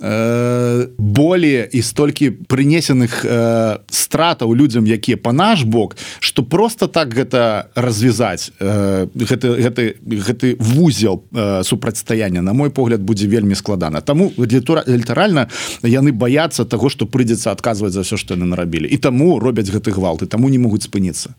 э, 0.00 0.86
более 0.98 1.68
і 1.72 1.82
столькі 1.82 2.30
прынесеных 2.30 3.24
э, 3.24 3.78
стратаў 3.90 4.54
людзям 4.54 4.86
якія 4.86 5.16
по 5.16 5.32
наш 5.32 5.62
бок 5.62 5.96
что 6.20 6.42
просто 6.42 6.88
так 6.88 7.14
гэта 7.14 7.70
развязаць 7.74 8.50
э, 8.60 9.06
гэты 9.14 9.48
гэты 9.62 9.96
гэты 10.02 10.56
вузел 10.58 11.24
э, 11.32 11.62
супрацьстаяння 11.64 12.42
на 12.42 12.52
мой 12.52 12.70
погляд 12.70 13.00
будзе 13.00 13.26
вельмі 13.26 13.54
складана. 13.54 14.00
Тому 14.00 14.32
літаральна 14.38 15.48
яны 15.82 16.12
баяцца 16.12 16.64
того 16.64 16.88
что 16.88 17.06
прыйдзецца 17.06 17.50
адказваць 17.50 17.92
за 17.92 18.02
все 18.02 18.16
что 18.16 18.34
яны 18.34 18.46
нарабілі. 18.46 18.88
І 18.88 18.96
таму 18.96 19.38
робяць 19.38 19.70
гэты 19.70 19.90
гвалт 19.90 20.22
і 20.22 20.26
таму 20.26 20.48
не 20.48 20.58
могуць 20.58 20.82
спыніцца. 20.82 21.34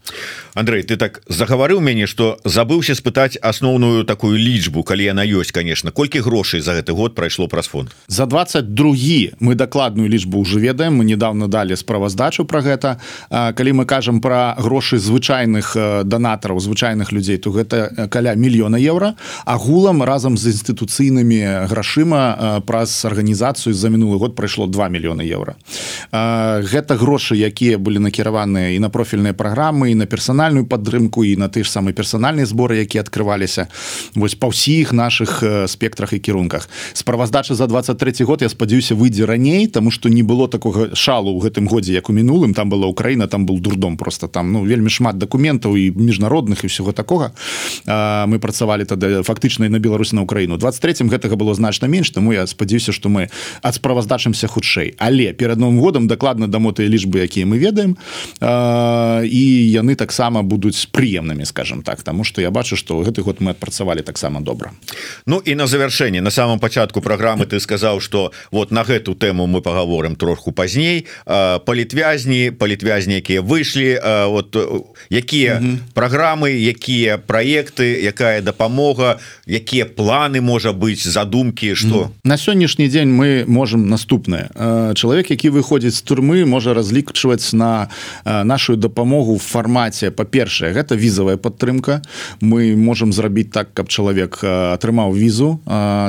Андрей 0.54 0.84
ты 0.84 0.98
так 0.98 1.22
загаварыў 1.28 1.80
мяне 1.80 2.08
что 2.08 2.40
забыўся 2.46 2.96
спытаць 2.96 3.38
асноўную 3.42 4.04
такую 4.04 4.38
лічбу 4.38 4.84
калі 4.84 5.04
яна 5.04 5.26
ёсць 5.26 5.52
конечно 5.52 5.92
колькі 5.92 6.20
грошай 6.20 6.62
за 6.62 6.74
гэты 6.74 6.94
год 6.94 7.16
прайшло 7.16 7.48
праз 7.48 7.68
фонд? 7.68 7.92
За 8.08 8.26
22 8.46 9.38
мы 9.40 9.56
дакладную 9.56 10.10
лічбу 10.10 10.40
уже 10.40 10.60
ведаем. 10.60 11.02
Мы 11.02 11.06
недавно 11.06 11.48
далі 11.48 11.76
справаздачу 11.76 12.46
про 12.46 12.62
гэта. 12.62 12.98
Калі 13.30 13.74
мы 13.74 13.86
кажам 13.86 14.22
про 14.22 14.56
грошы 14.58 14.98
звычайных 14.98 15.76
донатараў 16.06 16.60
звычайных 16.60 17.12
людзей 17.12 17.38
то 17.38 17.50
гэта 17.50 18.08
каля 18.10 18.36
мільёна 18.36 18.78
евро 18.78 19.16
агулам 19.46 20.04
разам 20.04 20.38
з 20.38 20.54
інстытуцыйнымі 20.54 21.68
грашыма 21.68 22.62
праз 22.66 23.06
арганізацыю 23.06 23.74
за 23.74 23.90
мінулы 23.90 24.18
год 24.18 24.36
прайшло 24.36 24.68
2 24.68 24.90
мільёны 24.90 25.26
евро 25.26 25.56
гэта 26.12 26.98
грошы 26.98 27.36
якія 27.36 27.78
былі 27.78 28.00
накіраваныя 28.00 28.76
і 28.76 28.80
на 28.80 28.90
профільныя 28.90 29.34
праграмы 29.34 29.92
і 29.92 29.96
на 29.96 30.06
персанальную 30.06 30.66
падтрымку 30.66 31.24
і 31.24 31.36
на 31.36 31.50
ты 31.50 31.64
ж 31.64 31.70
самы 31.70 31.94
персанальныя 31.94 32.46
зборы 32.46 32.78
якія 32.78 33.02
открываліся 33.02 33.68
вось 34.16 34.36
па 34.36 34.48
ўсіх 34.48 34.94
наших 34.94 35.44
спектрах 35.68 36.14
і 36.14 36.20
кірунках. 36.20 36.70
Справаздача 36.94 37.56
за 37.56 37.68
23 37.68 38.26
год 38.26 38.35
я 38.42 38.50
спадзяюся 38.50 38.96
выйдзе 38.96 39.26
раней 39.26 39.68
тому 39.68 39.92
что 39.92 40.10
не 40.10 40.24
было 40.24 40.48
такого 40.48 40.96
шалу 40.96 41.32
у 41.32 41.40
гэтым 41.40 41.68
годзе 41.68 41.94
як 41.94 42.10
у 42.10 42.14
мінулым. 42.14 42.54
Там 42.54 42.70
была 42.70 42.88
Украіна 42.88 43.28
там 43.28 43.46
был 43.46 43.60
дурдом 43.60 43.98
просто 43.98 44.28
там 44.28 44.52
ну 44.52 44.64
вельмі 44.64 44.90
шмат 44.90 45.18
документаў 45.18 45.78
і 45.78 45.92
міжнародных 45.92 46.64
і 46.64 46.68
всего 46.68 46.92
такога. 46.92 47.34
Мы 47.86 48.40
працавалі 48.40 48.86
тады 48.86 49.24
фактычна 49.24 49.70
на 49.70 49.80
Беларусь 49.80 50.14
на 50.14 50.22
Украіну. 50.22 50.58
23 50.58 51.08
гэтага 51.10 51.36
было 51.36 51.54
значна 51.54 51.88
менш 51.88 52.10
тому 52.10 52.34
я 52.34 52.48
спадзяюся 52.48 52.92
что 52.92 53.10
мы 53.10 53.30
ад 53.62 53.76
справаздачымся 53.76 54.48
хутчэй. 54.48 54.96
Але 54.98 55.34
перад 55.34 55.60
новым 55.60 55.80
годам 55.80 56.08
дакладна 56.08 56.48
дамо 56.48 56.72
тыя 56.72 56.88
лічбы 56.88 57.20
якія 57.20 57.46
мы 57.46 57.58
ведаем. 57.58 57.98
І 58.42 59.72
яны 59.72 59.96
таксама 59.96 60.44
будуць 60.44 60.88
прыемнымі 60.92 61.46
скажем 61.46 61.82
так 61.82 62.04
тому 62.04 62.24
что 62.24 62.42
я 62.42 62.52
бачу 62.52 62.76
что 62.76 63.02
гэты 63.02 63.22
год 63.22 63.38
мы 63.40 63.52
адпрацавалі 63.52 64.02
таксама 64.02 64.42
добра. 64.42 64.72
Ну 65.26 65.42
і 65.46 65.56
на 65.56 65.68
завершэнне 65.68 66.22
на 66.22 66.32
самом 66.32 66.60
пачатку 66.60 67.02
праграмы 67.02 67.46
ты 67.46 67.60
сказаў 67.60 68.00
что 68.00 68.25
вот 68.52 68.72
на 68.72 68.84
гэту 68.84 69.16
тэму 69.16 69.48
мы 69.48 69.62
паговорым 69.62 70.16
троху 70.16 70.52
пазней 70.52 71.06
палітвязні 71.26 72.52
палітвязні 72.52 73.16
якія 73.16 73.42
выйшлі 73.42 74.00
вот 74.30 74.56
якія 75.10 75.62
праграмы 75.94 76.52
якія 76.54 77.18
праекты 77.18 78.02
якая 78.02 78.42
дапамога 78.42 79.20
якія 79.48 79.86
планы 79.86 80.42
можа 80.42 80.72
быць 80.74 81.08
задумкі 81.08 81.76
что? 81.76 82.12
На 82.24 82.38
сённяшні 82.38 82.88
дзень 82.88 83.10
мы 83.10 83.46
можем 83.48 83.88
наступнае. 83.90 84.50
Чалавек 84.96 85.32
які 85.32 85.50
выходзіць 85.50 85.96
з 85.96 86.02
турмы 86.02 86.46
можа 86.46 86.74
разлічваць 86.74 87.54
на 87.54 87.88
нашу 88.26 88.76
дапамогу 88.76 89.36
в 89.36 89.44
фармаце 89.44 90.12
па-першае 90.12 90.74
гэта 90.74 90.96
візавая 90.96 91.38
падтрымка 91.38 92.02
мы 92.42 92.76
можем 92.76 93.14
зрабіць 93.14 93.52
так 93.52 93.74
каб 93.74 93.90
чалавек 93.90 94.44
атрымаў 94.44 95.14
візу 95.14 95.60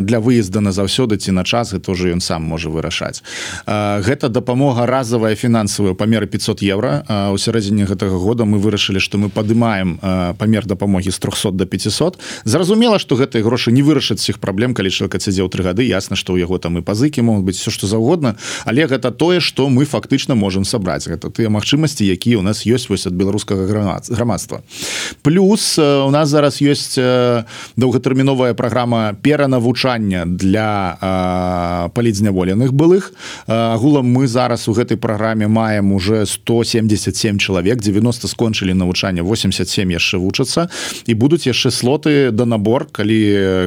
для 0.03 0.19
выезда 0.21 0.61
на 0.61 0.73
заўсёды 0.73 1.17
ці 1.17 1.33
на 1.33 1.45
час 1.45 1.73
і 1.73 1.79
тоже 2.07 2.15
ён 2.15 2.21
сам 2.21 2.43
можа 2.43 2.71
вырашаць. 2.71 3.23
Гэта 3.67 4.29
дапамога 4.29 4.87
разовая 4.87 5.35
фінансавая 5.35 5.95
памеры 5.95 6.27
500 6.27 6.63
евро 6.63 7.05
у 7.33 7.39
сярэдзіне 7.39 7.87
гэтага 7.87 8.19
года 8.19 8.45
мы 8.45 8.59
вырашылі 8.59 9.01
что 9.01 9.19
мы 9.19 9.29
падымаем 9.29 9.99
памер 10.39 10.67
дапамогі 10.67 11.11
з 11.11 11.19
300 11.19 11.51
до 11.53 11.67
500 11.67 12.19
зразумела 12.45 12.99
что 12.99 13.17
гэтыя 13.17 13.43
грошы 13.43 13.73
не 13.73 13.83
вырашаць 13.83 14.21
всех 14.21 14.39
праблем 14.39 14.75
калі 14.75 14.91
чалавек 14.91 15.23
сядзеў 15.23 15.49
тры 15.49 15.65
гады 15.65 15.83
ясна 15.83 16.17
что 16.17 16.33
у 16.35 16.37
яго 16.37 16.59
там 16.59 16.79
і 16.79 16.83
пазыкі 16.83 17.23
могуць 17.23 17.45
быть 17.45 17.57
все 17.57 17.71
что 17.71 17.87
заўгодна 17.87 18.37
але 18.65 18.87
гэта 18.87 19.11
тое 19.11 19.41
что 19.41 19.69
мы 19.69 19.85
фактычна 19.85 20.35
можем 20.35 20.65
сабраць. 20.65 21.09
Гэта 21.09 21.31
тыя 21.31 21.51
магчымасці 21.51 22.05
якія 22.07 22.39
у 22.39 22.43
нас 22.43 22.67
ёсць 22.67 22.89
вось 22.89 23.07
ад 23.07 23.15
беларускага 23.15 23.67
грамадства. 24.09 24.63
Плюс 25.23 25.79
у 25.79 26.11
нас 26.11 26.29
зараз 26.29 26.63
ёсць 26.63 26.99
доўгатэрміновая 27.77 28.55
праграма 28.55 29.15
перанавучання 29.23 30.25
для 30.27 30.99
палідзняволеных 31.97 32.77
былых. 32.77 33.17
Агулам 33.49 34.13
мы 34.13 34.29
зараз 34.29 34.69
у 34.69 34.77
гэтай 34.77 35.01
праграме 35.01 35.49
маем 35.49 35.93
уже 35.97 36.27
177 36.29 37.39
чалавек 37.41 37.81
90 37.81 38.29
скончылі 38.29 38.77
навучанне 38.77 39.25
87 39.25 39.89
яшчэ 39.89 40.21
вучацца. 40.21 40.69
І 41.09 41.15
будуць 41.17 41.49
яшчэ 41.49 41.73
слоты 41.73 42.31
да 42.31 42.45
набор 42.45 42.85
калі 42.93 43.19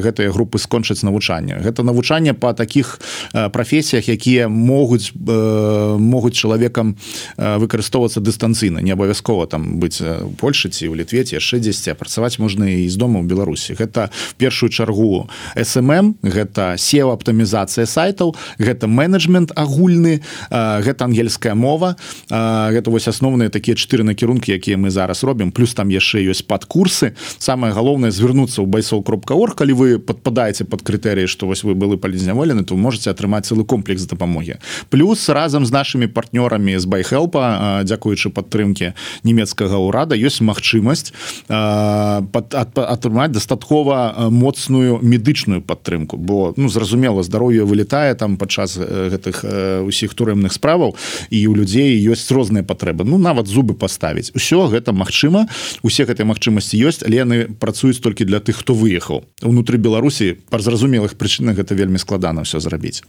гэтыя 0.06 0.30
групы 0.30 0.62
скончаць 0.62 1.02
навучанне. 1.02 1.58
Гэта 1.58 1.82
навучанне 1.82 2.34
по 2.34 2.54
таких 2.54 3.02
прафесіях 3.34 4.06
якія 4.06 4.48
могуць 4.48 5.12
могуць 5.18 6.38
чалавекам 6.38 6.96
выкарыстоўвацца 7.38 8.22
дыстанцыйна. 8.22 8.86
Не 8.86 8.94
абавязкова 8.94 9.48
там 9.48 9.80
быць 9.80 10.02
Польшы 10.38 10.70
ці 10.70 10.86
ў 10.92 11.02
літвеце 11.02 11.40
яшчэ 11.42 11.60
дзесьці 11.60 11.98
працаваць 11.98 12.38
можна 12.38 12.70
і 12.70 12.86
з 12.86 12.96
дома 12.96 13.24
ў 13.24 13.26
Беларусі. 13.26 13.74
Гэта 13.74 14.12
в 14.14 14.36
першую 14.38 14.70
чаргу 14.70 15.30
SMM 15.56 16.20
гэта 16.22 16.78
сева 16.78 17.16
аптымізацыя 17.18 17.90
сайтаў 18.20 18.36
гэта 18.60 18.88
менеджмент 18.88 19.52
агульны 19.56 20.22
гэта 20.52 21.06
ангельская 21.06 21.56
мова 21.56 21.96
гэта 22.30 22.92
вось 22.92 23.08
асноўныя 23.08 23.50
такія 23.50 23.76
чатыры 23.76 24.04
накірункі 24.04 24.52
якія 24.52 24.78
мы 24.78 24.90
зараз 24.92 25.24
робім 25.24 25.52
плюс 25.52 25.74
там 25.74 25.90
яшчэ 25.90 26.20
ёсць 26.28 26.44
падкурсы. 26.44 27.16
Самое 27.40 27.74
галоўнае 27.74 28.12
звярнуцца 28.12 28.62
ў 28.62 28.68
байсол 28.68 29.04
кропка 29.04 29.36
ор 29.36 29.56
калі 29.56 29.74
вы 29.74 29.88
падпадаеце 30.00 30.66
под 30.66 30.84
крытэрыі 30.84 31.28
што 31.28 31.48
вось 31.48 31.64
вы 31.64 31.76
былі 31.76 31.98
палізняволены 31.98 32.64
то 32.64 32.76
можете 32.76 33.10
атрымаць 33.12 33.48
цэлы 33.48 33.64
комплекс 33.64 34.04
дапамогі. 34.04 34.60
Плюс 34.90 35.30
разам 35.30 35.66
з 35.66 35.72
нашими 35.72 36.08
партнёрамі 36.08 36.78
з 36.78 36.86
байхелпа 36.86 37.84
дзякуючы 37.88 38.30
падтрымке 38.30 38.94
нямецкага 39.24 39.80
ўрада 39.80 40.16
ёсць 40.20 40.42
магчымасць 40.42 41.14
атрымаць 41.50 43.32
дастаткова 43.32 44.30
моцную 44.30 45.00
медычную 45.02 45.62
падтрымку. 45.62 46.18
Бо 46.18 46.54
ну 46.58 46.70
зразумела 46.70 47.24
здароўе 47.24 47.64
вылетае 47.64 48.09
там 48.16 48.38
падчас 48.38 48.78
гэтых 48.78 49.44
усіх 49.86 50.14
турэмных 50.14 50.54
справаў 50.54 50.96
і 51.30 51.40
у 51.48 51.54
людзей 51.56 51.98
ёсць 52.10 52.32
розныя 52.32 52.64
патрэбы. 52.64 53.04
Ну 53.06 53.18
нават 53.18 53.48
зубы 53.48 53.74
паставіць. 53.74 54.32
Усё 54.36 54.68
гэта 54.68 54.94
Мачыма 54.94 55.48
усе 55.84 56.06
гэтай 56.06 56.26
магчымасці 56.26 56.76
ёсць 56.78 57.04
але 57.06 57.16
яны 57.24 57.38
працуюць 57.60 58.00
толькі 58.00 58.26
для 58.26 58.40
тых 58.40 58.62
хто 58.64 58.74
выехаў. 58.74 59.24
Унутры 59.44 59.78
Беларусі 59.78 60.38
па 60.50 60.60
зразумелых 60.60 61.16
прычынах 61.16 61.56
гэта 61.60 61.76
вельмі 61.76 61.98
складана 62.00 62.42
все 62.44 62.60
зрабіць. 62.60 63.04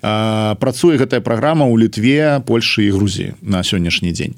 Працуе 0.00 0.96
гэтая 0.96 1.20
праграма 1.20 1.66
ў 1.66 1.86
літве 1.86 2.42
Польшы 2.46 2.88
і 2.88 2.90
Грузіі 2.94 3.34
на 3.42 3.62
сённяшні 3.62 4.12
дзень. 4.12 4.34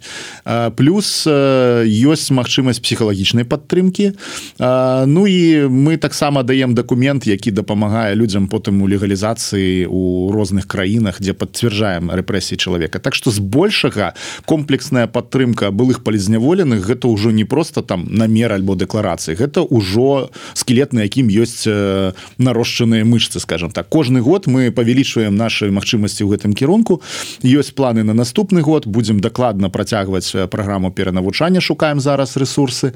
Плюс 0.77 1.27
ёсць 1.27 2.31
магчымасць 2.31 2.83
псіхалагічнай 2.83 3.45
падтрымки 3.45 4.15
Ну 4.59 5.27
і 5.27 5.69
мы 5.69 5.97
таксама 5.97 6.43
даем 6.43 6.75
документ 6.75 7.27
які 7.27 7.51
дапамагае 7.51 8.15
людзям 8.15 8.49
потым 8.49 8.83
у 8.83 8.89
легалізацыі 8.89 9.87
у 9.87 10.02
розных 10.33 10.67
краінах 10.67 11.21
дзе 11.21 11.33
подцвярджаем 11.33 12.11
рэпрэсіі 12.11 12.57
чалавека. 12.59 12.99
Так 12.99 13.15
што 13.15 13.31
збольшага 13.31 14.15
комплексная 14.45 15.07
падтрымка 15.07 15.71
былых 15.71 16.03
палізняволеных 16.03 16.83
гэта 16.83 17.09
ўжо 17.09 17.31
не 17.31 17.45
просто 17.45 17.83
там 17.83 18.09
намер 18.11 18.53
альбо 18.53 18.75
дэкларацыі. 18.75 19.37
Гэта 19.37 19.63
ўжо 19.63 20.31
скелет 20.55 20.93
на 20.93 21.05
якім 21.07 21.29
ёсць 21.29 21.69
нарошчаныя 22.39 23.05
мышцы 23.05 23.41
скажем 23.41 23.71
так. 23.71 23.89
Кожны 23.89 24.21
год 24.21 24.47
мы 24.47 24.71
павялічваем 24.71 25.37
наши 25.37 25.71
магчымасці 25.71 26.25
ў 26.25 26.35
гэтым 26.35 26.53
кірунку. 26.57 27.03
Ёсць 27.43 27.75
планы 27.75 28.03
на 28.03 28.15
наступны 28.15 28.63
год. 28.63 28.87
Будем 28.87 29.21
дакладна 29.21 29.71
працягваць 29.71 30.33
праграму 30.51 30.91
перанавучання. 30.91 31.61
Шукаем 31.61 32.01
зараз 32.01 32.37
ресурсы 32.37 32.93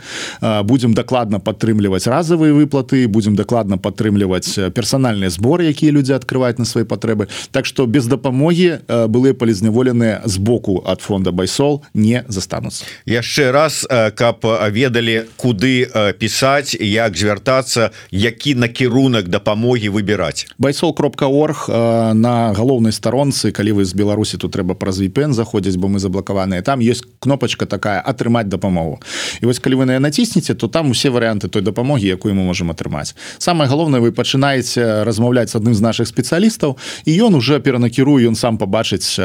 будем 0.64 0.94
дакладна 0.94 1.38
падтрымліваць 1.38 2.07
разовые 2.07 2.52
выплаты. 2.52 3.07
Будем 3.09 3.36
дакладна 3.36 3.78
падтрымліваць 3.78 4.72
персанальныя 4.74 5.30
зборы 5.30 5.66
якія 5.66 5.92
людзі 5.92 6.14
открываюць 6.16 6.59
на 6.59 6.64
свои 6.64 6.84
патрэбы. 6.97 7.28
Так 7.53 7.68
что 7.68 7.84
без 7.86 8.09
дапамогі 8.09 8.80
былыя 8.88 9.36
палізняволеныя 9.36 10.24
з 10.24 10.38
боку 10.40 10.80
от 10.80 11.05
фонда 11.05 11.30
байсол 11.32 11.84
не 11.92 12.24
застануцца. 12.28 12.84
Яшчэ 13.05 13.53
раз 13.53 13.84
каб 14.16 14.40
ведалі 14.72 15.28
куды 15.36 15.84
пісаць 16.16 16.72
як 16.80 17.16
звяртацца 17.16 17.90
які 18.11 18.55
накірунак 18.55 19.28
дапамогі 19.28 19.92
выбіраць. 19.92 20.49
Байсол 20.59 20.94
кропка 20.94 21.28
орг 21.28 21.68
на 21.68 22.53
галоўнай 22.57 22.92
старонцы 22.92 23.53
калі 23.53 23.82
вы 23.82 23.84
з 23.84 23.92
беларусі 23.92 24.40
тут 24.40 24.57
трэба 24.57 24.72
праз 24.74 25.01
VPN 25.01 25.36
заходзіць 25.36 25.76
бо 25.76 25.88
мы 25.88 25.99
заблакаваныя. 26.01 26.62
Там 26.62 26.80
есть 26.80 27.05
кнопочка 27.20 27.66
такая 27.66 28.01
атрымаць 28.01 28.49
дапамогу 28.49 29.01
і 29.42 29.47
вось 29.47 29.61
калі 29.61 29.74
вы 29.74 29.84
на 29.84 30.01
націснеце 30.01 30.55
то 30.55 30.68
там 30.68 30.90
усе 30.90 31.11
варианты 31.11 31.49
той 31.49 31.62
дапамогі 31.62 32.07
якую 32.07 32.34
мы 32.34 32.42
можем 32.42 32.70
атрымаць. 32.70 33.14
Самое 33.38 33.68
галоўнае 33.68 34.01
вы 34.01 34.12
пачынаеце 34.12 35.05
размаўляць 35.05 35.55
адным 35.55 35.74
з 35.74 35.80
наших 35.80 36.09
спецыялістаў 36.09 36.75
і 37.04 37.12
ён 37.22 37.34
уже 37.34 37.60
перанакірую 37.60 38.26
ён 38.28 38.34
сам 38.34 38.58
побачыць 38.58 39.18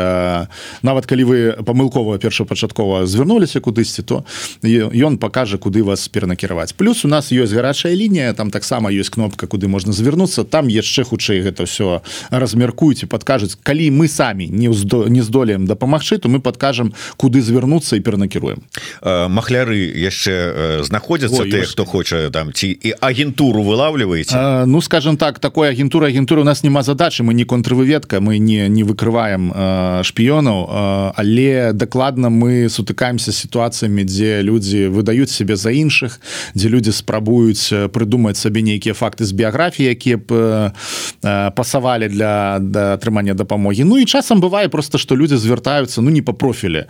нават 0.82 1.06
калі 1.06 1.24
вы 1.24 1.38
памылкова 1.64 2.18
першапачаткова 2.18 3.06
звярнуліся 3.06 3.60
кудысьці 3.60 4.04
то 4.04 4.24
ён 4.64 5.18
покажа 5.18 5.58
куды 5.58 5.84
вас 5.84 6.08
перанакіраваць. 6.08 6.74
Плюс 6.74 7.06
у 7.06 7.08
нас 7.08 7.32
ёсць 7.32 7.54
гарачая 7.54 7.94
лінія 7.96 8.34
там 8.34 8.52
таксама 8.52 8.92
ёсць 8.92 9.10
кнопка 9.10 9.48
куды 9.48 9.68
можна 9.68 9.94
звярнуцца. 9.94 10.44
Там 10.44 10.68
яшчэ 10.68 11.04
хутчэй 11.04 11.42
гэта 11.42 11.66
все 11.66 12.02
размяркуйте 12.30 13.08
подкажуць 13.08 13.58
калі 13.64 13.92
мы 13.92 14.08
самі 14.08 14.48
не 14.48 14.70
ўздо 14.70 15.08
не 15.08 15.22
здолеем 15.22 15.66
дапамагчы 15.66 16.18
то 16.18 16.30
мы 16.30 16.40
подкажам 16.40 16.94
куды 17.18 17.42
звярнуцца 17.42 17.96
і 17.96 18.00
перанакіруем. 18.00 18.64
Махляры 19.02 19.78
яшчэ 19.78 20.84
знаходзяцца 20.84 21.44
ты 21.44 21.64
хто 21.64 21.86
хоча 21.86 22.30
там 22.30 22.54
ці 22.54 22.68
і 22.72 22.94
агентуру 23.00 23.64
вылавліваеце 23.64 24.66
ну 24.66 24.82
скажем 24.82 25.18
так 25.18 25.40
такой 25.40 25.70
агентура 25.70 26.08
агентуры 26.08 26.42
у 26.42 26.46
нас 26.46 26.64
няма 26.64 26.84
задачы 26.84 27.24
мы 27.24 27.34
не 27.34 27.41
контрвыведка 27.46 28.22
мы 28.22 28.38
не 28.38 28.70
не 28.70 28.84
выкрываем 28.84 29.52
шпіёнаў 30.04 31.14
але 31.16 31.74
дакладна 31.74 32.30
мы 32.30 32.70
сутыкаемся 32.70 33.32
сітуацыямі 33.32 34.04
дзе 34.04 34.42
людзі 34.42 34.88
выдаюць 34.88 35.32
себе 35.32 35.56
за 35.56 35.72
іншых 35.72 36.20
дзе 36.54 36.70
людзі 36.70 36.92
спрабуюць 36.92 37.90
прыдумаць 37.92 38.38
сабе 38.38 38.62
нейкія 38.62 38.94
факты 38.94 39.26
з 39.26 39.32
біяграфіі 39.32 39.90
якія 39.90 40.18
б 40.18 40.72
пасавалі 41.56 42.08
для 42.08 42.60
да 42.60 42.94
атрымання 42.94 43.34
дапамогі. 43.34 43.84
Ну 43.84 43.98
і 43.98 44.06
часам 44.06 44.42
бывае 44.42 44.68
просто 44.68 44.98
что 44.98 45.16
людзі 45.16 45.38
звяртаюцца 45.38 46.02
ну 46.02 46.10
не 46.10 46.22
по 46.22 46.34
профілі. 46.34 46.86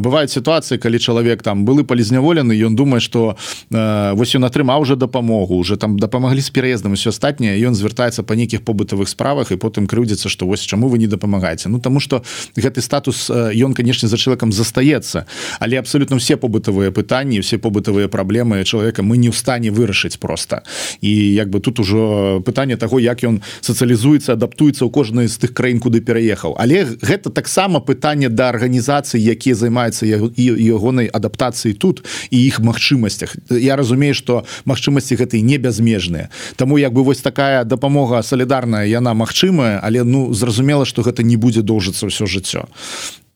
Бываюць 0.00 0.32
сітуацыі 0.32 0.78
калі 0.78 0.98
чалавек 0.98 1.42
там 1.42 1.64
былы 1.64 1.84
палізняволены 1.84 2.52
ён 2.52 2.76
думае 2.76 3.00
что 3.00 3.36
вось 3.70 4.34
ён 4.34 4.44
атрымаў 4.44 4.80
уже 4.82 4.96
дапамогу 4.96 5.56
уже 5.56 5.76
там 5.76 5.98
дапамаглі 5.98 6.40
з 6.40 6.50
пераездам 6.50 6.94
все 6.94 7.10
астатняе 7.10 7.56
ён 7.60 7.74
звяртаецца 7.74 8.22
па 8.22 8.34
нейкіх 8.34 8.64
побытавых 8.64 9.08
справах 9.08 9.52
і 9.52 9.56
потым 9.62 9.86
крыўдзіцца 9.86 10.26
что 10.26 10.46
вось 10.50 10.66
чаму 10.66 10.90
вы 10.90 10.98
не 10.98 11.06
дапамагаеце. 11.06 11.70
Ну 11.70 11.78
тому 11.78 12.00
что 12.00 12.22
гэты 12.58 12.82
статус 12.82 13.30
ён 13.30 13.74
канешне 13.74 14.08
за 14.08 14.18
чалавекам 14.18 14.50
застаецца. 14.52 15.26
Але 15.60 15.78
абсолютно 15.78 16.18
все 16.18 16.34
побытавыя 16.34 16.90
пытанні 16.90 17.40
все 17.40 17.62
побытавыя 17.62 18.08
праблемы 18.08 18.64
чалавека 18.64 19.02
мы 19.02 19.16
не 19.16 19.30
ў 19.30 19.36
стане 19.36 19.70
вырашыць 19.70 20.18
просто 20.18 20.66
і 21.00 21.12
як 21.14 21.50
бы 21.50 21.60
тут 21.60 21.78
ужо 21.78 22.42
пытанне 22.42 22.76
того 22.76 22.98
як 22.98 23.22
ён 23.22 23.42
сацыялізуецца 23.62 24.34
адаптуецца 24.34 24.82
ў 24.82 24.90
кожнай 24.90 25.30
з 25.30 25.38
тых 25.38 25.54
краін 25.54 25.78
куды 25.78 26.02
пераехаў. 26.02 26.58
Але 26.58 26.84
гэта 26.98 27.30
таксама 27.30 27.78
пытанне 27.78 28.28
да 28.28 28.50
арганізацыі 28.50 29.22
якія 29.22 29.54
займаюцца 29.54 30.06
і 30.06 30.44
ягонай 30.58 31.06
адаптацыі 31.06 31.78
тут 31.78 32.02
і 32.30 32.38
іх 32.42 32.58
магчымасцях. 32.58 33.36
Я 33.50 33.76
разумею 33.76 34.14
что 34.14 34.44
магчымасці 34.64 35.14
гэтый 35.14 35.40
не 35.40 35.58
бязмежныя 35.58 36.32
Таму 36.56 36.78
як 36.78 36.92
бы 36.92 37.04
вось 37.04 37.20
такая 37.20 37.64
дапамога 37.64 38.22
салідарная 38.22 38.86
яна 38.86 39.14
магчымая 39.52 39.80
але 39.82 40.04
ну 40.04 40.32
зразумела 40.32 40.84
что 40.84 41.02
гэта 41.02 41.22
не 41.22 41.36
будзе 41.36 41.62
доўжыцца 41.62 42.06
ўсё 42.06 42.26
жыццё. 42.26 42.64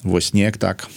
Вось 0.02 0.32
неяк 0.32 0.56
так 0.56 0.88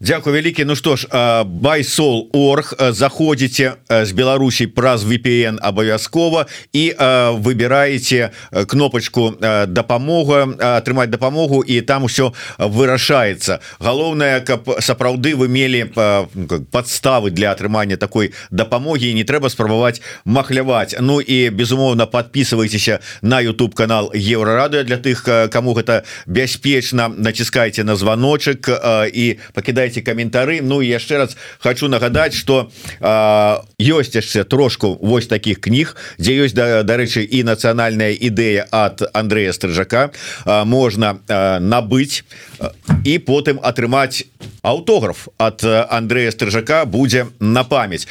Дякую 0.00 0.36
вялікі. 0.36 0.64
Ну 0.64 0.76
што 0.76 0.96
ж 0.96 1.06
байсол 1.44 2.28
орг 2.32 2.74
заходзіце 2.78 3.72
з 3.88 4.10
Беларусій 4.12 4.66
праз 4.66 5.04
VPN 5.04 5.58
абавязкова 5.62 6.46
і 6.72 6.94
выбираеце 7.38 8.30
кнопочку 8.66 9.34
дапамога 9.68 10.48
атрымаць 10.58 11.10
дапамогу 11.10 11.62
і 11.62 11.80
там 11.80 12.04
усё 12.04 12.32
вырашаецца. 12.58 13.60
Галоўнае 13.78 14.40
каб 14.40 14.66
сапраўды 14.80 15.34
вы 15.36 15.48
мелі 15.48 15.86
подставы 16.70 17.30
для 17.30 17.52
атрымання 17.52 17.96
такой 17.96 18.32
дапамогі 18.50 19.14
не 19.14 19.24
трэба 19.24 19.48
спрабаваць 19.48 20.02
махляваць. 20.24 20.96
Ну 21.00 21.20
і 21.20 21.50
безумоўна 21.50 22.06
подписывайтеся 22.06 23.00
на 23.22 23.42
YouTube 23.42 23.74
канал 23.74 24.10
еврорадыо 24.14 24.82
для 24.82 24.96
тых 24.96 25.22
кому 25.50 25.74
гэта 25.74 26.02
бяспечна. 26.26 27.08
Націскайте 27.08 27.84
на 27.84 27.96
звоночек 27.96 28.68
і 29.12 29.38
покидайте 29.52 30.02
каментары 30.02 30.60
Ну 30.62 30.80
яшчэ 30.80 31.18
раз 31.18 31.36
хочу 31.58 31.88
нагадать 31.88 32.34
что 32.34 32.70
ёсць 33.78 34.14
яшчэ 34.14 34.44
трошку 34.44 34.98
вось 35.00 35.26
таких 35.26 35.60
кніг 35.60 35.96
дзе 36.18 36.32
ёсць 36.44 36.54
да, 36.54 36.82
дарэчы 36.82 37.22
і 37.24 37.42
нацыянальная 37.44 38.12
ідэя 38.12 38.66
от 38.70 39.02
Андрея 39.12 39.52
стрыжака 39.52 40.10
можна 40.46 41.18
набыць 41.60 42.24
і 43.04 43.18
потым 43.18 43.60
атрымаць 43.62 44.24
аўтограф 44.62 45.28
от 45.38 45.64
Андрея 45.64 46.30
стрыжака 46.30 46.84
будзе 46.84 47.26
на 47.40 47.64
памяць 47.64 48.06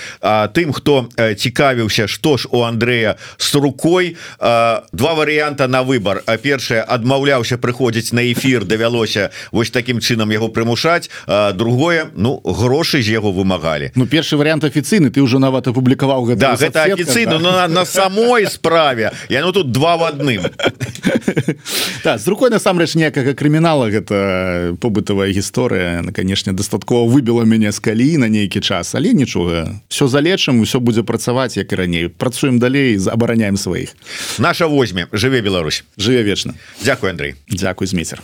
тым 0.53 0.73
хто 0.73 1.09
цікавіўся 1.17 2.07
что 2.07 2.37
ж 2.37 2.47
у 2.51 2.63
Андрея 2.63 3.17
с 3.37 3.55
рукой 3.55 4.17
два 4.39 5.13
варианта 5.15 5.67
на 5.67 5.83
выбор. 5.83 6.23
А 6.25 6.37
першае 6.37 6.81
адмаўляўся 6.81 7.57
прыходзіць 7.57 8.13
на 8.13 8.31
эфир 8.31 8.65
давялося 8.65 9.31
вось 9.51 9.71
таким 9.71 9.99
чынам 9.99 10.31
яго 10.31 10.49
прымушаць 10.49 11.09
другое 11.53 12.11
ну 12.15 12.41
грошы 12.43 13.01
з 13.01 13.09
яго 13.11 13.31
вымагалі. 13.31 13.91
Ну 13.95 14.05
першы 14.05 14.37
вариант 14.37 14.63
афіцыйны 14.63 15.09
ты 15.09 15.21
уже 15.21 15.39
нават 15.39 15.67
апублікаваў 15.67 16.33
гэта 16.33 16.39
да, 16.39 16.51
гэта 16.55 16.83
афіцыйна 16.91 17.39
да. 17.39 17.67
на, 17.67 17.67
на 17.67 17.85
самой 17.85 18.47
справе. 18.47 19.11
Я 19.29 19.41
ну 19.41 19.51
тут 19.51 19.71
два 19.71 19.97
в 19.97 20.03
адным 20.03 20.43
да, 22.03 22.17
з 22.21 22.27
рукой 22.27 22.49
насамрэч 22.49 22.95
некага 22.95 23.33
крымінала 23.33 23.89
гэта 23.89 24.75
побытавая 24.81 25.31
гісторыя 25.31 26.01
на 26.01 26.11
канешне 26.11 26.53
дастаткова 26.53 27.07
выбіла 27.07 27.45
мяне 27.45 27.71
з 27.71 27.79
калі 27.79 28.17
на 28.17 28.27
нейкі 28.27 28.61
час 28.61 28.95
але 28.95 29.13
нічога. 29.13 29.81
Все 29.87 30.07
залечым 30.07 30.61
усё 30.61 30.79
будзе 30.79 31.03
працаваць 31.03 31.57
як 31.57 31.71
і 31.71 31.75
раней. 31.75 32.07
Працуем 32.09 32.59
далей 32.59 32.99
абараняем 33.07 33.57
сваіх. 33.57 33.95
Наша 34.39 34.67
возьме. 34.67 35.07
Жыве 35.11 35.41
Беларусь. 35.41 35.83
Жыве 35.97 36.23
вечна. 36.23 36.53
Дякую 36.83 37.11
Андрей 37.11 37.35
Дякую 37.47 37.87
змейцер 37.87 38.21